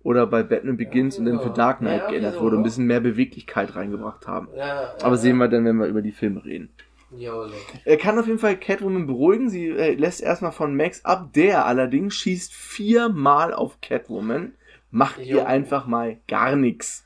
Oder 0.03 0.27
bei 0.29 0.45
Batman 0.45 0.77
Begins 0.77 1.19
und 1.19 1.25
dann 1.25 1.40
für 1.40 1.51
Dark 1.51 1.79
Knight 1.79 2.03
Ja, 2.03 2.09
geändert 2.09 2.35
wieso, 2.35 2.45
wurde 2.45 2.55
und 2.57 2.61
ein 2.61 2.62
ne? 2.62 2.69
bisschen 2.69 2.87
mehr 2.87 3.01
Beweglichkeit 3.01 3.75
reingebracht 3.75 4.29
haben. 4.29 4.49
Ja, 4.57 4.95
Aber 5.03 5.16
sehen 5.16 5.37
wir 5.38 5.49
dann, 5.49 5.64
wenn 5.64 5.77
wir 5.77 5.87
über 5.87 6.01
die 6.01 6.12
Filme 6.12 6.45
reden. 6.45 6.69
Jo, 7.11 7.49
Er 7.85 7.97
kann 7.99 8.19
auf 8.19 8.27
jeden 8.27 8.38
Fall 8.40 8.57
Catwoman 8.59 9.07
beruhigen. 9.07 9.49
Sie 9.49 9.69
äh, 9.69 9.95
lässt 9.95 10.21
erstmal 10.21 10.53
von 10.53 10.75
Max 10.77 11.05
ab. 11.05 11.33
Der 11.35 11.64
allerdings 11.66 12.14
schießt 12.14 12.53
viermal 12.53 13.55
auf 13.55 13.81
Catwoman. 13.81 14.55
Macht 14.90 15.19
Jo. 15.19 15.37
ihr 15.38 15.47
einfach 15.47 15.87
mal 15.87 16.19
gar 16.27 16.57
nichts. 16.57 17.05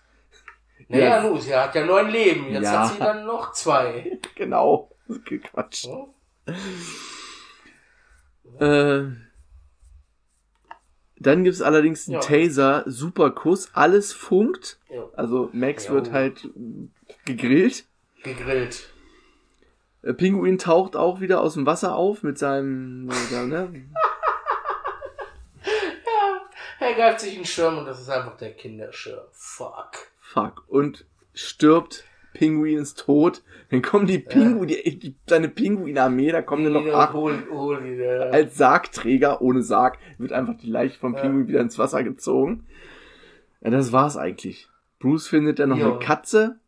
Naja, 0.88 1.16
Ja. 1.18 1.22
nun, 1.22 1.40
sie 1.40 1.54
hat 1.54 1.74
ja 1.74 1.84
neun 1.84 2.08
Leben. 2.10 2.50
Jetzt 2.50 2.64
Ja. 2.64 2.84
hat 2.88 2.92
sie 2.94 2.98
dann 2.98 3.26
noch 3.26 3.52
zwei. 3.52 4.18
Genau. 4.36 4.90
Quatsch. 5.52 5.86
Hm? 5.86 6.56
Äh, 8.58 9.16
dann 11.18 11.44
gibt's 11.44 11.60
allerdings 11.62 12.06
einen 12.08 12.14
Ja. 12.14 12.20
Taser, 12.20 12.84
Superkuss, 12.86 13.70
alles 13.74 14.12
funkt. 14.12 14.78
Jo. 14.88 15.10
Also 15.14 15.50
Max 15.52 15.90
wird 15.90 16.10
halt 16.12 16.48
gegrillt. 17.26 17.84
Gegrillt. 18.22 18.88
Äh, 20.02 20.14
Pinguin 20.14 20.58
taucht 20.58 20.96
auch 20.96 21.20
wieder 21.20 21.40
aus 21.40 21.54
dem 21.54 21.66
Wasser 21.66 21.94
auf 21.94 22.22
mit 22.22 22.38
seinem, 22.38 23.08
äh, 23.10 23.46
ne? 23.46 23.72
Er 26.82 26.94
greift 26.94 27.20
sich 27.20 27.36
einen 27.36 27.44
Schirm 27.44 27.76
und 27.78 27.84
das 27.84 28.00
ist 28.00 28.08
einfach 28.08 28.38
der 28.38 28.52
Kinderschirm. 28.52 29.20
Fuck. 29.32 29.90
Fuck. 30.18 30.64
Und 30.66 31.04
stirbt 31.34 32.04
Pinguins 32.32 32.94
tot. 32.94 33.42
Dann 33.70 33.82
kommen 33.82 34.06
die 34.06 34.18
Pinguin, 34.18 34.68
die, 34.68 34.98
die, 34.98 35.14
seine 35.26 35.48
Pinguinarmee, 35.50 36.32
da 36.32 36.40
kommen 36.40 36.64
dann 36.64 36.72
noch 36.84 36.92
acht 36.94 37.12
hol, 37.12 37.46
hol 37.50 37.84
wieder. 37.84 38.32
als 38.32 38.56
Sargträger, 38.56 39.42
ohne 39.42 39.62
Sarg, 39.62 39.98
wird 40.16 40.32
einfach 40.32 40.54
die 40.56 40.70
Leiche 40.70 40.98
vom 40.98 41.14
Ja. 41.14 41.20
Pinguin 41.20 41.48
wieder 41.48 41.60
ins 41.60 41.78
Wasser 41.78 42.02
gezogen. 42.02 42.66
Ja, 43.60 43.68
das 43.70 43.92
war's 43.92 44.16
eigentlich. 44.16 44.68
Bruce 45.00 45.28
findet 45.28 45.58
dann 45.58 45.68
noch 45.68 45.78
Jo. 45.78 45.90
eine 45.90 45.98
Katze. 45.98 46.59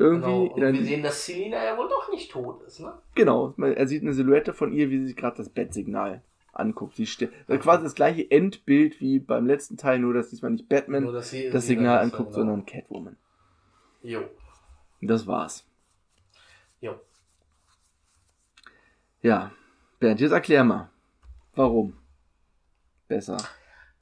Irgendwie. 0.00 0.48
Genau. 0.54 0.72
Wir 0.72 0.84
sehen, 0.84 1.02
dass 1.02 1.26
Selina 1.26 1.62
ja 1.62 1.76
wohl 1.76 1.88
doch 1.88 2.10
nicht 2.10 2.30
tot 2.32 2.62
ist, 2.62 2.80
ne? 2.80 2.94
genau. 3.14 3.52
man- 3.56 3.74
Er 3.74 3.86
sieht 3.86 4.02
eine 4.02 4.14
Silhouette 4.14 4.54
von 4.54 4.72
ihr, 4.72 4.88
wie 4.90 4.98
sie 5.00 5.08
sich 5.08 5.16
gerade 5.16 5.36
das 5.36 5.50
Bettsignal 5.50 6.22
anguckt. 6.52 6.96
Sie 6.96 7.06
steht, 7.06 7.32
das 7.46 7.58
ist 7.58 7.62
quasi 7.62 7.84
das 7.84 7.94
gleiche 7.94 8.30
Endbild 8.30 9.00
wie 9.00 9.18
beim 9.18 9.46
letzten 9.46 9.76
Teil, 9.76 9.98
nur 9.98 10.14
dass 10.14 10.30
diesmal 10.30 10.52
nicht 10.52 10.68
Batman 10.68 11.04
Nur, 11.04 11.12
das 11.12 11.30
Signal 11.30 11.98
anguckt, 11.98 12.30
genau. 12.30 12.32
sondern 12.32 12.64
Catwoman. 12.66 13.16
Jo. 14.02 14.22
Das 15.02 15.26
war's. 15.26 15.66
Jo. 16.80 16.94
Ja. 19.22 19.52
Bernd, 19.98 20.20
jetzt 20.20 20.32
erklär 20.32 20.64
mal. 20.64 20.90
Warum? 21.54 21.94
Besser. 23.06 23.36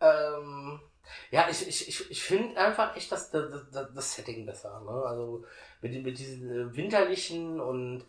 Ähm, 0.00 0.78
Ja, 1.30 1.46
ich, 1.50 1.66
ich, 1.66 1.88
ich, 1.88 2.10
ich 2.10 2.22
finde 2.22 2.58
einfach 2.58 2.96
echt 2.96 3.12
das, 3.12 3.30
das, 3.30 3.50
das, 3.70 3.88
das 3.94 4.14
Setting 4.14 4.46
besser. 4.46 4.80
Ne? 4.80 5.02
Also 5.06 5.44
mit, 5.82 6.02
mit 6.02 6.18
diesen 6.18 6.50
äh, 6.50 6.76
winterlichen 6.76 7.60
und 7.60 8.04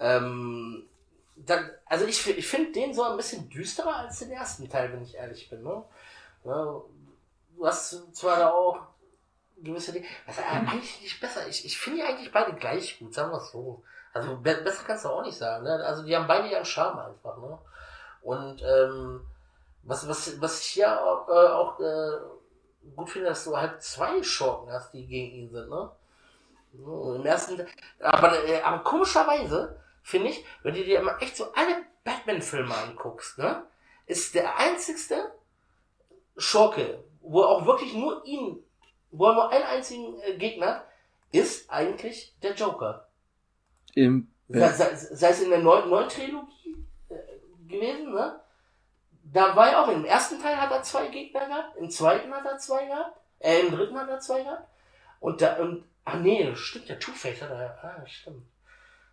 ähm, 0.00 0.88
dann, 1.36 1.70
also 1.86 2.04
ich, 2.06 2.26
ich 2.26 2.46
finde 2.48 2.72
den 2.72 2.92
so 2.92 3.04
ein 3.04 3.16
bisschen 3.16 3.48
düsterer 3.48 3.96
als 3.96 4.18
den 4.18 4.32
ersten 4.32 4.68
Teil, 4.68 4.92
wenn 4.92 5.02
ich 5.02 5.14
ehrlich 5.14 5.48
bin. 5.48 5.62
Ne? 5.62 5.84
Ja, 6.44 6.82
du 7.56 7.66
hast 7.66 8.14
zwar 8.14 8.38
da 8.38 8.50
auch 8.50 8.80
gewisse 9.62 9.92
Dinge. 9.92 10.06
Das 10.26 10.38
ist 10.38 10.44
eigentlich 10.44 11.00
nicht 11.00 11.20
besser. 11.20 11.46
Ich, 11.48 11.64
ich 11.64 11.78
finde 11.78 11.98
die 11.98 12.04
eigentlich 12.04 12.32
beide 12.32 12.54
gleich 12.54 12.98
gut, 12.98 13.14
sagen 13.14 13.30
wir 13.32 13.38
es 13.38 13.50
so. 13.50 13.82
Also 14.12 14.36
be 14.36 14.54
besser 14.56 14.82
kannst 14.84 15.04
du 15.04 15.10
auch 15.10 15.22
nicht 15.22 15.36
sagen. 15.36 15.64
Ne? 15.64 15.72
Also 15.84 16.02
die 16.04 16.16
haben 16.16 16.26
beide 16.26 16.48
ja 16.48 16.56
einen 16.56 16.64
Charme 16.66 16.98
einfach. 16.98 17.36
Ne? 17.38 17.58
Und 18.22 18.62
ähm, 18.62 19.20
was, 19.82 20.08
was, 20.08 20.40
was 20.40 20.60
ich 20.60 20.66
hier 20.66 21.02
auch, 21.02 21.28
äh, 21.28 21.48
auch 21.48 21.80
äh, 21.80 22.18
gut 22.96 23.10
finde, 23.10 23.28
dass 23.28 23.44
du 23.44 23.56
halt 23.56 23.82
zwei 23.82 24.22
Schurken 24.22 24.72
hast, 24.72 24.92
die 24.92 25.06
gegen 25.06 25.34
ihn 25.34 25.50
sind. 25.50 25.68
Ne? 25.68 25.90
So, 26.74 27.14
Im 27.14 27.26
ersten, 27.26 27.66
aber, 28.00 28.44
äh, 28.44 28.60
aber 28.60 28.78
komischerweise 28.84 29.80
finde 30.02 30.30
ich, 30.30 30.44
wenn 30.62 30.74
du 30.74 30.84
dir 30.84 31.00
immer 31.00 31.20
echt 31.20 31.36
so 31.36 31.52
alle 31.52 31.84
Batman-Filme 32.04 32.74
anguckst, 32.74 33.38
ne, 33.38 33.64
ist 34.06 34.34
der 34.34 34.56
einzigste 34.58 35.32
Schurke, 36.36 37.02
wo 37.20 37.42
er 37.42 37.48
auch 37.48 37.66
wirklich 37.66 37.94
nur 37.94 38.24
ihn 38.24 38.62
wo 39.10 39.26
er 39.26 39.34
nur 39.34 39.50
einen 39.50 39.64
einzigen 39.64 40.20
äh, 40.20 40.36
Gegner 40.36 40.84
ist 41.32 41.70
eigentlich 41.70 42.34
der 42.42 42.54
Joker. 42.54 43.08
Im 43.94 44.28
sei, 44.48 44.72
sei, 44.72 44.94
sei 44.94 45.30
es 45.30 45.42
in 45.42 45.50
der 45.50 45.58
neuen, 45.58 45.90
neuen 45.90 46.08
Trilogie 46.08 46.76
äh, 47.08 47.14
gewesen, 47.68 48.12
ne? 48.12 48.40
Da 49.32 49.54
war 49.56 49.70
er 49.70 49.82
auch, 49.82 49.88
im 49.88 50.04
ersten 50.04 50.40
Teil 50.40 50.56
hat 50.56 50.70
er 50.70 50.82
zwei 50.82 51.08
Gegner 51.08 51.46
gehabt, 51.46 51.76
im 51.76 51.90
zweiten 51.90 52.32
hat 52.32 52.44
er 52.44 52.58
zwei 52.58 52.86
gehabt, 52.86 53.18
äh, 53.40 53.60
im 53.60 53.72
dritten 53.72 53.98
hat 53.98 54.08
er 54.08 54.20
zwei 54.20 54.42
gehabt. 54.42 54.68
Und 55.20 55.42
da, 55.42 55.56
und, 55.56 55.84
ach 56.04 56.18
nee, 56.20 56.54
stimmt, 56.54 56.88
der 56.88 56.98
Two-Face 56.98 57.42
hat 57.42 57.50
er, 57.50 57.78
ah, 57.82 58.06
stimmt. 58.06 58.44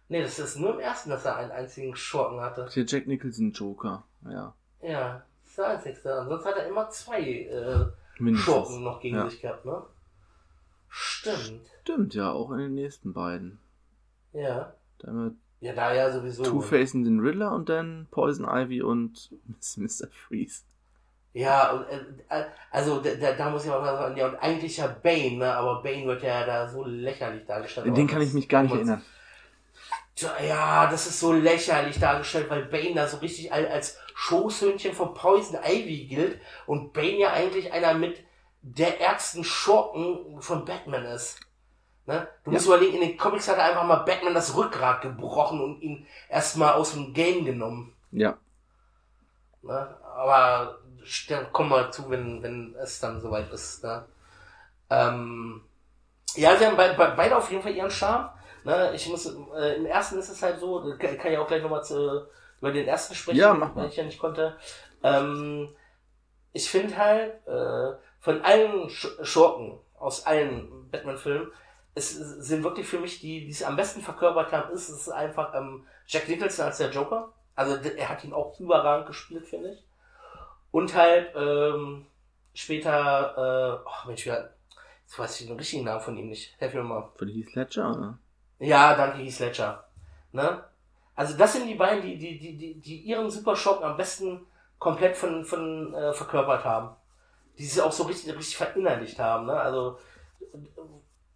Nee, 0.07 0.22
das 0.22 0.38
ist 0.38 0.57
nur 0.57 0.74
im 0.74 0.80
ersten, 0.80 1.09
dass 1.09 1.26
er 1.26 1.36
einen 1.36 1.51
einzigen 1.51 1.95
Schurken 1.95 2.39
hatte. 2.39 2.70
Der 2.74 2.86
Jack 2.86 3.07
Nicholson 3.07 3.51
Joker, 3.51 4.03
ja. 4.24 4.53
Ja, 4.82 5.24
das 5.41 5.49
ist 5.49 5.57
der 5.57 5.68
einzigste. 5.68 6.13
Ansonsten 6.13 6.49
hat 6.49 6.57
er 6.57 6.68
immer 6.68 6.89
zwei, 6.91 7.22
äh, 7.22 7.86
Mindestens. 8.20 8.45
Schurken 8.45 8.84
noch 8.84 9.01
gegen 9.01 9.16
ja. 9.16 9.30
sich 9.30 9.41
gehabt, 9.41 9.66
ne? 9.66 9.84
Stimmt. 10.88 11.68
Stimmt, 11.82 12.13
ja, 12.13 12.32
auch 12.32 12.51
in 12.51 12.59
den 12.59 12.76
nächsten 12.76 13.13
beiden. 13.13 13.59
Ja. 14.32 14.74
Da 14.99 15.32
ja, 15.59 15.73
da 15.73 15.93
ja 15.93 16.11
sowieso. 16.11 16.43
Two-Face 16.43 16.93
und 16.95 17.05
den 17.05 17.19
Riddler 17.19 17.53
und 17.53 17.69
dann 17.69 18.07
Poison 18.11 18.45
Ivy 18.47 18.81
und 18.81 19.31
Mr. 19.77 20.07
Freeze. 20.11 20.63
Ja, 21.33 21.71
und, 21.71 21.85
äh, 22.29 22.45
also 22.71 23.01
da, 23.01 23.33
da 23.33 23.49
muss 23.49 23.65
ich 23.65 23.71
auch 23.71 23.83
sagen, 23.83 24.15
ja, 24.15 24.27
und 24.27 24.35
eigentlich 24.35 24.77
ja 24.77 24.87
Bane, 24.87 25.37
ne? 25.37 25.53
aber 25.53 25.83
Bane 25.83 26.05
wird 26.05 26.23
ja 26.23 26.45
da 26.45 26.69
so 26.69 26.85
lächerlich 26.85 27.45
dargestellt. 27.45 27.95
Den 27.95 28.07
kann 28.07 28.21
ich 28.21 28.33
mich 28.33 28.47
gar 28.47 28.63
nicht 28.63 28.73
erinnern. 28.73 29.01
Ja, 30.47 30.89
das 30.89 31.07
ist 31.07 31.19
so 31.19 31.33
lächerlich 31.33 31.99
dargestellt, 31.99 32.49
weil 32.49 32.63
Bane 32.63 32.93
da 32.95 33.05
so 33.05 33.17
richtig 33.17 33.51
als 33.51 33.97
Schoßhündchen 34.13 34.93
von 34.93 35.13
Poison 35.13 35.59
Ivy 35.61 36.05
gilt 36.05 36.39
und 36.67 36.93
Bane 36.93 37.17
ja 37.17 37.33
eigentlich 37.33 37.73
einer 37.73 37.93
mit 37.95 38.23
der 38.61 39.01
ärgsten 39.01 39.43
Schurken 39.43 40.41
von 40.41 40.63
Batman 40.63 41.03
ist. 41.03 41.41
Ne? 42.07 42.27
Du 42.43 42.51
ja. 42.51 42.53
musst 42.53 42.67
überlegen, 42.67 42.95
in 42.95 43.09
den 43.09 43.17
Comics 43.17 43.47
hat 43.47 43.57
er 43.57 43.65
einfach 43.65 43.83
mal 43.83 43.97
Batman 43.97 44.33
das 44.33 44.55
Rückgrat 44.55 45.01
gebrochen 45.01 45.59
und 45.59 45.81
ihn 45.81 46.05
erstmal 46.29 46.73
aus 46.73 46.93
dem 46.93 47.13
Game 47.13 47.45
genommen. 47.45 47.95
Ja. 48.11 48.37
Ne? 49.63 49.97
Aber 50.15 50.77
komm 51.51 51.69
mal 51.69 51.91
zu, 51.91 52.09
wenn, 52.09 52.43
wenn 52.43 52.75
es 52.75 52.99
dann 52.99 53.21
soweit 53.21 53.51
ist. 53.51 53.83
Ne? 53.83 54.05
Ähm, 54.89 55.61
ja, 56.35 56.55
sie 56.55 56.65
haben 56.65 56.77
beide, 56.77 56.95
beide 56.95 57.35
auf 57.35 57.49
jeden 57.49 57.63
Fall 57.63 57.73
ihren 57.73 57.89
Charme. 57.89 58.29
Ne? 58.63 58.91
Ich 58.93 59.07
muss, 59.09 59.25
äh, 59.25 59.75
im 59.75 59.85
ersten 59.85 60.19
ist 60.19 60.29
es 60.29 60.41
halt 60.41 60.59
so, 60.59 60.95
kann, 60.99 61.17
kann 61.17 61.31
ich 61.31 61.37
auch 61.37 61.47
gleich 61.47 61.63
nochmal 61.63 61.83
über 62.61 62.71
den 62.71 62.87
ersten 62.87 63.15
sprechen, 63.15 63.39
ja, 63.39 63.53
mach 63.53 63.73
mal. 63.73 63.83
weil 63.83 63.89
ich 63.89 63.95
ja 63.95 64.03
nicht 64.03 64.19
konnte. 64.19 64.57
Ähm, 65.03 65.75
ich 66.53 66.69
finde 66.69 66.97
halt, 66.97 67.47
äh, 67.47 67.97
von 68.19 68.41
allen 68.41 68.89
Schurken 68.89 69.79
aus 69.99 70.25
allen 70.25 70.89
Batman-Filmen, 70.89 71.51
es 71.95 72.11
sind 72.11 72.63
wirklich 72.63 72.87
für 72.87 72.99
mich 72.99 73.19
die, 73.19 73.45
die 73.45 73.51
es 73.51 73.63
am 73.63 73.75
besten 73.75 74.01
verkörpert 74.01 74.51
haben, 74.51 74.73
ist 74.73 74.89
es 74.89 75.09
einfach 75.09 75.53
ähm, 75.55 75.85
Jack 76.05 76.27
Nicholson 76.27 76.65
als 76.65 76.77
der 76.77 76.91
Joker. 76.91 77.31
Also 77.55 77.75
er 77.75 78.09
hat 78.09 78.23
ihn 78.23 78.33
auch 78.33 78.59
überragend 78.59 79.07
gespielt, 79.07 79.47
finde 79.47 79.71
ich. 79.73 79.83
Und 80.71 80.93
halt 80.93 81.33
ähm, 81.35 82.05
später, 82.53 83.81
äh, 83.83 83.87
oh 83.87 84.07
Mensch, 84.07 84.25
jetzt 84.25 85.17
weiß 85.17 85.39
ich 85.39 85.47
den 85.47 85.57
richtigen 85.57 85.85
Namen 85.85 86.01
von 86.01 86.17
ihm 86.17 86.29
nicht. 86.29 86.53
Helf 86.59 86.73
mir 86.73 86.83
mal. 86.83 87.09
Von 87.15 87.29
Heath 87.29 87.55
Ledger, 87.55 87.91
oder? 87.91 88.19
Ja, 88.59 88.95
danke 88.95 89.19
Heath 89.19 89.39
Ledger. 89.39 89.85
Ne? 90.33 90.63
Also 91.15 91.37
das 91.37 91.53
sind 91.53 91.67
die 91.67 91.75
beiden, 91.75 92.01
die, 92.01 92.17
die, 92.17 92.37
die, 92.37 92.57
die, 92.57 92.81
die 92.81 92.97
ihren 92.97 93.31
Superschock 93.31 93.81
am 93.81 93.95
besten 93.95 94.45
komplett 94.79 95.15
von, 95.15 95.45
von 95.45 95.93
äh, 95.93 96.13
verkörpert 96.13 96.65
haben 96.65 96.95
die 97.57 97.65
sie 97.65 97.81
auch 97.81 97.91
so 97.91 98.03
richtig, 98.03 98.35
richtig 98.35 98.57
verinnerlicht 98.57 99.19
haben. 99.19 99.45
Ne? 99.45 99.59
Also 99.59 99.97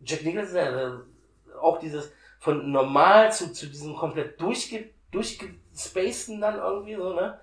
Jack 0.01 0.23
Nicholson, 0.23 0.57
äh, 0.57 1.55
auch 1.59 1.79
dieses 1.79 2.11
von 2.39 2.71
normal 2.71 3.31
zu, 3.31 3.51
zu 3.51 3.67
diesem 3.67 3.95
komplett 3.95 4.39
durchge, 4.39 4.89
durchgespaceden 5.11 6.39
dann 6.39 6.55
irgendwie 6.55 6.95
so, 6.95 7.13
ne? 7.13 7.39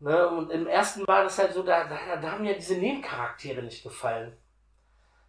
ne? 0.00 0.28
Und 0.28 0.50
im 0.50 0.66
ersten 0.66 1.06
war 1.06 1.24
das 1.24 1.38
halt 1.38 1.52
so, 1.52 1.62
da, 1.62 1.84
da, 1.84 2.16
da 2.20 2.32
haben 2.32 2.44
ja 2.44 2.54
diese 2.54 2.76
Nebencharaktere 2.76 3.62
nicht 3.62 3.82
gefallen. 3.82 4.36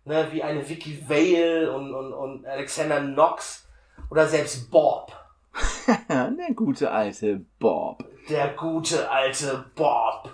Ne? 0.04 0.28
Wie 0.32 0.42
eine 0.42 0.68
Vicky 0.68 1.08
Vale 1.08 1.72
und, 1.72 1.94
und, 1.94 2.14
und 2.14 2.46
Alexander 2.48 3.00
Knox 3.00 3.70
oder 4.10 4.28
selbst 4.28 4.72
Bob. 4.72 5.14
Der 6.10 6.54
gute 6.56 6.90
alte 6.90 7.46
Bob. 7.60 8.04
Der 8.30 8.50
gute 8.50 9.10
alte 9.10 9.66
Bob. 9.76 10.30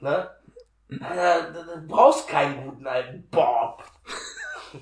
Ne? 0.00 0.30
Äh, 0.88 1.52
du 1.52 1.86
brauchst 1.86 2.28
keinen 2.28 2.64
guten 2.64 2.86
alten 2.86 3.28
Bob. 3.30 3.84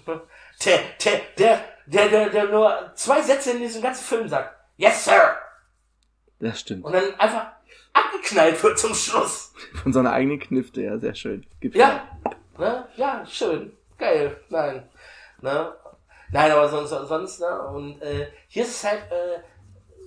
der, 0.64 0.78
der, 1.04 1.20
der, 1.38 1.64
der, 1.86 2.08
der, 2.08 2.30
der 2.30 2.44
nur 2.46 2.92
zwei 2.94 3.20
Sätze 3.22 3.52
in 3.52 3.58
diesem 3.58 3.82
ganzen 3.82 4.04
Film 4.04 4.28
sagt. 4.28 4.54
Yes, 4.76 5.04
Sir! 5.04 5.36
Das 6.38 6.60
stimmt. 6.60 6.84
Und 6.84 6.92
dann 6.92 7.14
einfach 7.18 7.52
abgeknallt 7.92 8.62
wird 8.62 8.78
zum 8.78 8.94
Schluss. 8.94 9.52
Von 9.82 9.92
seiner 9.92 10.12
eigenen 10.12 10.40
Knifte, 10.40 10.82
ja, 10.82 10.98
sehr 10.98 11.14
schön. 11.14 11.46
Gibt's 11.60 11.78
ja, 11.78 12.08
ne? 12.58 12.88
ja, 12.96 13.26
schön. 13.26 13.76
Geil. 13.98 14.40
Nein. 14.48 14.88
Ne? 15.40 15.74
Nein, 16.32 16.50
aber 16.50 16.68
sonst, 16.68 16.90
sonst, 16.90 17.40
ne? 17.40 17.62
Und 17.68 18.00
äh, 18.02 18.30
hier 18.48 18.62
ist 18.62 18.70
es 18.70 18.84
halt, 18.84 19.02
äh, 19.10 19.40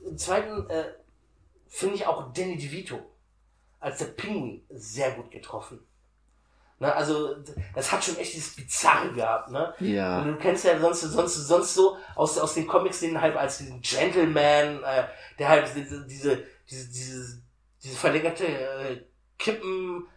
im 0.08 0.18
zweiten, 0.18 0.70
äh, 0.70 0.86
finde 1.68 1.96
ich 1.96 2.08
auch 2.08 2.32
Danny 2.34 2.58
DeVito 2.58 3.00
als 3.80 3.98
der 3.98 4.06
Pinguin 4.06 4.66
sehr 4.70 5.12
gut 5.12 5.30
getroffen. 5.30 5.86
Ne, 6.84 6.94
also, 6.94 7.34
das 7.74 7.90
hat 7.94 8.04
schon 8.04 8.18
echt 8.18 8.34
dieses 8.34 8.58
Bizarre 8.58 9.10
gehabt, 9.14 9.52
ne? 9.52 9.74
Ja. 9.80 10.20
Und 10.20 10.28
du 10.28 10.36
kennst 10.36 10.66
ja 10.66 10.78
sonst, 10.78 11.00
sonst, 11.00 11.36
sonst 11.48 11.76
so 11.76 11.96
aus, 12.14 12.38
aus 12.38 12.56
den 12.56 12.68
Comics 12.68 13.00
den 13.00 13.22
halt 13.22 13.38
als 13.38 13.60
diesen 13.60 13.82
Gentleman, 13.82 14.84
äh, 14.84 15.06
der 15.40 15.48
halt 15.48 15.72
diese, 15.74 16.06
diese, 16.06 16.44
diese, 16.70 16.90
diese, 16.90 17.42
diese 17.82 17.96
verlängerte 17.96 18.46
äh, 18.46 19.02
Kippen. 19.40 20.08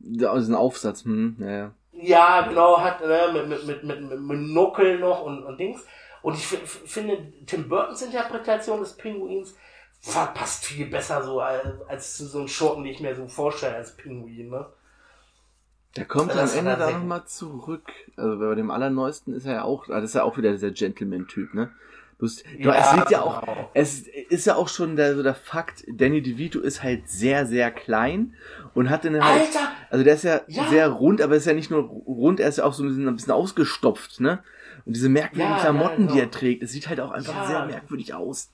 Ja, 0.00 0.34
diesen 0.34 0.54
Aufsatz, 0.54 1.04
hm, 1.04 1.36
ja, 1.40 1.50
ja. 1.50 1.74
Ja, 1.92 2.40
genau, 2.48 2.80
hat, 2.80 3.02
ne, 3.02 3.28
mit, 3.34 3.46
mit, 3.46 3.66
mit, 3.66 3.84
mit, 3.84 4.00
mit 4.00 4.18
Monokel 4.18 4.98
noch 5.00 5.24
und, 5.24 5.44
und 5.44 5.60
Dings. 5.60 5.84
Und 6.22 6.36
ich 6.36 6.46
finde, 6.46 7.34
Tim 7.44 7.68
Burtons 7.68 8.00
Interpretation 8.00 8.80
des 8.80 8.96
Pinguins 8.96 9.54
passt 10.02 10.64
viel 10.64 10.86
besser 10.86 11.22
so 11.22 11.40
als, 11.42 11.82
als 11.86 12.16
zu 12.16 12.26
so 12.26 12.38
einem 12.38 12.48
Schurken, 12.48 12.84
die 12.84 12.92
ich 12.92 13.00
mir 13.00 13.14
so 13.14 13.28
vorstelle 13.28 13.76
als 13.76 13.94
Pinguin, 13.94 14.48
ne? 14.48 14.72
Der 15.96 16.04
kommt 16.04 16.32
am 16.32 16.48
Ende 16.50 16.76
da 16.76 16.90
nochmal 16.90 17.24
zurück. 17.26 17.90
Also 18.16 18.38
bei 18.38 18.54
dem 18.54 18.70
allerneuesten 18.70 19.34
ist 19.34 19.46
er 19.46 19.54
ja 19.54 19.62
auch, 19.64 19.86
das 19.86 20.04
ist 20.04 20.14
ja 20.14 20.22
auch 20.22 20.36
wieder 20.36 20.52
dieser 20.52 20.70
Gentleman-Typ, 20.70 21.54
ne? 21.54 21.70
Bloß, 22.18 22.42
ja, 22.58 22.74
es 22.74 22.96
liegt 22.96 23.10
ja 23.12 23.22
auch, 23.22 23.42
genau. 23.42 23.70
es 23.74 24.00
ist 24.08 24.44
ja 24.44 24.56
auch 24.56 24.66
schon 24.66 24.96
der, 24.96 25.14
so 25.14 25.22
der 25.22 25.36
Fakt, 25.36 25.84
Danny 25.86 26.20
DeVito 26.20 26.58
ist 26.58 26.82
halt 26.82 27.08
sehr, 27.08 27.46
sehr 27.46 27.70
klein 27.70 28.34
und 28.74 28.90
hat 28.90 29.04
dann 29.04 29.24
halt, 29.24 29.42
Alter, 29.46 29.68
also 29.88 30.04
der 30.04 30.14
ist 30.14 30.24
ja, 30.24 30.40
ja, 30.48 30.68
sehr 30.68 30.88
rund, 30.88 31.22
aber 31.22 31.36
ist 31.36 31.46
ja 31.46 31.52
nicht 31.52 31.70
nur 31.70 31.82
rund, 31.82 32.40
er 32.40 32.48
ist 32.48 32.58
ja 32.58 32.64
auch 32.64 32.72
so 32.72 32.82
ein 32.82 32.88
bisschen, 32.88 33.06
ein 33.06 33.14
bisschen 33.14 33.32
ausgestopft, 33.32 34.20
ne? 34.20 34.42
Und 34.84 34.96
diese 34.96 35.08
merkwürdigen 35.08 35.52
ja, 35.52 35.60
Klamotten, 35.60 36.02
genau. 36.02 36.12
die 36.12 36.20
er 36.20 36.30
trägt, 36.30 36.64
es 36.64 36.72
sieht 36.72 36.88
halt 36.88 36.98
auch 36.98 37.12
einfach 37.12 37.46
sehr 37.46 37.66
merkwürdig 37.66 38.14
aus. 38.14 38.50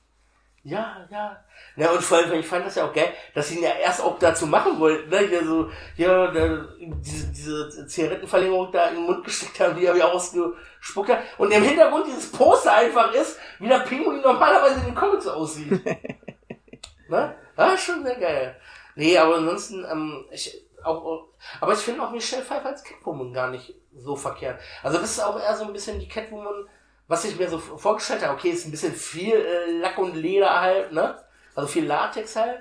Ja, 0.64 1.06
ja. 1.10 1.44
Ja, 1.76 1.90
und 1.90 2.02
vor 2.02 2.18
allem, 2.18 2.32
ich 2.40 2.46
fand 2.46 2.64
das 2.64 2.76
ja 2.76 2.86
auch 2.86 2.92
geil, 2.92 3.12
dass 3.34 3.48
sie 3.48 3.56
ihn 3.56 3.64
ja 3.64 3.74
erst 3.82 4.00
auch 4.00 4.18
dazu 4.18 4.46
machen 4.46 4.80
wollten, 4.80 5.10
ne? 5.10 5.18
Hier 5.18 5.44
so, 5.44 5.70
ja, 5.96 6.30
der, 6.30 6.68
diese, 6.78 7.26
diese 7.28 7.86
Zigarettenverlängerung 7.86 8.72
da 8.72 8.88
in 8.88 8.94
den 8.94 9.04
Mund 9.04 9.24
gesteckt 9.24 9.60
haben, 9.60 9.76
die 9.76 9.84
er 9.84 9.94
wieder 9.94 10.10
ausgespuckt 10.10 11.10
hat. 11.10 11.20
Und 11.36 11.52
im 11.52 11.62
Hintergrund 11.62 12.06
dieses 12.06 12.32
Poster 12.32 12.72
einfach 12.72 13.12
ist, 13.12 13.38
wie 13.58 13.68
der 13.68 13.80
Pinguin 13.80 14.22
normalerweise 14.22 14.80
in 14.80 14.86
den 14.86 14.94
Comics 14.94 15.26
aussieht. 15.26 15.70
ne? 17.08 17.34
Ja, 17.58 17.76
schon 17.76 18.02
sehr 18.02 18.16
geil. 18.18 18.56
Nee, 18.94 19.18
aber 19.18 19.36
ansonsten, 19.36 19.84
ähm, 19.90 20.24
ich, 20.30 20.64
auch 20.82 21.28
aber 21.60 21.72
ich 21.72 21.78
finde 21.78 22.02
auch 22.02 22.10
Michelle 22.10 22.42
Pfeiffer 22.42 22.68
als 22.68 22.84
Catwoman 22.84 23.32
gar 23.32 23.50
nicht 23.50 23.74
so 23.96 24.16
verkehrt. 24.16 24.60
Also 24.82 24.98
das 24.98 25.10
ist 25.10 25.20
auch 25.20 25.38
eher 25.38 25.56
so 25.56 25.64
ein 25.64 25.72
bisschen 25.72 25.98
die 25.98 26.08
Catwoman, 26.08 26.68
was 27.06 27.24
ich 27.24 27.38
mir 27.38 27.48
so 27.48 27.58
vorgestellt 27.58 28.22
habe. 28.22 28.34
Okay, 28.34 28.50
ist 28.50 28.66
ein 28.66 28.70
bisschen 28.70 28.94
viel 28.94 29.34
äh, 29.34 29.78
Lack 29.78 29.98
und 29.98 30.14
Leder 30.14 30.60
halt, 30.60 30.92
ne? 30.92 31.18
Also 31.54 31.68
viel 31.68 31.86
Latex 31.86 32.36
halt. 32.36 32.60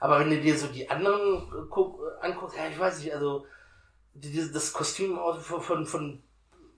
Aber 0.00 0.20
wenn 0.20 0.30
du 0.30 0.40
dir 0.40 0.56
so 0.56 0.66
die 0.66 0.88
anderen 0.90 1.48
äh, 1.50 1.80
äh, 1.80 2.26
anguckst, 2.26 2.56
ja, 2.56 2.68
ich 2.68 2.78
weiß 2.78 2.98
nicht, 2.98 3.14
also 3.14 3.46
die, 4.14 4.52
das 4.52 4.72
Kostüm 4.72 5.18
von, 5.40 5.60
von, 5.60 5.86
von, 5.86 6.22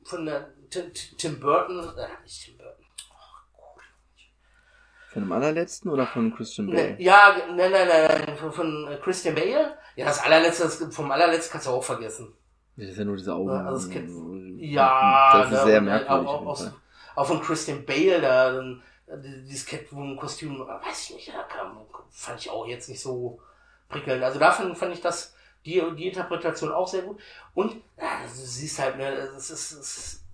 von 0.04 0.26
der 0.26 0.52
Tim, 0.70 0.92
Tim 0.92 1.40
Burton, 1.40 1.80
äh, 1.96 2.22
nicht 2.22 2.44
Tim 2.44 2.59
Burton. 2.59 2.84
Von 5.11 5.22
dem 5.22 5.32
allerletzten 5.32 5.90
oder 5.90 6.06
von 6.06 6.34
Christian 6.34 6.66
Bale? 6.66 6.92
Ne, 6.92 7.02
ja, 7.02 7.34
nein, 7.48 7.72
nein, 7.72 7.88
nein, 7.88 8.36
von, 8.36 8.52
von 8.52 8.98
Christian 9.02 9.34
Bale. 9.34 9.76
Ja, 9.96 10.04
das 10.04 10.22
allerletzte, 10.22 10.64
das, 10.64 10.94
vom 10.94 11.11
allerletzten 11.11 11.52
kannst 11.52 11.66
du 11.66 11.70
auch 11.70 11.82
vergessen. 11.82 12.34
Das 12.76 12.90
ist 12.90 12.98
ja 12.98 13.04
nur 13.04 13.16
diese 13.16 13.34
Augen. 13.34 13.48
Ja, 13.48 13.64
also 13.64 13.88
das 13.88 14.00
ja, 14.59 15.32
das 15.32 15.46
ist 15.46 15.52
ne, 15.52 15.64
sehr 15.64 15.80
merkwürdig. 15.80 16.28
Auch, 16.28 16.46
auch, 16.46 16.70
auch, 17.18 17.26
von 17.26 17.40
Christian 17.40 17.84
Bale, 17.84 18.20
da, 18.20 18.52
dann, 18.52 18.82
dieses 19.46 19.66
Catwoman-Kostüm, 19.66 20.60
weiß 20.60 21.10
ich 21.10 21.14
nicht, 21.16 21.32
fand 22.10 22.40
ich 22.40 22.50
auch 22.50 22.66
jetzt 22.66 22.88
nicht 22.88 23.00
so 23.00 23.40
prickelnd. 23.88 24.22
Also 24.22 24.38
davon 24.38 24.76
fand 24.76 24.92
ich 24.92 25.00
das, 25.00 25.34
die, 25.64 25.82
die 25.96 26.08
Interpretation 26.08 26.72
auch 26.72 26.88
sehr 26.88 27.02
gut. 27.02 27.20
Und, 27.54 27.76
ja, 27.96 28.22
du 28.22 28.28
siehst 28.28 28.78
halt, 28.78 28.98
ne, 28.98 29.08
es 29.08 29.50
ist, 29.50 29.72
es 29.72 29.96
ist 29.96 30.24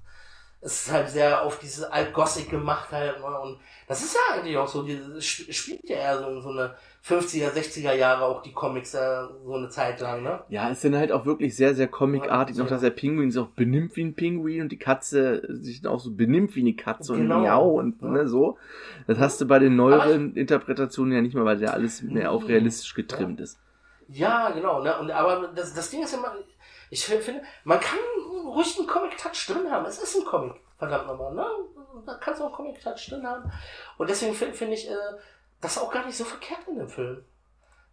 halt 0.90 1.10
sehr 1.10 1.42
auf 1.42 1.58
dieses 1.58 1.84
Alt-Gothic 1.84 2.50
gemacht 2.50 2.90
halt, 2.90 3.20
ne, 3.20 3.40
und 3.40 3.58
das 3.86 4.02
ist 4.02 4.14
ja 4.14 4.34
eigentlich 4.34 4.56
auch 4.56 4.66
so, 4.66 4.82
das 4.82 5.24
spielt 5.24 5.88
ja 5.88 5.96
eher 5.96 6.18
so, 6.18 6.40
so 6.40 6.50
eine 6.50 6.74
50er, 7.06 7.50
60er 7.50 7.92
Jahre 7.92 8.24
auch 8.24 8.42
die 8.42 8.52
Comics 8.52 8.94
äh, 8.94 9.24
so 9.44 9.54
eine 9.54 9.68
Zeit 9.68 10.00
lang, 10.00 10.22
ne? 10.22 10.40
Ja, 10.48 10.70
es 10.70 10.80
sind 10.80 10.96
halt 10.96 11.12
auch 11.12 11.26
wirklich 11.26 11.54
sehr, 11.54 11.74
sehr 11.74 11.86
comicartig, 11.86 12.56
ja, 12.56 12.62
noch 12.62 12.70
dass 12.70 12.80
der 12.80 12.90
Pinguin 12.90 13.30
sich 13.30 13.42
auch 13.42 13.48
benimmt 13.48 13.94
wie 13.96 14.04
ein 14.04 14.14
Pinguin 14.14 14.62
und 14.62 14.72
die 14.72 14.78
Katze 14.78 15.42
sich 15.50 15.86
auch 15.86 16.00
so 16.00 16.12
benimmt 16.12 16.56
wie 16.56 16.60
eine 16.60 16.72
Katze 16.72 17.14
genau. 17.14 17.36
und 17.36 17.42
miau 17.42 17.68
und 17.78 18.00
ja. 18.00 18.08
ne, 18.08 18.28
so. 18.28 18.56
Das 19.06 19.18
hast 19.18 19.38
du 19.42 19.46
bei 19.46 19.58
den 19.58 19.76
neueren 19.76 20.30
aber 20.30 20.36
Interpretationen 20.38 21.12
ja 21.12 21.20
nicht 21.20 21.34
mehr, 21.34 21.44
weil 21.44 21.58
der 21.58 21.74
alles 21.74 22.00
mehr 22.00 22.32
auf 22.32 22.48
realistisch 22.48 22.94
getrimmt 22.94 23.38
ja. 23.38 23.44
ist. 23.44 23.58
Ja, 24.08 24.50
genau, 24.50 24.82
ne? 24.82 24.98
Und 24.98 25.10
aber 25.10 25.48
das, 25.54 25.74
das 25.74 25.90
Ding 25.90 26.02
ist 26.02 26.14
immer, 26.14 26.34
ich 26.90 27.04
finde, 27.04 27.42
man 27.64 27.80
kann 27.80 27.98
ruhig 28.46 28.78
einen 28.78 28.86
Comic-Touch 28.86 29.46
drin 29.46 29.70
haben. 29.70 29.84
Es 29.86 29.98
ist 29.98 30.16
ein 30.16 30.24
Comic, 30.24 30.60
verdammt 30.78 31.06
nochmal, 31.06 31.34
ne? 31.34 31.46
Da 32.06 32.14
kannst 32.14 32.40
du 32.40 32.44
auch 32.44 32.48
einen 32.48 32.56
Comic-Touch 32.56 33.08
drin 33.08 33.26
haben. 33.26 33.50
Und 33.98 34.10
deswegen 34.10 34.34
finde 34.34 34.54
find 34.54 34.72
ich, 34.72 34.90
äh, 34.90 34.94
das 35.60 35.78
auch 35.78 35.90
gar 35.90 36.04
nicht 36.04 36.16
so 36.16 36.24
verkehrt 36.24 36.66
in 36.68 36.78
dem 36.78 36.88
Film. 36.88 37.24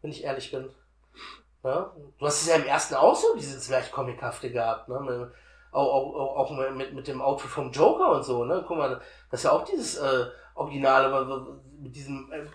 Wenn 0.02 0.12
ich 0.12 0.24
ehrlich 0.24 0.52
bin. 0.52 0.70
Ja? 1.64 1.94
Du 2.18 2.26
hast 2.26 2.42
es 2.42 2.48
ja 2.48 2.56
im 2.56 2.66
ersten 2.66 2.96
auch 2.96 3.16
so 3.16 3.36
dieses 3.36 3.70
leicht 3.70 3.92
Comichafte 3.92 4.52
gehabt, 4.52 4.90
ne? 4.90 5.32
Auch, 5.72 6.16
auch, 6.16 6.36
auch 6.36 6.72
mit, 6.74 6.94
mit 6.94 7.08
dem 7.08 7.22
Outfit 7.22 7.50
vom 7.50 7.72
Joker 7.72 8.12
und 8.12 8.24
so, 8.24 8.44
ne? 8.44 8.64
Guck 8.68 8.78
mal, 8.78 9.02
das 9.30 9.40
ist 9.40 9.44
ja 9.46 9.52
auch 9.52 9.64
dieses 9.64 9.98
äh, 9.98 10.26
Originale 10.56 11.56
mit 11.80 11.96
diesem 11.96 12.30
äh, 12.32 12.46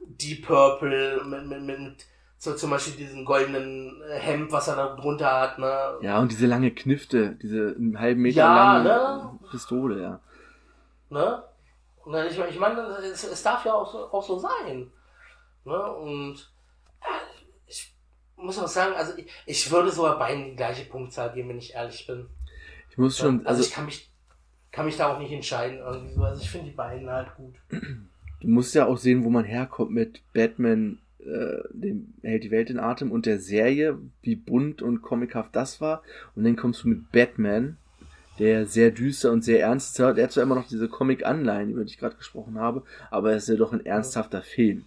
Deep 0.00 0.46
Purple, 0.46 1.22
mit, 1.24 1.46
mit, 1.46 1.62
mit 1.62 2.06
so 2.44 2.54
zum 2.54 2.70
Beispiel 2.70 2.94
diesen 2.94 3.24
goldenen 3.24 4.02
äh, 4.02 4.18
Hemd, 4.18 4.52
was 4.52 4.68
er 4.68 4.76
da 4.76 4.94
drunter 4.94 5.40
hat, 5.40 5.58
ne? 5.58 5.94
Ja, 6.02 6.20
und 6.20 6.30
diese 6.30 6.46
lange 6.46 6.70
Knifte, 6.70 7.36
diese 7.42 7.74
einen 7.74 7.98
halben 7.98 8.20
Meter 8.20 8.36
ja, 8.36 8.76
lange 8.76 8.84
ne? 8.84 9.38
Pistole, 9.50 10.02
ja. 10.02 10.20
Ne? 11.08 11.42
Und 12.04 12.14
ich, 12.26 12.38
ich 12.38 12.58
meine, 12.58 12.80
es, 12.98 13.24
es 13.24 13.42
darf 13.42 13.64
ja 13.64 13.72
auch 13.72 13.90
so, 13.90 14.12
auch 14.12 14.22
so 14.22 14.38
sein. 14.38 14.90
Ne? 15.64 15.92
Und 15.92 16.52
ja, 17.00 17.08
ich 17.66 17.96
muss 18.36 18.58
auch 18.58 18.68
sagen, 18.68 18.94
also 18.94 19.16
ich, 19.16 19.26
ich 19.46 19.70
würde 19.70 19.90
sogar 19.90 20.18
beiden 20.18 20.50
die 20.50 20.56
gleiche 20.56 20.84
Punktzahl 20.84 21.32
geben, 21.32 21.48
wenn 21.48 21.58
ich 21.58 21.72
ehrlich 21.72 22.06
bin. 22.06 22.26
Ich 22.90 22.98
muss 22.98 23.16
schon. 23.16 23.38
Also, 23.38 23.48
also 23.48 23.62
ich 23.62 23.70
kann 23.70 23.86
mich, 23.86 24.10
kann 24.70 24.84
mich 24.84 24.98
da 24.98 25.14
auch 25.14 25.18
nicht 25.18 25.32
entscheiden. 25.32 25.78
Irgendwie 25.78 26.12
so. 26.12 26.22
Also 26.22 26.42
ich 26.42 26.50
finde 26.50 26.66
die 26.66 26.76
beiden 26.76 27.08
halt 27.08 27.34
gut. 27.36 27.54
Du 27.70 28.48
musst 28.48 28.74
ja 28.74 28.84
auch 28.84 28.98
sehen, 28.98 29.24
wo 29.24 29.30
man 29.30 29.44
herkommt 29.44 29.92
mit 29.92 30.20
Batman, 30.34 30.98
äh, 31.26 31.62
dem 31.72 32.14
hält 32.22 32.44
die 32.44 32.50
Welt 32.50 32.70
in 32.70 32.78
Atem 32.78 33.10
und 33.12 33.26
der 33.26 33.38
Serie, 33.38 33.98
wie 34.22 34.36
bunt 34.36 34.82
und 34.82 35.02
comichaft 35.02 35.54
das 35.56 35.80
war. 35.80 36.02
Und 36.34 36.44
dann 36.44 36.56
kommst 36.56 36.84
du 36.84 36.88
mit 36.88 37.12
Batman, 37.12 37.76
der 38.38 38.66
sehr 38.66 38.90
düster 38.90 39.32
und 39.32 39.44
sehr 39.44 39.60
ernst 39.60 39.92
ist. 39.92 40.00
Er 40.00 40.22
hat 40.22 40.32
zwar 40.32 40.42
immer 40.42 40.56
noch 40.56 40.68
diese 40.68 40.88
Comic-Anleihen, 40.88 41.70
über 41.70 41.84
die 41.84 41.90
ich 41.90 41.98
gerade 41.98 42.16
gesprochen 42.16 42.58
habe, 42.58 42.82
aber 43.10 43.32
es 43.32 43.44
ist 43.44 43.48
ja 43.50 43.56
doch 43.56 43.72
ein 43.72 43.84
ernsthafter 43.84 44.42
Film. 44.42 44.84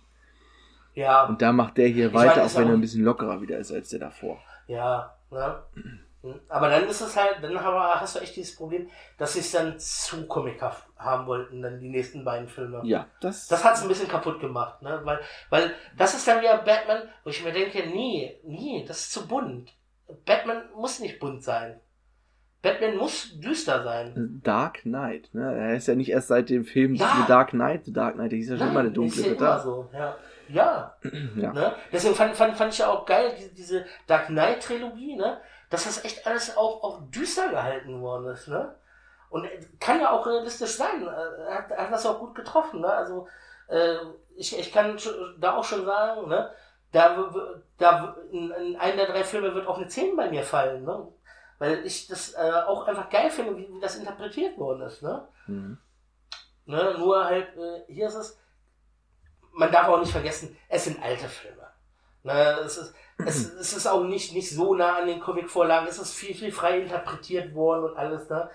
Ja. 0.94 1.26
Und 1.26 1.42
da 1.42 1.52
macht 1.52 1.78
der 1.78 1.88
hier 1.88 2.08
ich 2.08 2.14
weiter, 2.14 2.44
auch 2.44 2.56
wenn 2.56 2.68
er 2.68 2.74
ein 2.74 2.82
bisschen 2.82 3.04
lockerer 3.04 3.42
wieder 3.42 3.58
ist 3.58 3.72
als 3.72 3.90
der 3.90 4.00
davor. 4.00 4.40
Ja, 4.68 5.16
ne? 5.32 5.56
Aber 6.50 6.70
dann 6.70 6.88
ist 6.88 7.02
es 7.02 7.16
halt, 7.16 7.38
dann 7.42 7.60
hast 7.60 8.16
du 8.16 8.20
echt 8.20 8.36
dieses 8.36 8.56
Problem, 8.56 8.90
dass 9.18 9.34
sie 9.34 9.40
es 9.40 9.52
dann 9.52 9.80
zu 9.80 10.28
comichaft 10.28 10.88
haben 10.98 11.28
wollten, 11.28 11.62
dann 11.62 11.80
die 11.80 11.90
nächsten 11.90 12.24
beiden 12.24 12.48
Filme. 12.48 12.82
Ja, 12.84 13.08
das. 13.22 13.48
Das 13.48 13.64
hat 13.64 13.76
es 13.76 13.82
ein 13.82 13.88
bisschen 13.88 14.08
kaputt 14.08 14.40
gemacht, 14.40 14.82
ne? 14.82 15.02
Weil, 15.04 15.20
weil 15.50 15.74
das 15.98 16.14
ist 16.14 16.28
dann 16.28 16.42
wieder 16.42 16.58
Batman, 16.60 17.04
wo 17.24 17.30
ich 17.30 17.44
mir 17.44 17.52
denke, 17.52 17.88
nee, 17.88 18.40
nee, 18.44 18.86
das 18.88 19.02
ist 19.02 19.14
zu 19.14 19.28
bunt. 19.28 19.74
Batman 20.26 20.64
muss 20.76 21.00
nicht 21.00 21.20
bunt 21.20 21.44
sein. 21.44 21.80
Batman 22.62 22.98
muss 22.98 23.40
düster 23.40 23.84
sein. 23.84 24.42
Dark 24.44 24.82
Knight, 24.82 25.30
ne? 25.34 25.56
Er 25.56 25.76
ist 25.76 25.88
ja 25.88 25.96
nicht 25.96 26.10
erst 26.10 26.30
seit 26.30 26.50
dem 26.50 26.66
Film 26.66 26.96
ja. 26.96 27.06
The 27.22 27.28
Dark 27.28 27.52
Knight, 27.52 27.86
The 27.86 27.94
Dark 27.94 28.16
Knight, 28.16 28.32
der 28.32 28.38
hieß 28.38 28.50
ja 28.50 28.58
schon 28.58 28.70
immer 28.70 28.82
der 28.82 28.92
dunkle 28.92 29.26
ist 29.26 29.40
ja 29.40 29.60
so, 29.60 29.90
ja. 29.94 30.18
Ja. 30.50 30.96
ja. 31.36 31.54
Ne? 31.54 31.76
Deswegen 31.92 32.16
fand, 32.16 32.36
fand, 32.36 32.56
fand 32.56 32.74
ich 32.74 32.80
ja 32.80 32.90
auch 32.90 33.06
geil, 33.06 33.34
diese, 33.38 33.54
diese 33.54 33.86
Dark 34.08 34.28
Knight 34.28 34.64
Trilogie, 34.64 35.16
ne? 35.16 35.40
Dass 35.70 35.84
das 35.84 36.04
echt 36.06 36.26
alles 36.26 36.56
auch, 36.56 36.84
auch 36.84 37.02
düster 37.10 37.50
gehalten 37.50 38.02
worden 38.02 38.28
ist, 38.28 38.48
ne? 38.48 38.76
Und 39.30 39.46
kann 39.80 40.00
ja 40.00 40.12
auch 40.12 40.26
realistisch 40.26 40.78
sein. 40.78 41.06
Er 41.06 41.56
hat, 41.56 41.70
hat 41.70 41.92
das 41.92 42.06
auch 42.06 42.20
gut 42.20 42.36
getroffen, 42.36 42.82
ne? 42.82 42.88
Also, 42.88 43.28
äh, 43.68 43.98
ich, 44.36 44.58
ich 44.58 44.72
kann 44.72 44.98
da 45.40 45.58
auch 45.58 45.64
schon 45.64 45.86
sagen, 45.86 46.30
ne? 46.30 46.52
Da, 46.94 47.34
da 47.78 48.16
in, 48.32 48.50
in 48.52 48.76
einem 48.78 48.98
der 48.98 49.08
drei 49.08 49.24
Filme 49.26 49.54
wird 49.54 49.68
auch 49.68 49.78
eine 49.78 49.88
10 49.88 50.16
bei 50.16 50.30
mir 50.30 50.44
fallen, 50.44 50.86
ne? 50.86 51.08
Weil 51.60 51.86
ich 51.86 52.08
das 52.08 52.34
äh, 52.34 52.52
auch 52.66 52.88
einfach 52.88 53.10
geil 53.10 53.30
finde, 53.32 53.58
wie, 53.58 53.68
wie 53.74 53.80
das 53.80 53.96
interpretiert 53.96 54.58
worden 54.58 54.84
ist. 54.84 55.02
Ne? 55.02 55.28
Mhm. 55.48 55.78
Ne, 56.66 56.96
nur 56.98 57.26
halt, 57.26 57.56
äh, 57.58 57.84
hier 57.88 58.08
ist 58.08 58.16
es, 58.16 58.40
man 59.54 59.72
darf 59.72 59.88
auch 59.88 60.00
nicht 60.00 60.12
vergessen, 60.12 60.56
es 60.70 60.84
sind 60.84 61.02
alte 61.02 61.28
Filme. 61.28 61.57
Ne, 62.28 62.60
es, 62.66 62.78
ist, 62.78 62.96
es, 63.18 63.54
es 63.60 63.74
ist 63.74 63.88
auch 63.88 64.04
nicht, 64.04 64.34
nicht 64.34 64.54
so 64.54 64.76
nah 64.76 64.98
an 64.98 65.08
den 65.08 65.20
Comic-Vorlagen, 65.20 65.88
es 65.88 65.98
ist 65.98 66.14
viel, 66.14 66.36
viel 66.36 66.52
frei 66.52 66.82
interpretiert 66.82 67.56
worden 67.56 67.86
und 67.86 67.98
alles. 67.98 68.30
Ne? 68.30 68.50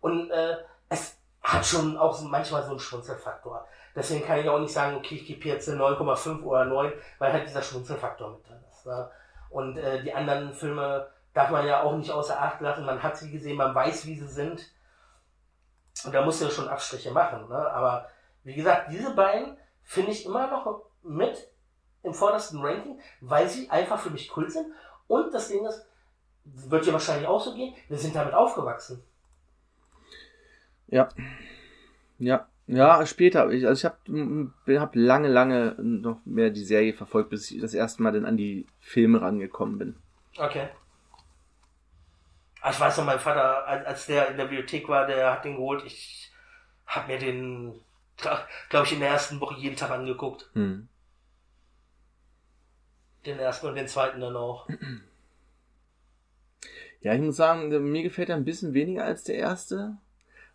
Und 0.00 0.30
äh, 0.30 0.56
es 0.88 1.16
hat 1.42 1.66
schon 1.66 1.96
auch 1.96 2.20
manchmal 2.22 2.62
so 2.62 2.70
einen 2.70 2.80
Schmunzelfaktor. 2.80 3.66
Deswegen 3.94 4.24
kann 4.24 4.38
ich 4.38 4.48
auch 4.48 4.60
nicht 4.60 4.72
sagen, 4.72 4.96
okay, 4.96 5.16
ich 5.16 5.26
gebe 5.26 5.48
jetzt 5.48 5.68
9,5 5.68 6.42
oder 6.42 6.64
9, 6.64 6.92
weil 7.18 7.32
halt 7.32 7.46
dieser 7.46 7.62
Schmunzelfaktor 7.62 8.30
mit 8.30 8.48
drin 8.48 8.60
ist. 8.70 8.86
Ne? 8.86 9.10
Und 9.50 9.76
äh, 9.76 10.02
die 10.02 10.14
anderen 10.14 10.52
Filme, 10.52 11.08
darf 11.38 11.50
man 11.50 11.66
ja 11.66 11.82
auch 11.82 11.96
nicht 11.96 12.10
außer 12.10 12.40
Acht 12.40 12.60
lassen. 12.60 12.84
Man 12.84 13.02
hat 13.02 13.16
sie 13.16 13.30
gesehen, 13.30 13.56
man 13.56 13.74
weiß, 13.74 14.06
wie 14.06 14.18
sie 14.18 14.26
sind. 14.26 14.60
Und 16.04 16.12
da 16.12 16.22
muss 16.22 16.40
ja 16.40 16.50
schon 16.50 16.68
Abstriche 16.68 17.10
machen. 17.10 17.48
Ne? 17.48 17.70
Aber 17.70 18.08
wie 18.44 18.54
gesagt, 18.54 18.90
diese 18.90 19.14
beiden 19.14 19.56
finde 19.84 20.10
ich 20.10 20.26
immer 20.26 20.48
noch 20.48 20.82
mit 21.02 21.48
im 22.02 22.14
vordersten 22.14 22.60
Ranking, 22.60 23.00
weil 23.20 23.48
sie 23.48 23.68
einfach 23.70 23.98
für 23.98 24.10
mich 24.10 24.36
cool 24.36 24.50
sind. 24.50 24.66
Und 25.06 25.32
das 25.32 25.48
Ding 25.48 25.64
ist, 25.66 25.86
wird 26.44 26.86
dir 26.86 26.92
wahrscheinlich 26.92 27.26
auch 27.26 27.42
so 27.42 27.54
gehen, 27.54 27.74
wir 27.88 27.98
sind 27.98 28.14
damit 28.14 28.34
aufgewachsen. 28.34 29.02
Ja. 30.88 31.08
Ja. 32.18 32.46
Ja, 32.66 33.06
später. 33.06 33.44
also 33.44 33.72
ich 33.72 33.84
habe 33.86 34.52
hab 34.78 34.94
lange, 34.94 35.28
lange 35.28 35.74
noch 35.78 36.20
mehr 36.26 36.50
die 36.50 36.64
Serie 36.64 36.92
verfolgt, 36.92 37.30
bis 37.30 37.50
ich 37.50 37.62
das 37.62 37.72
erste 37.72 38.02
Mal 38.02 38.12
dann 38.12 38.26
an 38.26 38.36
die 38.36 38.66
Filme 38.78 39.22
rangekommen 39.22 39.78
bin. 39.78 39.96
Okay. 40.36 40.68
Ah, 42.60 42.70
ich 42.70 42.78
weiß 42.78 42.98
noch, 42.98 43.06
mein 43.06 43.18
Vater, 43.18 43.66
als 43.66 44.04
der 44.04 44.28
in 44.28 44.36
der 44.36 44.44
Bibliothek 44.44 44.86
war, 44.86 45.06
der 45.06 45.32
hat 45.32 45.46
den 45.46 45.56
geholt. 45.56 45.82
Ich 45.86 46.30
habe 46.86 47.10
mir 47.10 47.18
den, 47.18 47.80
glaube 48.68 48.86
ich, 48.86 48.92
in 48.92 49.00
der 49.00 49.10
ersten 49.10 49.40
Woche 49.40 49.58
jeden 49.58 49.76
Tag 49.76 49.90
angeguckt. 49.90 50.50
Hm. 50.52 50.88
Den 53.26 53.38
ersten 53.38 53.66
und 53.66 53.74
den 53.74 53.88
zweiten 53.88 54.20
dann 54.20 54.36
auch. 54.36 54.68
Ja, 57.00 57.14
ich 57.14 57.20
muss 57.20 57.36
sagen, 57.36 57.68
mir 57.92 58.02
gefällt 58.02 58.28
er 58.28 58.34
ein 58.34 58.44
bisschen 58.44 58.74
weniger 58.74 59.04
als 59.04 59.22
der 59.22 59.36
erste. 59.36 59.96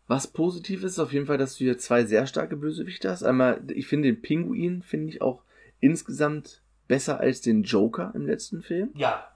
Was 0.08 0.28
positiv 0.28 0.84
ist, 0.84 0.94
ist 0.94 1.00
auf 1.00 1.14
jeden 1.14 1.26
Fall, 1.26 1.38
dass 1.38 1.54
du 1.54 1.64
hier 1.64 1.78
zwei 1.78 2.04
sehr 2.04 2.28
starke 2.28 2.58
Bösewichte 2.58 3.10
hast. 3.10 3.24
Einmal, 3.24 3.62
ich 3.70 3.88
finde 3.88 4.10
den 4.10 4.22
Pinguin, 4.22 4.82
finde 4.82 5.10
ich 5.10 5.22
auch 5.22 5.44
insgesamt 5.80 6.62
besser 6.88 7.20
als 7.20 7.40
den 7.40 7.64
Joker 7.64 8.12
im 8.14 8.26
letzten 8.26 8.62
Film. 8.62 8.90
Ja. 8.96 9.34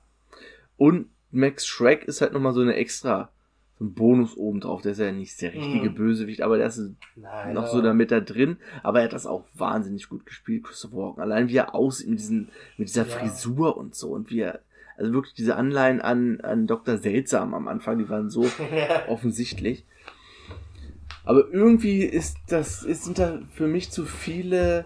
Und 0.75 1.09
Max 1.31 1.65
Shrek 1.65 2.03
ist 2.05 2.21
halt 2.21 2.33
nochmal 2.33 2.53
so 2.53 2.61
eine 2.61 2.75
extra, 2.75 3.31
so 3.77 3.85
ein 3.85 3.93
Bonus 3.93 4.35
obendrauf. 4.37 4.81
Der 4.81 4.93
ist 4.93 4.99
ja 4.99 5.11
nicht 5.11 5.41
der 5.41 5.53
richtige 5.53 5.89
mm. 5.89 5.95
Bösewicht, 5.95 6.41
aber 6.41 6.57
der 6.57 6.67
ist 6.67 6.81
Nein, 7.15 7.53
noch 7.53 7.67
so 7.67 7.81
damit 7.81 8.11
da 8.11 8.19
drin. 8.19 8.57
Aber 8.83 8.99
er 8.99 9.05
hat 9.05 9.13
das 9.13 9.25
auch 9.25 9.45
wahnsinnig 9.53 10.09
gut 10.09 10.25
gespielt, 10.25 10.63
Christopher 10.63 10.97
Walken. 10.97 11.21
Allein 11.21 11.49
wie 11.49 11.57
er 11.57 11.75
aussieht 11.75 12.09
mit, 12.09 12.19
diesen, 12.19 12.49
mit 12.77 12.89
dieser 12.89 13.05
ja. 13.05 13.15
Frisur 13.15 13.77
und 13.77 13.95
so 13.95 14.09
und 14.09 14.29
wie 14.29 14.41
er, 14.41 14.61
Also 14.97 15.13
wirklich 15.13 15.35
diese 15.35 15.55
Anleihen 15.55 16.01
an, 16.01 16.41
an 16.41 16.65
Dr. 16.67 16.97
Seltsam 16.97 17.53
am 17.53 17.67
Anfang, 17.67 17.99
die 17.99 18.09
waren 18.09 18.29
so 18.29 18.45
offensichtlich. 19.07 19.85
Aber 21.23 21.45
irgendwie 21.51 22.03
ist 22.03 22.37
das, 22.47 22.83
ist, 22.83 23.03
sind 23.03 23.19
da 23.19 23.41
für 23.53 23.67
mich 23.67 23.91
zu 23.91 24.05
viele, 24.05 24.85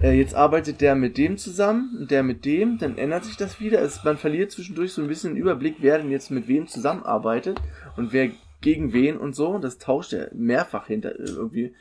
äh, 0.00 0.12
jetzt 0.12 0.34
arbeitet 0.34 0.80
der 0.80 0.94
mit 0.94 1.18
dem 1.18 1.36
zusammen 1.36 1.96
und 2.00 2.10
der 2.10 2.22
mit 2.22 2.44
dem, 2.44 2.78
dann 2.78 2.98
ändert 2.98 3.24
sich 3.24 3.36
das 3.36 3.60
wieder. 3.60 3.80
Es, 3.80 4.04
man 4.04 4.16
verliert 4.16 4.50
zwischendurch 4.52 4.92
so 4.92 5.02
ein 5.02 5.08
bisschen 5.08 5.34
den 5.34 5.42
Überblick, 5.42 5.76
wer 5.80 5.98
denn 5.98 6.10
jetzt 6.10 6.30
mit 6.30 6.48
wem 6.48 6.66
zusammenarbeitet 6.66 7.60
und 7.96 8.12
wer 8.12 8.30
gegen 8.60 8.92
wen 8.92 9.16
und 9.16 9.34
so. 9.34 9.48
Und 9.48 9.62
das 9.62 9.78
tauscht 9.78 10.12
er 10.12 10.30
mehrfach 10.34 10.86
hinter 10.86 11.18
irgendwie. 11.18 11.74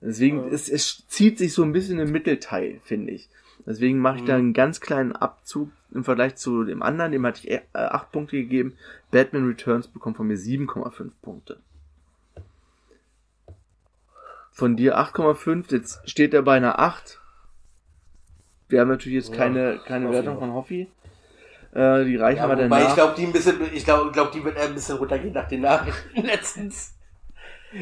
Deswegen, 0.00 0.48
es, 0.48 0.68
es 0.68 1.06
zieht 1.08 1.38
sich 1.38 1.54
so 1.54 1.62
ein 1.62 1.72
bisschen 1.72 1.98
im 1.98 2.12
Mittelteil, 2.12 2.80
finde 2.84 3.12
ich. 3.12 3.28
Deswegen 3.66 3.98
mache 3.98 4.18
ich 4.18 4.24
da 4.24 4.36
einen 4.36 4.52
ganz 4.52 4.80
kleinen 4.80 5.12
Abzug 5.12 5.70
im 5.92 6.04
Vergleich 6.04 6.36
zu 6.36 6.64
dem 6.64 6.82
anderen, 6.82 7.12
dem 7.12 7.24
hatte 7.24 7.40
ich 7.42 7.50
äh, 7.50 7.62
8 7.72 8.12
Punkte 8.12 8.36
gegeben. 8.36 8.76
Batman 9.10 9.46
Returns 9.46 9.88
bekommt 9.88 10.16
von 10.16 10.26
mir 10.26 10.36
7,5 10.36 11.10
Punkte. 11.22 11.58
Von 14.52 14.76
dir 14.76 14.98
8,5, 14.98 15.72
jetzt 15.72 16.08
steht 16.08 16.34
er 16.34 16.42
bei 16.42 16.56
einer 16.56 16.78
8. 16.78 17.20
Wir 18.68 18.80
haben 18.80 18.88
natürlich 18.88 19.16
jetzt 19.16 19.32
keine, 19.32 19.80
keine 19.86 20.06
Hoffi 20.06 20.16
Wertung 20.16 20.38
von 20.38 20.52
Hoffi. 20.52 20.88
Äh, 21.74 22.04
die 22.04 22.16
reichen 22.16 22.38
Ja, 22.38 22.44
aber 22.44 22.54
wobei 22.54 22.68
danach. 22.68 22.88
ich 22.88 22.94
glaube, 22.94 23.14
die 23.16 23.24
ein 23.26 23.32
bisschen, 23.32 23.56
ich 23.72 23.84
glaube, 23.84 24.10
glaub, 24.12 24.32
die 24.32 24.44
wird 24.44 24.56
ein 24.56 24.74
bisschen 24.74 24.96
runtergehen 24.96 25.32
nach 25.34 25.48
den 25.48 25.62
Nachrichten 25.62 26.22
letztens. 26.26 26.94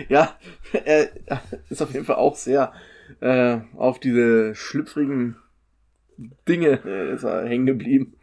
Ja, 0.08 0.36
er 0.84 1.10
ist 1.68 1.82
auf 1.82 1.92
jeden 1.92 2.04
Fall 2.04 2.16
auch 2.16 2.34
sehr 2.36 2.72
äh, 3.20 3.58
auf 3.76 4.00
diese 4.00 4.54
schlüpfrigen 4.54 5.36
Dinge 6.48 6.80
äh, 6.84 7.12
ist 7.14 7.24
er 7.24 7.46
hängen 7.46 7.66
geblieben. 7.66 8.14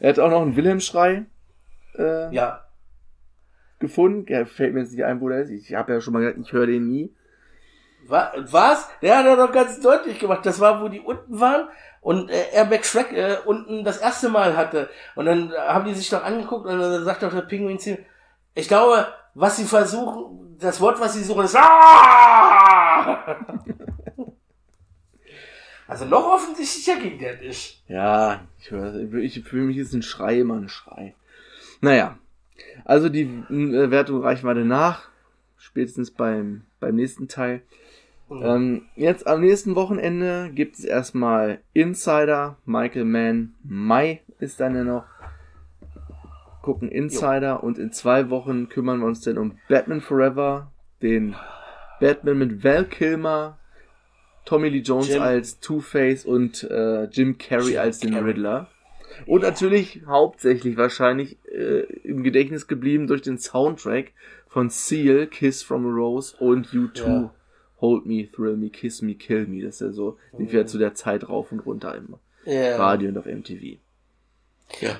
Er 0.00 0.10
hat 0.10 0.18
auch 0.18 0.30
noch 0.30 0.42
einen 0.42 0.56
Wilhelmschrei 0.56 1.24
äh, 1.98 2.34
Ja. 2.34 2.64
gefunden. 3.78 4.26
Ja, 4.32 4.44
fällt 4.44 4.74
mir 4.74 4.80
jetzt 4.80 4.92
nicht 4.92 5.04
ein, 5.04 5.20
wo 5.20 5.28
der 5.28 5.42
ist. 5.42 5.50
Ich 5.50 5.74
habe 5.74 5.92
ja 5.92 6.00
schon 6.00 6.12
mal 6.12 6.20
gesagt, 6.20 6.38
ich 6.40 6.52
höre 6.52 6.66
den 6.66 6.86
nie. 6.88 7.12
Wa- 8.06 8.32
Was? 8.50 8.88
Der 9.02 9.18
hat 9.18 9.26
er 9.26 9.36
doch 9.36 9.52
ganz 9.52 9.80
deutlich 9.80 10.18
gemacht. 10.18 10.44
Das 10.44 10.60
war, 10.60 10.80
wo 10.82 10.88
die 10.88 11.00
unten 11.00 11.38
waren 11.40 11.68
und 12.00 12.30
äh, 12.30 12.50
Airbag 12.52 12.84
Shrek 12.84 13.12
äh, 13.12 13.36
unten 13.44 13.84
das 13.84 13.98
erste 13.98 14.28
Mal 14.28 14.56
hatte. 14.56 14.88
Und 15.14 15.26
dann 15.26 15.50
äh, 15.52 15.56
haben 15.58 15.84
die 15.86 15.94
sich 15.94 16.08
doch 16.08 16.24
angeguckt 16.24 16.66
und 16.66 16.78
dann 16.78 17.04
sagt 17.04 17.22
doch 17.22 17.32
der 17.32 17.42
Pinguin 17.42 17.78
zu 17.78 17.98
ich 18.54 18.66
glaube, 18.68 19.06
was 19.34 19.56
sie 19.58 19.64
versuchen, 19.64 20.56
das 20.58 20.80
Wort, 20.80 20.98
was 21.00 21.14
sie 21.14 21.22
suchen, 21.22 21.44
ist 21.44 21.56
Ah! 21.56 23.36
Also 25.86 26.04
noch 26.04 26.24
offensichtlicher 26.24 27.00
ging 27.00 27.18
der 27.18 27.36
nicht. 27.38 27.82
Ja, 27.88 28.42
ich 28.60 28.70
höre, 28.70 28.94
ich, 29.14 29.42
für 29.42 29.56
mich 29.56 29.76
ist 29.76 29.92
ein 29.92 30.02
Schrei 30.02 30.38
immer 30.38 30.54
ein 30.54 30.68
Schrei. 30.68 31.14
Naja, 31.80 32.16
also 32.84 33.08
die 33.08 33.22
äh, 33.22 33.90
Wertung 33.90 34.22
reichen 34.22 34.46
wir 34.46 34.54
danach. 34.54 35.08
Spätestens 35.58 36.12
beim, 36.12 36.62
beim 36.78 36.94
nächsten 36.94 37.26
Teil. 37.26 37.62
Ähm, 38.30 38.82
jetzt 38.96 39.26
am 39.26 39.40
nächsten 39.40 39.74
Wochenende 39.74 40.50
gibt 40.54 40.78
es 40.78 40.84
erstmal 40.84 41.60
Insider, 41.72 42.56
Michael 42.64 43.04
Mann, 43.04 43.54
Mai 43.64 44.20
ist 44.38 44.60
dann 44.60 44.74
ja 44.74 44.84
noch. 44.84 45.04
Gucken 46.62 46.90
Insider 46.90 47.62
und 47.64 47.78
in 47.78 47.90
zwei 47.90 48.28
Wochen 48.28 48.68
kümmern 48.68 49.00
wir 49.00 49.06
uns 49.06 49.22
dann 49.22 49.38
um 49.38 49.58
Batman 49.68 50.02
Forever, 50.02 50.70
den 51.00 51.34
Batman 52.00 52.36
mit 52.38 52.62
Val 52.62 52.84
Kilmer, 52.84 53.58
Tommy 54.44 54.68
Lee 54.68 54.80
Jones 54.80 55.08
Jim- 55.08 55.22
als 55.22 55.60
Two-Face 55.60 56.26
und 56.26 56.62
äh, 56.64 57.04
Jim 57.04 57.38
Carrey 57.38 57.72
Jim 57.72 57.80
als 57.80 57.98
den 58.00 58.12
Carrey. 58.12 58.32
Riddler. 58.32 58.68
Und 59.26 59.42
natürlich 59.42 60.02
hauptsächlich 60.06 60.76
wahrscheinlich 60.76 61.38
äh, 61.50 61.80
im 62.04 62.22
Gedächtnis 62.22 62.66
geblieben 62.66 63.06
durch 63.06 63.22
den 63.22 63.38
Soundtrack 63.38 64.12
von 64.46 64.68
Seal, 64.68 65.26
Kiss 65.28 65.62
from 65.62 65.86
a 65.86 65.90
Rose 65.90 66.36
und 66.38 66.68
U2, 66.68 67.06
Ja. 67.06 67.34
Hold 67.80 68.06
Me, 68.06 68.28
Thrill 68.30 68.56
Me, 68.56 68.70
Kiss 68.70 69.02
Me, 69.02 69.14
Kill 69.14 69.46
Me. 69.46 69.62
Das 69.62 69.76
ist 69.76 69.80
ja 69.80 69.92
so, 69.92 70.18
lief 70.36 70.52
ja 70.52 70.66
zu 70.66 70.78
der 70.78 70.94
Zeit 70.94 71.28
rauf 71.28 71.50
und 71.52 71.60
runter 71.60 71.94
immer. 71.94 72.18
Ja. 72.44 72.76
Radio 72.76 73.08
und 73.08 73.18
auf 73.18 73.26
MTV. 73.26 73.78
Ja. 74.80 74.96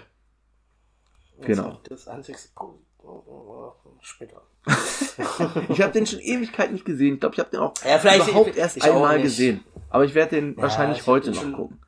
Genau. 1.43 1.81
Das 1.89 2.09
einzigste 2.09 2.49
später. 4.01 4.43
Ich 5.70 5.81
habe 5.81 5.93
den 5.93 6.07
schon 6.07 6.20
Ewigkeit 6.20 6.70
nicht 6.72 6.85
gesehen. 6.85 7.14
Ich 7.14 7.20
glaube, 7.20 7.35
ich 7.35 7.39
habe 7.41 7.51
den 7.51 7.61
auch 7.61 7.72
Ja, 7.85 7.99
überhaupt 8.16 8.51
ich- 8.51 8.57
erst 8.57 8.76
ich 8.76 8.85
einmal 8.85 9.20
gesehen. 9.22 9.64
Aber 9.89 10.05
ich 10.05 10.14
werde 10.14 10.37
den 10.37 10.55
Ja, 10.57 10.62
wahrscheinlich 10.62 11.07
heute 11.07 11.31
den 11.31 11.35
noch 11.35 11.43
schon- 11.43 11.53
gucken. 11.55 11.81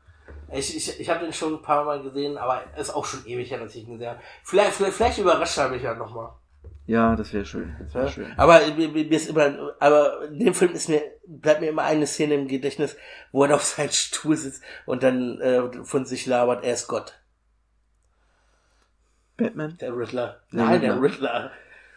Ich, 0.54 0.76
ich, 0.76 1.00
ich 1.00 1.08
habe 1.08 1.20
den 1.24 1.32
schon 1.32 1.54
ein 1.54 1.62
paar 1.62 1.84
Mal 1.84 2.02
gesehen, 2.02 2.36
aber 2.36 2.62
ist 2.76 2.90
auch 2.94 3.06
schon 3.06 3.24
ewig 3.26 3.50
her, 3.50 3.58
dass 3.58 3.74
ich 3.74 3.84
ihn 3.84 3.92
gesehen 3.92 4.10
habe. 4.10 4.20
Vielleicht, 4.44 4.72
vielleicht, 4.72 4.94
vielleicht 4.96 5.18
überrascht 5.18 5.56
er 5.56 5.68
mich 5.70 5.82
ja 5.82 5.94
nochmal. 5.94 6.30
Ja, 6.86 7.14
das 7.16 7.32
wäre 7.32 7.44
schön. 7.44 7.74
Das 7.78 7.94
wär 7.94 8.02
Ja? 8.02 8.08
schön. 8.08 8.26
Aber 8.36 8.60
mir, 8.76 9.10
ist 9.12 9.28
immer, 9.30 9.74
aber 9.78 10.24
in 10.26 10.38
dem 10.40 10.54
Film 10.54 10.72
ist 10.72 10.88
mir, 10.88 11.00
bleibt 11.26 11.60
mir 11.60 11.68
immer 11.68 11.82
eine 11.82 12.06
Szene 12.06 12.34
im 12.34 12.48
Gedächtnis, 12.48 12.96
wo 13.30 13.44
er 13.44 13.54
auf 13.54 13.62
seinem 13.62 13.90
Stuhl 13.90 14.36
sitzt 14.36 14.62
und 14.86 15.02
dann 15.02 15.40
äh, 15.40 15.84
von 15.84 16.04
sich 16.04 16.26
labert, 16.26 16.64
er 16.64 16.74
ist 16.74 16.88
Gott. 16.88 17.18
Batman? 19.36 19.76
Der 19.80 19.96
Riddler. 19.96 20.40
Der 20.52 20.64
Nein, 20.64 20.72
Riddler. 20.80 20.94
der 20.94 21.02
Riddler. 21.02 21.50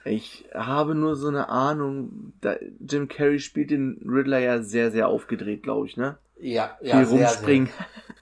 Ich 0.06 0.46
habe 0.54 0.94
nur 0.94 1.16
so 1.16 1.28
eine 1.30 1.50
Ahnung, 1.50 2.34
da, 2.42 2.56
Jim 2.80 3.08
Carrey 3.08 3.40
spielt 3.40 3.72
den 3.72 4.00
Riddler 4.08 4.38
ja 4.40 4.62
sehr, 4.62 4.92
sehr 4.92 5.08
aufgedreht, 5.08 5.64
glaube 5.64 5.88
ich, 5.88 5.98
ne? 5.98 6.18
Ja, 6.40 6.78
ja, 6.82 6.98
Viel 6.98 7.06
sehr, 7.08 7.28
rumspringen 7.28 7.70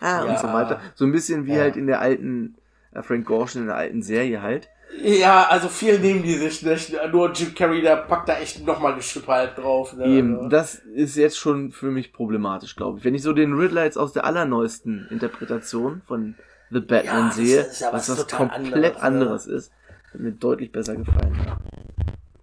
Ja. 0.02 0.24
und 0.30 0.40
so 0.40 0.48
weiter. 0.48 0.80
So 0.96 1.06
ein 1.06 1.12
bisschen 1.12 1.46
wie 1.46 1.56
Ja. 1.56 1.62
halt 1.64 1.76
in 1.76 1.88
der 1.88 2.00
alten 2.00 2.56
äh, 2.94 3.02
Frank 3.02 3.26
Gorshin 3.26 3.62
in 3.64 3.68
der 3.68 3.76
alten 3.76 4.02
Serie 4.02 4.42
halt. 4.42 4.70
Ja, 5.02 5.48
also 5.50 5.70
viel 5.70 6.00
nehmen 6.00 6.24
die 6.24 6.36
sich 6.36 6.62
nicht. 6.62 6.94
Nur 7.12 7.32
Jim 7.34 7.54
Carrey, 7.56 7.82
der 7.82 7.98
packt 7.98 8.30
da 8.30 8.38
echt 8.38 8.66
nochmal 8.66 8.94
eine 8.94 9.02
Schippe 9.02 9.28
halt 9.32 9.58
drauf. 9.58 9.94
Ne? 9.96 10.06
Eben, 10.06 10.36
Also. 10.38 10.50
das 10.50 10.76
ist 10.76 11.16
jetzt 11.18 11.38
schon 11.38 11.72
für 11.72 11.92
mich 11.92 12.14
problematisch, 12.14 12.76
glaube 12.76 13.00
ich. 13.00 13.06
Wenn 13.06 13.16
ich 13.16 13.24
so 13.24 13.34
den 13.34 13.54
Riddler 13.54 13.84
jetzt 13.86 13.98
aus 13.98 14.14
der 14.14 14.26
allerneuesten 14.26 15.08
Interpretation 15.10 16.02
von 16.06 16.36
The 16.70 16.80
Batman 16.80 17.28
Ja, 17.28 17.32
sehe, 17.32 17.66
was 17.92 18.10
was 18.10 18.28
komplett 18.28 18.98
anderes, 18.98 19.02
anderes, 19.02 19.48
ne? 19.48 19.54
ist, 19.56 19.72
hat 20.14 20.20
mir 20.22 20.32
deutlich 20.32 20.72
besser 20.72 20.96
gefallen. 20.96 21.36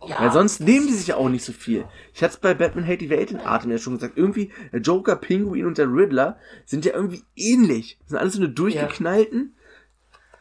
ja, 0.07 0.17
Weil 0.21 0.33
sonst 0.33 0.61
nehmen 0.61 0.87
die 0.87 0.93
sich 0.95 1.09
ja 1.09 1.17
auch 1.17 1.29
nicht 1.29 1.45
so 1.45 1.53
viel. 1.53 1.85
Ich 2.15 2.23
hatte 2.23 2.35
es 2.35 2.41
bei 2.41 2.55
Batman 2.55 2.85
Hate 2.87 2.99
die 2.99 3.11
Welt 3.11 3.31
in 3.31 3.41
Atem 3.41 3.71
ja 3.71 3.79
schon 3.79 3.95
gesagt. 3.95 4.17
Irgendwie, 4.17 4.51
der 4.73 4.81
Joker, 4.81 5.17
Pinguin 5.17 5.67
und 5.67 5.79
der 5.79 5.87
Riddler 5.87 6.37
sind 6.67 6.85
ja 6.85 6.95
irgendwie 6.95 7.23
ähnlich. 7.37 7.99
Das 8.01 8.11
sind 8.11 8.19
alles 8.19 8.35
so 8.35 8.41
eine 8.41 8.51
durchgeknallten 8.51 9.55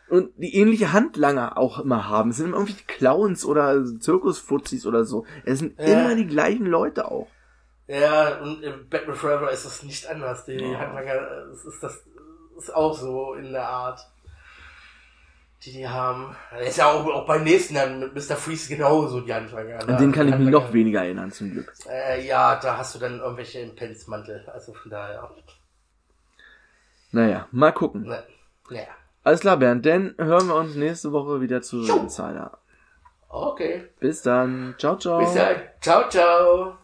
und 0.10 0.32
die 0.38 0.56
ähnliche 0.56 0.92
Handlanger 0.94 1.58
auch 1.58 1.80
immer 1.80 2.08
haben. 2.10 2.32
Es 2.32 2.38
sind 2.38 2.48
immer 2.48 2.58
irgendwie 2.58 2.82
Clowns 2.88 3.46
oder 3.46 3.84
Zirkusfuzis 4.00 4.86
oder 4.86 5.06
so. 5.06 5.26
Es 5.46 5.60
sind 5.60 5.80
Ja. 5.80 5.86
immer 5.86 6.16
die 6.16 6.28
gleichen 6.28 6.66
Leute 6.66 7.10
auch. 7.10 7.28
Ja, 7.88 8.38
und 8.40 8.62
im 8.64 8.88
Batman 8.90 9.16
Forever 9.16 9.50
ist 9.52 9.66
das 9.66 9.84
nicht 9.84 10.08
anders. 10.08 10.46
Die 10.46 10.60
Oh. 10.62 10.78
Handlanger, 10.78 11.48
das 11.50 11.66
ist 11.66 11.82
das 11.84 12.04
ist 12.58 12.76
auch 12.76 12.96
so 12.96 13.34
in 13.34 13.52
der 13.52 13.68
Art, 13.68 14.00
die 15.64 15.72
die 15.74 15.88
haben. 15.88 16.36
Das 16.52 16.70
ist 16.70 16.78
ja 16.78 16.92
auch, 16.92 17.06
auch 17.08 17.26
beim 17.26 17.44
nächsten 17.44 17.74
dann 17.76 18.00
mit 18.00 18.14
Mr. 18.14 18.36
Freeze 18.36 18.70
genauso 18.70 19.22
die 19.22 19.34
Handlanger. 19.34 19.80
An 19.88 19.98
den 19.98 20.12
kann 20.12 20.28
ich 20.28 20.38
mich 20.38 20.50
noch 20.50 20.72
weniger 20.74 21.04
erinnern, 21.04 21.32
zum 21.32 21.52
Glück. 21.52 21.74
Äh, 21.90 22.26
ja, 22.28 22.58
da 22.58 22.78
hast 22.78 22.94
du 22.96 23.00
dann 23.00 23.20
irgendwelche 23.20 23.60
im 23.60 23.76
Pelzmantel. 23.76 24.46
Also 24.54 24.74
von 24.74 24.92
daher. 24.92 25.30
Naja, 27.12 27.48
mal 27.52 27.72
gucken. 27.72 28.04
Ne, 28.04 28.24
naja. 28.70 28.88
Alles 29.30 29.42
klar, 29.42 29.58
Bernd. 29.58 29.86
Dann 29.86 30.16
hören 30.18 30.48
wir 30.48 30.56
uns 30.56 30.74
nächste 30.74 31.12
Woche 31.12 31.40
wieder 31.40 31.62
zu 31.62 31.84
Insider. 31.84 32.58
Okay. 33.28 33.84
Bis 34.00 34.24
dann. 34.24 34.74
Ciao, 34.80 34.98
ciao. 34.98 35.20
Bis 35.20 35.36
dann. 35.36 35.56
Ciao, 35.80 36.10
ciao. 36.10 36.78